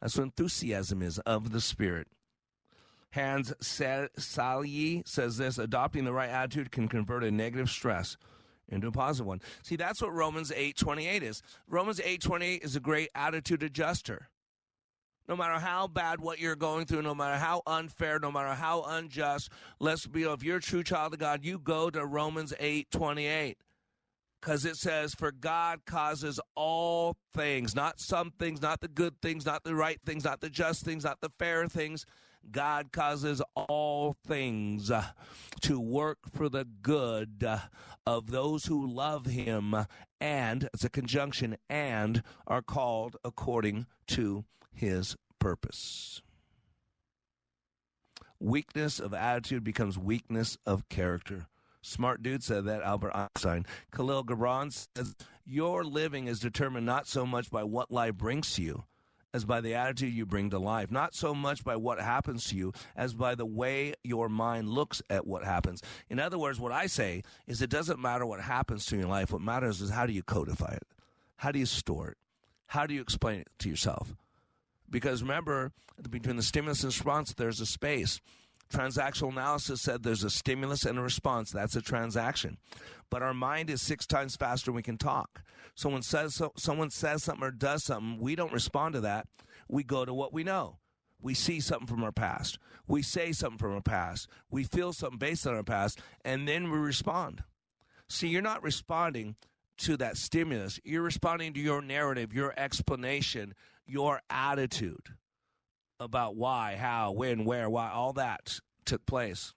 That's 0.00 0.16
what 0.16 0.24
enthusiasm 0.24 1.02
is, 1.02 1.18
of 1.20 1.50
the 1.50 1.60
spirit. 1.60 2.06
Hans 3.12 3.52
Selye 3.62 5.06
says 5.08 5.36
this 5.38 5.58
adopting 5.58 6.04
the 6.04 6.12
right 6.12 6.30
attitude 6.30 6.70
can 6.70 6.88
convert 6.88 7.24
a 7.24 7.30
negative 7.30 7.70
stress 7.70 8.16
into 8.68 8.88
a 8.88 8.92
positive 8.92 9.26
one. 9.26 9.40
See, 9.62 9.76
that's 9.76 10.02
what 10.02 10.12
Romans 10.12 10.52
8:28 10.52 11.22
is. 11.22 11.42
Romans 11.66 12.00
8:28 12.00 12.62
is 12.62 12.76
a 12.76 12.80
great 12.80 13.08
attitude 13.14 13.62
adjuster. 13.62 14.28
No 15.26 15.36
matter 15.36 15.58
how 15.58 15.86
bad 15.86 16.20
what 16.20 16.38
you're 16.38 16.56
going 16.56 16.86
through, 16.86 17.02
no 17.02 17.14
matter 17.14 17.36
how 17.36 17.62
unfair, 17.66 18.18
no 18.18 18.32
matter 18.32 18.54
how 18.54 18.82
unjust, 18.82 19.50
let's 19.78 20.06
be 20.06 20.22
if 20.22 20.42
you're 20.42 20.56
a 20.56 20.60
true 20.60 20.82
child 20.82 21.12
of 21.12 21.18
God, 21.18 21.44
you 21.44 21.58
go 21.58 21.90
to 21.90 22.04
Romans 22.04 22.54
8:28 22.58 23.56
because 24.40 24.64
it 24.64 24.76
says, 24.76 25.14
For 25.14 25.32
God 25.32 25.84
causes 25.84 26.40
all 26.54 27.16
things, 27.34 27.74
not 27.74 28.00
some 28.00 28.30
things, 28.30 28.62
not 28.62 28.80
the 28.80 28.88
good 28.88 29.20
things, 29.20 29.44
not 29.44 29.64
the 29.64 29.74
right 29.74 30.00
things, 30.04 30.24
not 30.24 30.40
the 30.40 30.50
just 30.50 30.84
things, 30.84 31.04
not 31.04 31.20
the 31.20 31.30
fair 31.38 31.66
things, 31.66 32.06
God 32.50 32.92
causes 32.92 33.42
all 33.54 34.16
things 34.26 34.90
to 35.60 35.80
work 35.80 36.18
for 36.34 36.48
the 36.48 36.64
good 36.64 37.46
of 38.06 38.30
those 38.30 38.66
who 38.66 38.86
love 38.86 39.26
him 39.26 39.74
and, 40.20 40.68
it's 40.74 40.84
a 40.84 40.90
conjunction, 40.90 41.56
and 41.68 42.22
are 42.46 42.62
called 42.62 43.16
according 43.24 43.86
to 44.08 44.44
his 44.72 45.16
purpose. 45.38 46.22
Weakness 48.40 49.00
of 49.00 49.12
attitude 49.12 49.64
becomes 49.64 49.98
weakness 49.98 50.56
of 50.64 50.88
character. 50.88 51.46
Smart 51.82 52.22
dude 52.22 52.42
said 52.42 52.64
that, 52.64 52.82
Albert 52.82 53.12
Einstein. 53.14 53.66
Kahlil 53.92 54.24
Gibran 54.24 54.86
says, 54.96 55.14
Your 55.44 55.84
living 55.84 56.26
is 56.26 56.40
determined 56.40 56.86
not 56.86 57.06
so 57.06 57.24
much 57.26 57.50
by 57.50 57.64
what 57.64 57.90
life 57.90 58.14
brings 58.14 58.54
to 58.54 58.62
you 58.62 58.84
as 59.38 59.44
by 59.44 59.60
the 59.60 59.74
attitude 59.74 60.12
you 60.12 60.26
bring 60.26 60.50
to 60.50 60.58
life. 60.58 60.90
Not 60.90 61.14
so 61.14 61.32
much 61.32 61.62
by 61.62 61.76
what 61.76 62.00
happens 62.00 62.48
to 62.48 62.56
you 62.56 62.72
as 62.96 63.14
by 63.14 63.36
the 63.36 63.46
way 63.46 63.94
your 64.02 64.28
mind 64.28 64.68
looks 64.68 65.00
at 65.08 65.28
what 65.28 65.44
happens. 65.44 65.80
In 66.10 66.18
other 66.18 66.36
words, 66.36 66.58
what 66.58 66.72
I 66.72 66.88
say 66.88 67.22
is 67.46 67.62
it 67.62 67.70
doesn't 67.70 68.00
matter 68.00 68.26
what 68.26 68.40
happens 68.40 68.84
to 68.86 68.96
you 68.96 69.02
in 69.02 69.08
life. 69.08 69.30
What 69.32 69.40
matters 69.40 69.80
is 69.80 69.90
how 69.90 70.06
do 70.06 70.12
you 70.12 70.24
codify 70.24 70.72
it? 70.72 70.82
How 71.36 71.52
do 71.52 71.60
you 71.60 71.66
store 71.66 72.08
it? 72.08 72.16
How 72.66 72.84
do 72.84 72.94
you 72.94 73.00
explain 73.00 73.38
it 73.38 73.48
to 73.60 73.68
yourself? 73.68 74.16
Because 74.90 75.22
remember, 75.22 75.70
between 76.10 76.36
the 76.36 76.42
stimulus 76.42 76.82
and 76.82 76.92
response, 76.92 77.32
there's 77.32 77.60
a 77.60 77.66
space. 77.66 78.20
Transactional 78.72 79.32
analysis 79.32 79.80
said 79.80 80.02
there's 80.02 80.24
a 80.24 80.30
stimulus 80.30 80.84
and 80.84 80.98
a 80.98 81.02
response. 81.02 81.50
That's 81.50 81.76
a 81.76 81.82
transaction. 81.82 82.58
But 83.10 83.22
our 83.22 83.32
mind 83.32 83.70
is 83.70 83.80
six 83.80 84.06
times 84.06 84.36
faster 84.36 84.66
than 84.66 84.74
we 84.74 84.82
can 84.82 84.98
talk. 84.98 85.42
Someone 85.74 86.02
says 86.02 86.34
so, 86.34 86.52
someone 86.56 86.90
says 86.90 87.22
something 87.22 87.44
or 87.44 87.50
does 87.50 87.84
something, 87.84 88.18
we 88.20 88.34
don't 88.34 88.52
respond 88.52 88.94
to 88.94 89.00
that. 89.02 89.26
We 89.68 89.84
go 89.84 90.04
to 90.04 90.12
what 90.12 90.32
we 90.32 90.44
know. 90.44 90.78
We 91.20 91.34
see 91.34 91.60
something 91.60 91.86
from 91.86 92.04
our 92.04 92.12
past. 92.12 92.58
We 92.86 93.02
say 93.02 93.32
something 93.32 93.58
from 93.58 93.74
our 93.74 93.80
past. 93.80 94.28
We 94.50 94.64
feel 94.64 94.92
something 94.92 95.18
based 95.18 95.46
on 95.46 95.54
our 95.54 95.64
past, 95.64 96.00
and 96.24 96.46
then 96.46 96.70
we 96.70 96.78
respond. 96.78 97.42
See, 98.08 98.28
you're 98.28 98.42
not 98.42 98.62
responding 98.62 99.36
to 99.78 99.96
that 99.96 100.16
stimulus. 100.16 100.78
You're 100.84 101.02
responding 101.02 101.54
to 101.54 101.60
your 101.60 101.82
narrative, 101.82 102.32
your 102.32 102.54
explanation, 102.56 103.54
your 103.86 104.20
attitude 104.30 105.14
about 106.00 106.36
why, 106.36 106.76
how, 106.76 107.12
when, 107.12 107.44
where, 107.44 107.68
why, 107.68 107.90
all 107.90 108.12
that 108.14 108.60
took 108.84 109.04
place. 109.06 109.54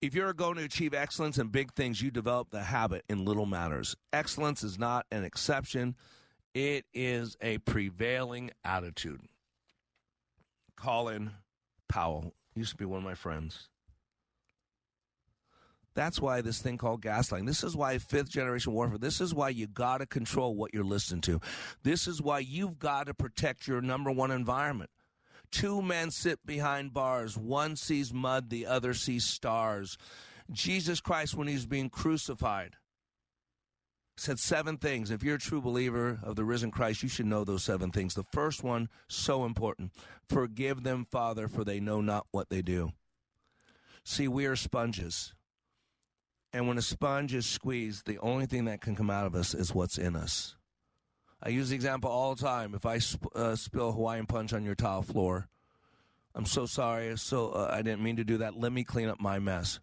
If 0.00 0.14
you're 0.14 0.32
going 0.32 0.56
to 0.56 0.64
achieve 0.64 0.94
excellence 0.94 1.38
in 1.38 1.48
big 1.48 1.74
things, 1.74 2.02
you 2.02 2.10
develop 2.10 2.50
the 2.50 2.62
habit 2.62 3.04
in 3.08 3.24
little 3.24 3.46
matters. 3.46 3.96
Excellence 4.12 4.64
is 4.64 4.78
not 4.78 5.06
an 5.12 5.24
exception, 5.24 5.94
it 6.54 6.84
is 6.92 7.36
a 7.40 7.58
prevailing 7.58 8.50
attitude. 8.64 9.20
Colin 10.76 11.30
Powell 11.88 12.34
used 12.54 12.70
to 12.72 12.76
be 12.76 12.84
one 12.84 12.98
of 12.98 13.04
my 13.04 13.14
friends. 13.14 13.68
That's 15.94 16.20
why 16.20 16.40
this 16.40 16.60
thing 16.60 16.78
called 16.78 17.02
gaslighting. 17.02 17.46
This 17.46 17.62
is 17.62 17.76
why 17.76 17.98
fifth 17.98 18.30
generation 18.30 18.72
warfare. 18.72 18.98
This 18.98 19.20
is 19.20 19.34
why 19.34 19.50
you 19.50 19.66
got 19.66 19.98
to 19.98 20.06
control 20.06 20.54
what 20.54 20.72
you're 20.72 20.84
listening 20.84 21.20
to. 21.22 21.40
This 21.82 22.06
is 22.06 22.22
why 22.22 22.38
you've 22.38 22.78
got 22.78 23.06
to 23.06 23.14
protect 23.14 23.68
your 23.68 23.82
number 23.82 24.10
one 24.10 24.30
environment. 24.30 24.90
Two 25.50 25.82
men 25.82 26.10
sit 26.10 26.46
behind 26.46 26.94
bars. 26.94 27.36
One 27.36 27.76
sees 27.76 28.12
mud, 28.12 28.48
the 28.48 28.66
other 28.66 28.94
sees 28.94 29.26
stars. 29.26 29.98
Jesus 30.50 31.00
Christ, 31.00 31.34
when 31.34 31.46
he's 31.46 31.66
being 31.66 31.90
crucified, 31.90 32.76
said 34.16 34.38
seven 34.38 34.78
things. 34.78 35.10
If 35.10 35.22
you're 35.22 35.36
a 35.36 35.40
true 35.40 35.60
believer 35.60 36.20
of 36.22 36.36
the 36.36 36.44
risen 36.44 36.70
Christ, 36.70 37.02
you 37.02 37.08
should 37.08 37.26
know 37.26 37.44
those 37.44 37.64
seven 37.64 37.90
things. 37.90 38.14
The 38.14 38.24
first 38.32 38.62
one, 38.62 38.88
so 39.08 39.44
important 39.44 39.92
forgive 40.28 40.82
them, 40.82 41.04
Father, 41.04 41.48
for 41.48 41.64
they 41.64 41.78
know 41.78 42.00
not 42.00 42.26
what 42.30 42.48
they 42.48 42.62
do. 42.62 42.92
See, 44.04 44.28
we 44.28 44.46
are 44.46 44.56
sponges. 44.56 45.34
And 46.52 46.68
when 46.68 46.78
a 46.78 46.82
sponge 46.82 47.32
is 47.34 47.46
squeezed, 47.46 48.06
the 48.06 48.18
only 48.18 48.46
thing 48.46 48.66
that 48.66 48.80
can 48.80 48.94
come 48.94 49.10
out 49.10 49.26
of 49.26 49.34
us 49.34 49.54
is 49.54 49.74
what's 49.74 49.96
in 49.96 50.16
us. 50.16 50.56
I 51.42 51.48
use 51.48 51.70
the 51.70 51.74
example 51.74 52.10
all 52.10 52.34
the 52.34 52.42
time. 52.42 52.74
If 52.74 52.86
I 52.86 52.98
sp- 53.00 53.32
uh, 53.34 53.56
spill 53.56 53.92
Hawaiian 53.92 54.26
punch 54.26 54.52
on 54.52 54.64
your 54.64 54.74
tile 54.74 55.02
floor, 55.02 55.48
I'm 56.34 56.46
so 56.46 56.66
sorry. 56.66 57.16
So 57.18 57.50
uh, 57.50 57.68
I 57.72 57.82
didn't 57.82 58.02
mean 58.02 58.16
to 58.16 58.24
do 58.24 58.38
that. 58.38 58.56
Let 58.58 58.72
me 58.72 58.84
clean 58.84 59.08
up 59.08 59.20
my 59.20 59.38
mess. 59.38 59.80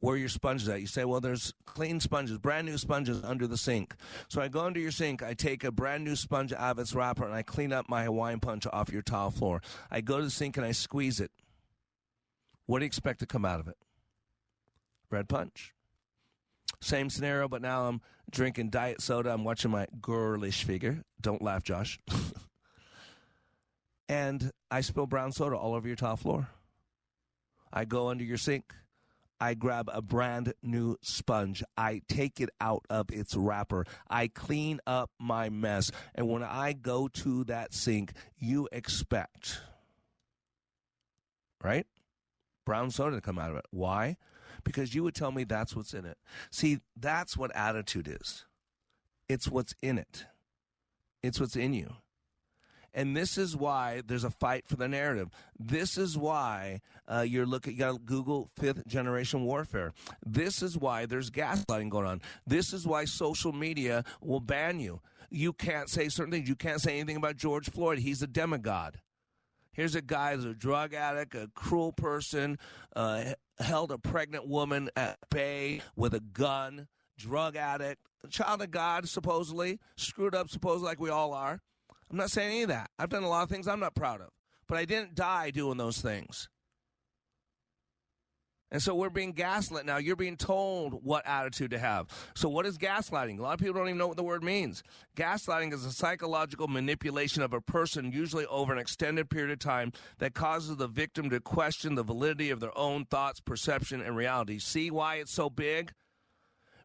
Where 0.00 0.14
are 0.14 0.18
your 0.18 0.28
sponges 0.28 0.68
at? 0.68 0.80
You 0.80 0.86
say, 0.86 1.04
well, 1.04 1.20
there's 1.20 1.54
clean 1.64 1.98
sponges, 1.98 2.36
brand 2.38 2.66
new 2.66 2.76
sponges 2.76 3.22
under 3.24 3.46
the 3.46 3.56
sink. 3.56 3.94
So 4.28 4.42
I 4.42 4.48
go 4.48 4.60
under 4.60 4.78
your 4.78 4.90
sink, 4.90 5.22
I 5.22 5.32
take 5.32 5.64
a 5.64 5.72
brand 5.72 6.04
new 6.04 6.14
sponge 6.14 6.52
out 6.52 6.72
of 6.72 6.78
its 6.78 6.94
wrapper, 6.94 7.24
and 7.24 7.34
I 7.34 7.42
clean 7.42 7.72
up 7.72 7.88
my 7.88 8.04
Hawaiian 8.04 8.40
punch 8.40 8.66
off 8.70 8.92
your 8.92 9.02
tile 9.02 9.30
floor. 9.30 9.62
I 9.90 10.02
go 10.02 10.18
to 10.18 10.24
the 10.24 10.30
sink 10.30 10.58
and 10.58 10.66
I 10.66 10.72
squeeze 10.72 11.20
it. 11.20 11.30
What 12.66 12.80
do 12.80 12.84
you 12.84 12.86
expect 12.86 13.20
to 13.20 13.26
come 13.26 13.44
out 13.44 13.60
of 13.60 13.68
it? 13.68 13.76
Red 15.10 15.28
punch. 15.28 15.73
Same 16.84 17.08
scenario, 17.08 17.48
but 17.48 17.62
now 17.62 17.86
I'm 17.86 18.02
drinking 18.30 18.68
diet 18.68 19.00
soda. 19.00 19.32
I'm 19.32 19.42
watching 19.42 19.70
my 19.70 19.86
girlish 20.02 20.64
figure. 20.64 21.02
Don't 21.18 21.40
laugh, 21.40 21.62
Josh. 21.62 21.98
and 24.08 24.50
I 24.70 24.82
spill 24.82 25.06
brown 25.06 25.32
soda 25.32 25.56
all 25.56 25.72
over 25.72 25.86
your 25.86 25.96
tile 25.96 26.18
floor. 26.18 26.50
I 27.72 27.86
go 27.86 28.08
under 28.08 28.22
your 28.22 28.36
sink. 28.36 28.74
I 29.40 29.54
grab 29.54 29.88
a 29.94 30.02
brand 30.02 30.52
new 30.62 30.98
sponge. 31.00 31.64
I 31.74 32.02
take 32.06 32.38
it 32.38 32.50
out 32.60 32.84
of 32.90 33.06
its 33.10 33.34
wrapper. 33.34 33.86
I 34.10 34.28
clean 34.28 34.78
up 34.86 35.10
my 35.18 35.48
mess. 35.48 35.90
And 36.14 36.28
when 36.28 36.42
I 36.42 36.74
go 36.74 37.08
to 37.08 37.44
that 37.44 37.72
sink, 37.72 38.12
you 38.36 38.68
expect, 38.72 39.62
right? 41.62 41.86
Brown 42.66 42.90
soda 42.90 43.16
to 43.16 43.22
come 43.22 43.38
out 43.38 43.52
of 43.52 43.56
it. 43.56 43.64
Why? 43.70 44.18
Because 44.64 44.94
you 44.94 45.02
would 45.04 45.14
tell 45.14 45.30
me 45.30 45.44
that's 45.44 45.76
what's 45.76 45.94
in 45.94 46.04
it. 46.04 46.18
See, 46.50 46.80
that's 46.96 47.36
what 47.36 47.54
attitude 47.54 48.08
is. 48.08 48.44
It's 49.28 49.48
what's 49.48 49.74
in 49.82 49.98
it. 49.98 50.26
It's 51.22 51.38
what's 51.38 51.56
in 51.56 51.74
you. 51.74 51.94
And 52.96 53.16
this 53.16 53.36
is 53.36 53.56
why 53.56 54.02
there's 54.06 54.22
a 54.22 54.30
fight 54.30 54.68
for 54.68 54.76
the 54.76 54.86
narrative. 54.86 55.28
This 55.58 55.98
is 55.98 56.16
why 56.16 56.80
uh, 57.08 57.24
you're 57.26 57.46
looking, 57.46 57.72
you 57.72 57.80
got 57.80 57.92
to 57.92 57.98
Google 57.98 58.50
fifth 58.56 58.86
generation 58.86 59.44
warfare. 59.44 59.92
This 60.24 60.62
is 60.62 60.78
why 60.78 61.06
there's 61.06 61.30
gaslighting 61.30 61.90
going 61.90 62.06
on. 62.06 62.22
This 62.46 62.72
is 62.72 62.86
why 62.86 63.04
social 63.04 63.52
media 63.52 64.04
will 64.20 64.40
ban 64.40 64.78
you. 64.78 65.00
You 65.28 65.52
can't 65.52 65.88
say 65.88 66.08
certain 66.08 66.30
things. 66.30 66.48
You 66.48 66.54
can't 66.54 66.80
say 66.80 66.94
anything 66.94 67.16
about 67.16 67.36
George 67.36 67.68
Floyd. 67.68 67.98
He's 67.98 68.22
a 68.22 68.28
demigod. 68.28 69.00
Here's 69.72 69.96
a 69.96 70.02
guy 70.02 70.36
who's 70.36 70.44
a 70.44 70.54
drug 70.54 70.94
addict, 70.94 71.34
a 71.34 71.50
cruel 71.52 71.90
person, 71.90 72.58
uh, 72.94 73.32
held 73.58 73.92
a 73.92 73.98
pregnant 73.98 74.48
woman 74.48 74.90
at 74.96 75.18
bay 75.30 75.80
with 75.96 76.14
a 76.14 76.20
gun, 76.20 76.88
drug 77.16 77.56
addict, 77.56 78.00
child 78.30 78.62
of 78.62 78.70
God, 78.70 79.08
supposedly, 79.08 79.78
screwed 79.96 80.34
up, 80.34 80.48
supposedly, 80.48 80.86
like 80.86 81.00
we 81.00 81.10
all 81.10 81.32
are. 81.32 81.60
I'm 82.10 82.16
not 82.16 82.30
saying 82.30 82.50
any 82.50 82.62
of 82.62 82.68
that. 82.68 82.90
I've 82.98 83.08
done 83.08 83.22
a 83.22 83.28
lot 83.28 83.42
of 83.42 83.48
things 83.48 83.66
I'm 83.66 83.80
not 83.80 83.94
proud 83.94 84.20
of, 84.20 84.28
but 84.68 84.78
I 84.78 84.84
didn't 84.84 85.14
die 85.14 85.50
doing 85.50 85.78
those 85.78 86.00
things. 86.00 86.48
And 88.70 88.82
so 88.82 88.94
we're 88.94 89.10
being 89.10 89.32
gaslit 89.32 89.86
now. 89.86 89.98
You're 89.98 90.16
being 90.16 90.36
told 90.36 91.04
what 91.04 91.26
attitude 91.26 91.70
to 91.70 91.78
have. 91.78 92.08
So, 92.34 92.48
what 92.48 92.66
is 92.66 92.76
gaslighting? 92.76 93.38
A 93.38 93.42
lot 93.42 93.54
of 93.54 93.60
people 93.60 93.74
don't 93.74 93.86
even 93.88 93.98
know 93.98 94.08
what 94.08 94.16
the 94.16 94.24
word 94.24 94.42
means. 94.42 94.82
Gaslighting 95.16 95.72
is 95.72 95.84
a 95.84 95.92
psychological 95.92 96.66
manipulation 96.66 97.42
of 97.42 97.52
a 97.52 97.60
person, 97.60 98.10
usually 98.10 98.46
over 98.46 98.72
an 98.72 98.78
extended 98.78 99.30
period 99.30 99.52
of 99.52 99.58
time, 99.60 99.92
that 100.18 100.34
causes 100.34 100.76
the 100.76 100.88
victim 100.88 101.30
to 101.30 101.40
question 101.40 101.94
the 101.94 102.02
validity 102.02 102.50
of 102.50 102.60
their 102.60 102.76
own 102.76 103.04
thoughts, 103.04 103.38
perception, 103.38 104.00
and 104.00 104.16
reality. 104.16 104.58
See 104.58 104.90
why 104.90 105.16
it's 105.16 105.32
so 105.32 105.48
big? 105.50 105.92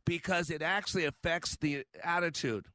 Because 0.05 0.49
it 0.49 0.61
actually 0.61 1.05
affects 1.05 1.57
the 1.57 1.85
attitude. 2.03 2.67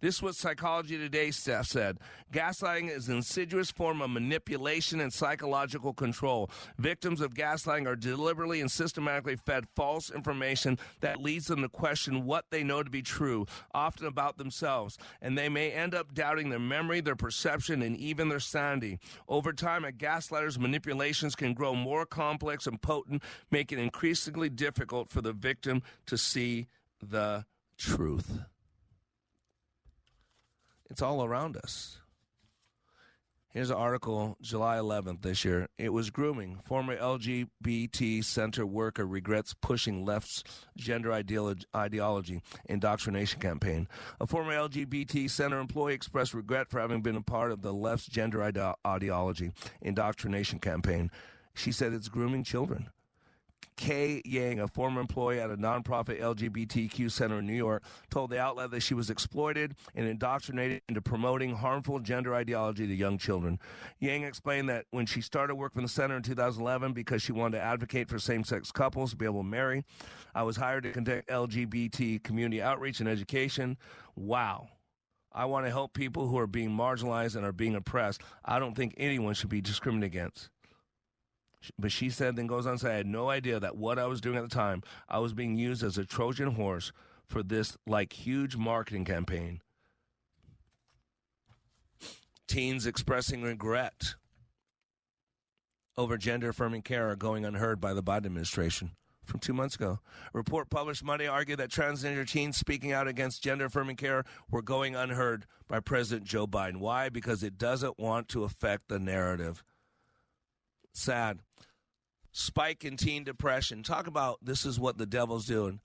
This 0.00 0.16
is 0.16 0.22
what 0.22 0.36
Psychology 0.36 0.96
Today 0.96 1.32
staff 1.32 1.66
said. 1.66 1.98
Gaslighting 2.32 2.88
is 2.88 3.08
an 3.08 3.16
insidious 3.16 3.72
form 3.72 4.00
of 4.00 4.10
manipulation 4.10 5.00
and 5.00 5.12
psychological 5.12 5.92
control. 5.92 6.50
Victims 6.78 7.20
of 7.20 7.34
gaslighting 7.34 7.88
are 7.88 7.96
deliberately 7.96 8.60
and 8.60 8.70
systematically 8.70 9.34
fed 9.34 9.64
false 9.74 10.10
information 10.10 10.78
that 11.00 11.20
leads 11.20 11.48
them 11.48 11.62
to 11.62 11.68
question 11.68 12.24
what 12.24 12.44
they 12.50 12.62
know 12.62 12.84
to 12.84 12.90
be 12.90 13.02
true, 13.02 13.44
often 13.74 14.06
about 14.06 14.38
themselves, 14.38 14.98
and 15.20 15.36
they 15.36 15.48
may 15.48 15.72
end 15.72 15.96
up 15.96 16.14
doubting 16.14 16.48
their 16.48 16.60
memory, 16.60 17.00
their 17.00 17.16
perception, 17.16 17.82
and 17.82 17.96
even 17.96 18.28
their 18.28 18.38
sanity. 18.38 19.00
Over 19.26 19.52
time, 19.52 19.84
a 19.84 19.90
gaslighter's 19.90 20.60
manipulations 20.60 21.34
can 21.34 21.54
grow 21.54 21.74
more 21.74 22.06
complex 22.06 22.68
and 22.68 22.80
potent, 22.80 23.20
making 23.50 23.80
it 23.80 23.82
increasingly 23.82 24.48
difficult 24.48 25.10
for 25.10 25.22
the 25.22 25.32
victim 25.32 25.82
to 26.06 26.16
see 26.16 26.68
the 27.02 27.44
truth. 27.76 28.42
It's 30.90 31.02
all 31.02 31.24
around 31.24 31.56
us. 31.56 31.98
Here's 33.50 33.70
an 33.70 33.76
article, 33.76 34.36
July 34.42 34.76
11th 34.76 35.22
this 35.22 35.42
year. 35.44 35.68
It 35.78 35.88
was 35.92 36.10
grooming. 36.10 36.60
Former 36.64 36.96
LGBT 36.96 38.22
center 38.22 38.66
worker 38.66 39.06
regrets 39.06 39.54
pushing 39.54 40.04
left's 40.04 40.44
gender 40.76 41.12
ideology 41.12 42.42
indoctrination 42.66 43.40
campaign. 43.40 43.88
A 44.20 44.26
former 44.26 44.52
LGBT 44.52 45.30
center 45.30 45.58
employee 45.58 45.94
expressed 45.94 46.34
regret 46.34 46.68
for 46.68 46.78
having 46.78 47.00
been 47.00 47.16
a 47.16 47.22
part 47.22 47.50
of 47.50 47.62
the 47.62 47.72
left's 47.72 48.06
gender 48.06 48.42
ide- 48.42 48.74
ideology 48.86 49.50
indoctrination 49.80 50.58
campaign. 50.58 51.10
She 51.54 51.72
said 51.72 51.94
it's 51.94 52.08
grooming 52.08 52.44
children. 52.44 52.90
Kay 53.78 54.20
Yang, 54.24 54.58
a 54.60 54.68
former 54.68 55.00
employee 55.00 55.40
at 55.40 55.50
a 55.50 55.56
nonprofit 55.56 56.20
LGBTQ 56.20 57.10
center 57.10 57.38
in 57.38 57.46
New 57.46 57.54
York, 57.54 57.84
told 58.10 58.28
the 58.28 58.38
outlet 58.38 58.72
that 58.72 58.80
she 58.80 58.92
was 58.92 59.08
exploited 59.08 59.76
and 59.94 60.06
indoctrinated 60.06 60.82
into 60.88 61.00
promoting 61.00 61.54
harmful 61.54 62.00
gender 62.00 62.34
ideology 62.34 62.88
to 62.88 62.94
young 62.94 63.16
children. 63.16 63.58
Yang 64.00 64.24
explained 64.24 64.68
that 64.68 64.86
when 64.90 65.06
she 65.06 65.20
started 65.20 65.54
work 65.54 65.72
for 65.72 65.80
the 65.80 65.88
center 65.88 66.16
in 66.16 66.22
2011 66.22 66.92
because 66.92 67.22
she 67.22 67.30
wanted 67.30 67.58
to 67.58 67.62
advocate 67.62 68.08
for 68.08 68.18
same 68.18 68.42
sex 68.42 68.72
couples 68.72 69.10
to 69.10 69.16
be 69.16 69.24
able 69.24 69.42
to 69.42 69.48
marry, 69.48 69.84
I 70.34 70.42
was 70.42 70.56
hired 70.56 70.82
to 70.82 70.92
conduct 70.92 71.28
LGBT 71.28 72.22
community 72.24 72.60
outreach 72.60 72.98
and 72.98 73.08
education. 73.08 73.78
Wow. 74.16 74.68
I 75.32 75.44
want 75.44 75.66
to 75.66 75.70
help 75.70 75.94
people 75.94 76.26
who 76.26 76.36
are 76.38 76.48
being 76.48 76.70
marginalized 76.70 77.36
and 77.36 77.46
are 77.46 77.52
being 77.52 77.76
oppressed. 77.76 78.22
I 78.44 78.58
don't 78.58 78.74
think 78.74 78.94
anyone 78.96 79.34
should 79.34 79.50
be 79.50 79.60
discriminated 79.60 80.12
against. 80.12 80.50
But 81.78 81.92
she 81.92 82.10
said, 82.10 82.36
then 82.36 82.46
goes 82.46 82.66
on 82.66 82.74
to 82.74 82.78
say, 82.78 82.92
I 82.92 82.96
had 82.98 83.06
no 83.06 83.30
idea 83.30 83.58
that 83.60 83.76
what 83.76 83.98
I 83.98 84.06
was 84.06 84.20
doing 84.20 84.36
at 84.36 84.48
the 84.48 84.54
time, 84.54 84.82
I 85.08 85.18
was 85.18 85.34
being 85.34 85.56
used 85.56 85.82
as 85.82 85.98
a 85.98 86.04
Trojan 86.04 86.52
horse 86.52 86.92
for 87.26 87.42
this 87.42 87.76
like 87.86 88.12
huge 88.12 88.56
marketing 88.56 89.04
campaign. 89.04 89.60
Teens 92.46 92.86
expressing 92.86 93.42
regret 93.42 94.14
over 95.98 96.16
gender 96.16 96.50
affirming 96.50 96.82
care 96.82 97.10
are 97.10 97.16
going 97.16 97.44
unheard 97.44 97.80
by 97.80 97.92
the 97.92 98.02
Biden 98.02 98.26
administration. 98.26 98.92
From 99.24 99.40
two 99.40 99.52
months 99.52 99.74
ago, 99.74 99.98
a 100.32 100.38
report 100.38 100.70
published 100.70 101.04
Monday 101.04 101.26
argued 101.26 101.58
that 101.58 101.70
transgender 101.70 102.26
teens 102.26 102.56
speaking 102.56 102.92
out 102.92 103.06
against 103.06 103.42
gender 103.42 103.66
affirming 103.66 103.96
care 103.96 104.24
were 104.50 104.62
going 104.62 104.96
unheard 104.96 105.44
by 105.66 105.80
President 105.80 106.26
Joe 106.26 106.46
Biden. 106.46 106.78
Why? 106.78 107.10
Because 107.10 107.42
it 107.42 107.58
doesn't 107.58 107.98
want 107.98 108.28
to 108.28 108.44
affect 108.44 108.88
the 108.88 108.98
narrative. 108.98 109.62
Sad 110.98 111.38
spike 112.32 112.84
in 112.84 112.96
teen 112.96 113.22
depression. 113.22 113.84
Talk 113.84 114.08
about 114.08 114.38
this 114.42 114.64
is 114.64 114.80
what 114.80 114.98
the 114.98 115.06
devil's 115.06 115.46
doing. 115.46 115.80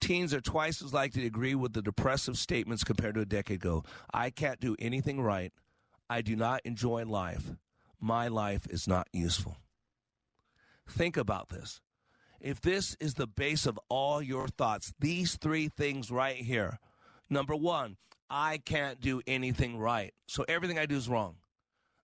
Teens 0.00 0.34
are 0.34 0.40
twice 0.40 0.82
as 0.82 0.92
likely 0.92 1.22
to 1.22 1.26
agree 1.28 1.54
with 1.54 1.72
the 1.72 1.80
depressive 1.80 2.36
statements 2.36 2.82
compared 2.82 3.14
to 3.14 3.20
a 3.20 3.26
decade 3.26 3.56
ago. 3.62 3.84
I 4.12 4.30
can't 4.30 4.58
do 4.58 4.74
anything 4.80 5.20
right. 5.20 5.52
I 6.10 6.20
do 6.20 6.34
not 6.34 6.62
enjoy 6.64 7.04
life. 7.04 7.52
My 8.00 8.26
life 8.26 8.66
is 8.68 8.88
not 8.88 9.06
useful. 9.12 9.56
Think 10.88 11.16
about 11.16 11.48
this. 11.48 11.80
If 12.40 12.60
this 12.60 12.96
is 12.98 13.14
the 13.14 13.28
base 13.28 13.66
of 13.66 13.78
all 13.88 14.20
your 14.20 14.48
thoughts, 14.48 14.92
these 14.98 15.36
three 15.36 15.68
things 15.68 16.10
right 16.10 16.36
here. 16.36 16.78
Number 17.30 17.54
one, 17.54 17.96
I 18.28 18.58
can't 18.58 19.00
do 19.00 19.22
anything 19.28 19.78
right. 19.78 20.12
So 20.26 20.44
everything 20.48 20.78
I 20.78 20.86
do 20.86 20.96
is 20.96 21.08
wrong. 21.08 21.36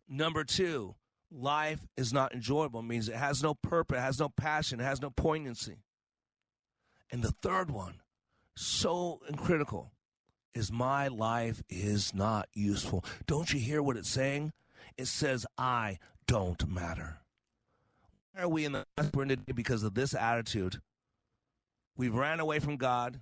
Number 0.09 0.45
two, 0.45 0.95
life 1.31 1.81
is 1.97 2.13
not 2.13 2.35
enjoyable. 2.35 2.81
It 2.81 2.85
means 2.85 3.09
it 3.09 3.17
has 3.17 3.43
no 3.43 3.55
purpose, 3.55 3.99
it 3.99 4.03
has 4.03 4.19
no 4.19 4.29
passion, 4.29 4.81
it 4.81 4.85
has 4.85 5.01
no 5.01 5.11
poignancy. 5.11 5.77
And 7.11 7.23
the 7.23 7.35
third 7.43 7.71
one, 7.71 8.01
so 8.57 9.21
critical, 9.37 9.93
is 10.55 10.73
my 10.73 11.09
life 11.09 11.63
is 11.69 12.15
not 12.15 12.49
useful. 12.53 13.05
Don't 13.27 13.53
you 13.53 13.61
hear 13.61 13.83
what 13.83 13.97
it's 13.97 14.11
saying? 14.11 14.53
It 14.97 15.07
says, 15.07 15.47
I 15.57 15.99
don't 16.27 16.69
matter. 16.69 17.19
Why 18.33 18.43
are 18.43 18.49
we 18.49 18.65
in 18.65 18.73
the 18.73 18.85
mess 18.97 19.11
we're 19.15 19.23
in 19.25 19.29
today 19.31 19.53
because 19.53 19.83
of 19.83 19.95
this 19.95 20.15
attitude? 20.15 20.81
We've 21.97 22.15
ran 22.15 22.41
away 22.41 22.59
from 22.59 22.77
God. 22.77 23.21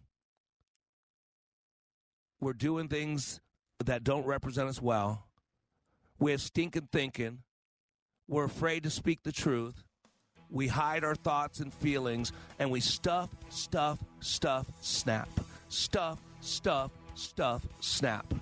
We're 2.41 2.53
doing 2.53 2.89
things 2.89 3.41
that 3.85 4.05
don't 4.05 4.27
represent 4.27 4.69
us 4.69 4.81
well. 4.81 5.25
We 6.19 6.31
have 6.31 6.41
stinking 6.41 6.89
thinking. 6.93 7.41
We're 8.29 8.45
afraid 8.45 8.83
to 8.83 8.91
speak 8.91 9.23
the 9.23 9.33
truth. 9.33 9.83
We 10.51 10.67
hide 10.67 11.05
our 11.05 11.15
thoughts 11.15 11.61
and 11.61 11.73
feelings, 11.73 12.33
and 12.59 12.71
we 12.71 12.81
stuff, 12.81 13.31
stuff, 13.49 13.99
stuff, 14.21 14.67
snap. 14.81 15.29
Stuff, 15.69 16.19
stuff, 16.41 16.91
stuff, 17.15 17.67
snap. 17.81 18.33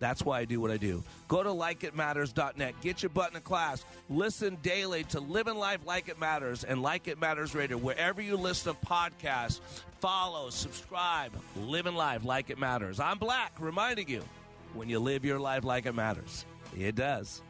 That's 0.00 0.24
why 0.24 0.38
I 0.38 0.44
do 0.44 0.60
what 0.60 0.70
I 0.70 0.76
do. 0.76 1.02
Go 1.26 1.42
to 1.42 1.48
likeitmatters.net. 1.48 2.74
Get 2.80 3.02
your 3.02 3.10
butt 3.10 3.34
in 3.34 3.40
class. 3.40 3.84
Listen 4.08 4.56
daily 4.62 5.02
to 5.04 5.18
Living 5.20 5.56
Life 5.56 5.80
Like 5.84 6.08
It 6.08 6.20
Matters 6.20 6.62
and 6.62 6.82
Like 6.82 7.08
It 7.08 7.20
Matters 7.20 7.54
Radio. 7.54 7.76
Wherever 7.76 8.22
you 8.22 8.36
listen 8.36 8.74
to 8.74 8.86
podcasts, 8.86 9.60
follow, 10.00 10.50
subscribe, 10.50 11.32
Living 11.56 11.94
Life 11.94 12.24
Like 12.24 12.50
It 12.50 12.58
Matters. 12.58 13.00
I'm 13.00 13.18
Black, 13.18 13.52
reminding 13.58 14.08
you 14.08 14.22
when 14.74 14.88
you 14.88 15.00
live 15.00 15.24
your 15.24 15.40
life 15.40 15.64
like 15.64 15.86
it 15.86 15.94
matters, 15.94 16.44
it 16.78 16.94
does. 16.94 17.42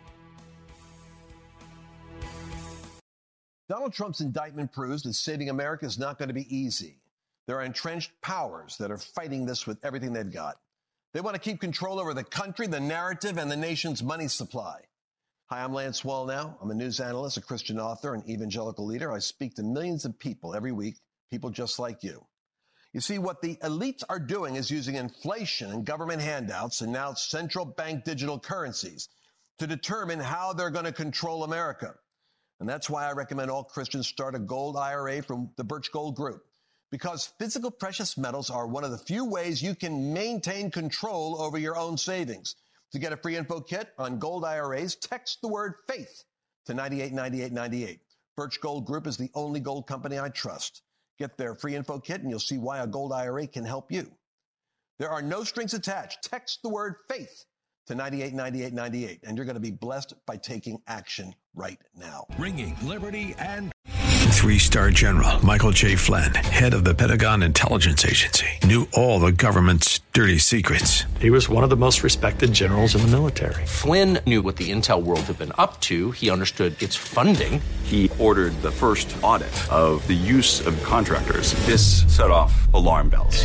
Donald 3.69 3.93
Trump's 3.93 4.23
indictment 4.23 4.73
proves 4.73 5.03
that 5.03 5.13
saving 5.13 5.51
America 5.51 5.85
is 5.85 5.99
not 5.99 6.19
going 6.19 6.29
to 6.29 6.35
be 6.35 6.57
easy. 6.57 6.97
There 7.47 7.59
are 7.59 7.65
entrenched 7.65 8.13
powers 8.23 8.79
that 8.79 8.91
are 8.91 8.97
fighting 8.97 9.45
this 9.45 9.67
with 9.67 9.85
everything 9.85 10.15
they've 10.15 10.31
got. 10.31 10.57
They 11.13 11.21
want 11.21 11.35
to 11.35 11.41
keep 11.41 11.61
control 11.61 12.01
over 12.01 12.15
the 12.15 12.25
country, 12.25 12.67
the 12.67 12.81
narrative, 12.81 13.37
and 13.37 13.51
the 13.51 13.57
nation's 13.57 14.03
money 14.03 14.29
supply. 14.29 14.81
Hi, 15.51 15.63
I'm 15.63 15.75
Lance 15.75 16.03
Wallnau. 16.03 16.55
I'm 16.63 16.71
a 16.71 16.75
news 16.75 16.99
analyst, 16.99 17.37
a 17.37 17.43
Christian 17.43 17.79
author, 17.79 18.15
and 18.15 18.27
evangelical 18.29 18.87
leader. 18.87 19.13
I 19.13 19.19
speak 19.19 19.55
to 19.57 19.63
millions 19.63 20.07
of 20.07 20.19
people 20.19 20.55
every 20.55 20.73
week, 20.73 20.97
people 21.31 21.51
just 21.51 21.79
like 21.79 22.03
you. 22.03 22.25
You 22.95 23.01
see, 23.01 23.19
what 23.19 23.43
the 23.43 23.57
elites 23.57 24.03
are 24.09 24.19
doing 24.19 24.57
is 24.57 24.71
using 24.71 24.95
inflation 24.95 25.71
and 25.73 25.85
government 25.85 26.23
handouts 26.23 26.81
and 26.81 26.91
now 26.91 27.13
central 27.13 27.67
bank 27.67 28.05
digital 28.05 28.39
currencies 28.39 29.11
to 29.59 29.67
determine 29.67 30.21
how 30.21 30.55
they're 30.55 30.71
going 30.71 30.87
to 30.87 30.93
control 30.93 31.45
America. 31.45 31.95
And 32.61 32.69
that's 32.69 32.91
why 32.91 33.09
I 33.09 33.13
recommend 33.13 33.51
all 33.51 33.65
Christians 33.65 34.09
start 34.09 34.35
a 34.35 34.39
gold 34.39 34.77
IRA 34.77 35.23
from 35.23 35.51
the 35.57 35.65
Birch 35.65 35.93
Gold 35.93 36.17
Group. 36.17 36.45
Because 36.91 37.27
physical 37.39 37.71
precious 37.71 38.17
metals 38.17 38.51
are 38.51 38.67
one 38.67 38.83
of 38.83 38.91
the 38.91 38.99
few 38.99 39.25
ways 39.27 39.63
you 39.63 39.75
can 39.75 40.13
maintain 40.13 40.71
control 40.71 41.41
over 41.41 41.59
your 41.59 41.77
own 41.77 41.99
savings. 41.99 42.57
To 42.93 42.99
get 42.99 43.13
a 43.13 43.17
free 43.19 43.37
info 43.37 43.61
kit 43.61 43.89
on 43.99 44.19
gold 44.19 44.45
IRAs, 44.45 44.97
text 44.97 45.41
the 45.43 45.49
word 45.49 45.75
faith 45.87 46.25
to 46.67 46.75
989898. 46.75 48.01
Birch 48.37 48.61
Gold 48.61 48.87
Group 48.87 49.07
is 49.07 49.19
the 49.19 49.31
only 49.35 49.61
gold 49.61 49.87
company 49.87 50.19
I 50.19 50.31
trust. 50.31 50.83
Get 51.19 51.37
their 51.37 51.55
free 51.55 51.75
info 51.75 51.99
kit 51.99 52.23
and 52.23 52.31
you'll 52.31 52.39
see 52.39 52.59
why 52.59 52.79
a 52.79 52.87
gold 52.87 53.13
IRA 53.13 53.47
can 53.47 53.65
help 53.65 53.93
you. 53.93 54.11
There 54.99 55.11
are 55.11 55.23
no 55.23 55.45
strings 55.45 55.75
attached. 55.75 56.23
Text 56.23 56.63
the 56.63 56.69
word 56.71 56.97
faith 57.09 57.45
to 57.89 57.95
989898 57.95 59.21
and 59.25 59.37
you're 59.37 59.47
going 59.47 59.55
to 59.55 59.61
be 59.61 59.71
blessed 59.71 60.15
by 60.27 60.37
taking 60.37 60.81
action 60.87 61.35
right 61.55 61.79
now. 61.97 62.27
Ringing 62.39 62.77
liberty 62.83 63.35
and 63.39 63.73
Three 64.29 64.59
star 64.59 64.91
general 64.91 65.45
Michael 65.45 65.73
J. 65.73 65.97
Flynn, 65.97 66.33
head 66.33 66.75
of 66.75 66.85
the 66.85 66.95
Pentagon 66.95 67.43
Intelligence 67.43 68.05
Agency, 68.05 68.47
knew 68.63 68.87
all 68.93 69.19
the 69.19 69.33
government's 69.33 70.01
dirty 70.13 70.39
secrets. 70.39 71.05
He 71.19 71.31
was 71.31 71.49
one 71.49 71.65
of 71.65 71.71
the 71.71 71.77
most 71.77 72.05
respected 72.05 72.53
generals 72.53 72.95
in 72.95 73.01
the 73.01 73.09
military. 73.09 73.67
Flynn 73.67 74.21
knew 74.27 74.43
what 74.43 74.57
the 74.57 74.71
intel 74.71 75.03
world 75.03 75.23
had 75.23 75.39
been 75.39 75.53
up 75.59 75.81
to, 75.83 76.13
he 76.13 76.31
understood 76.31 76.81
its 76.81 76.95
funding. 76.95 77.61
He 77.83 78.11
ordered 78.21 78.53
the 78.63 78.71
first 78.71 79.15
audit 79.23 79.53
of 79.73 80.07
the 80.07 80.15
use 80.15 80.65
of 80.65 80.81
contractors. 80.85 81.55
This 81.67 82.05
set 82.15 82.31
off 82.31 82.73
alarm 82.75 83.09
bells. 83.09 83.45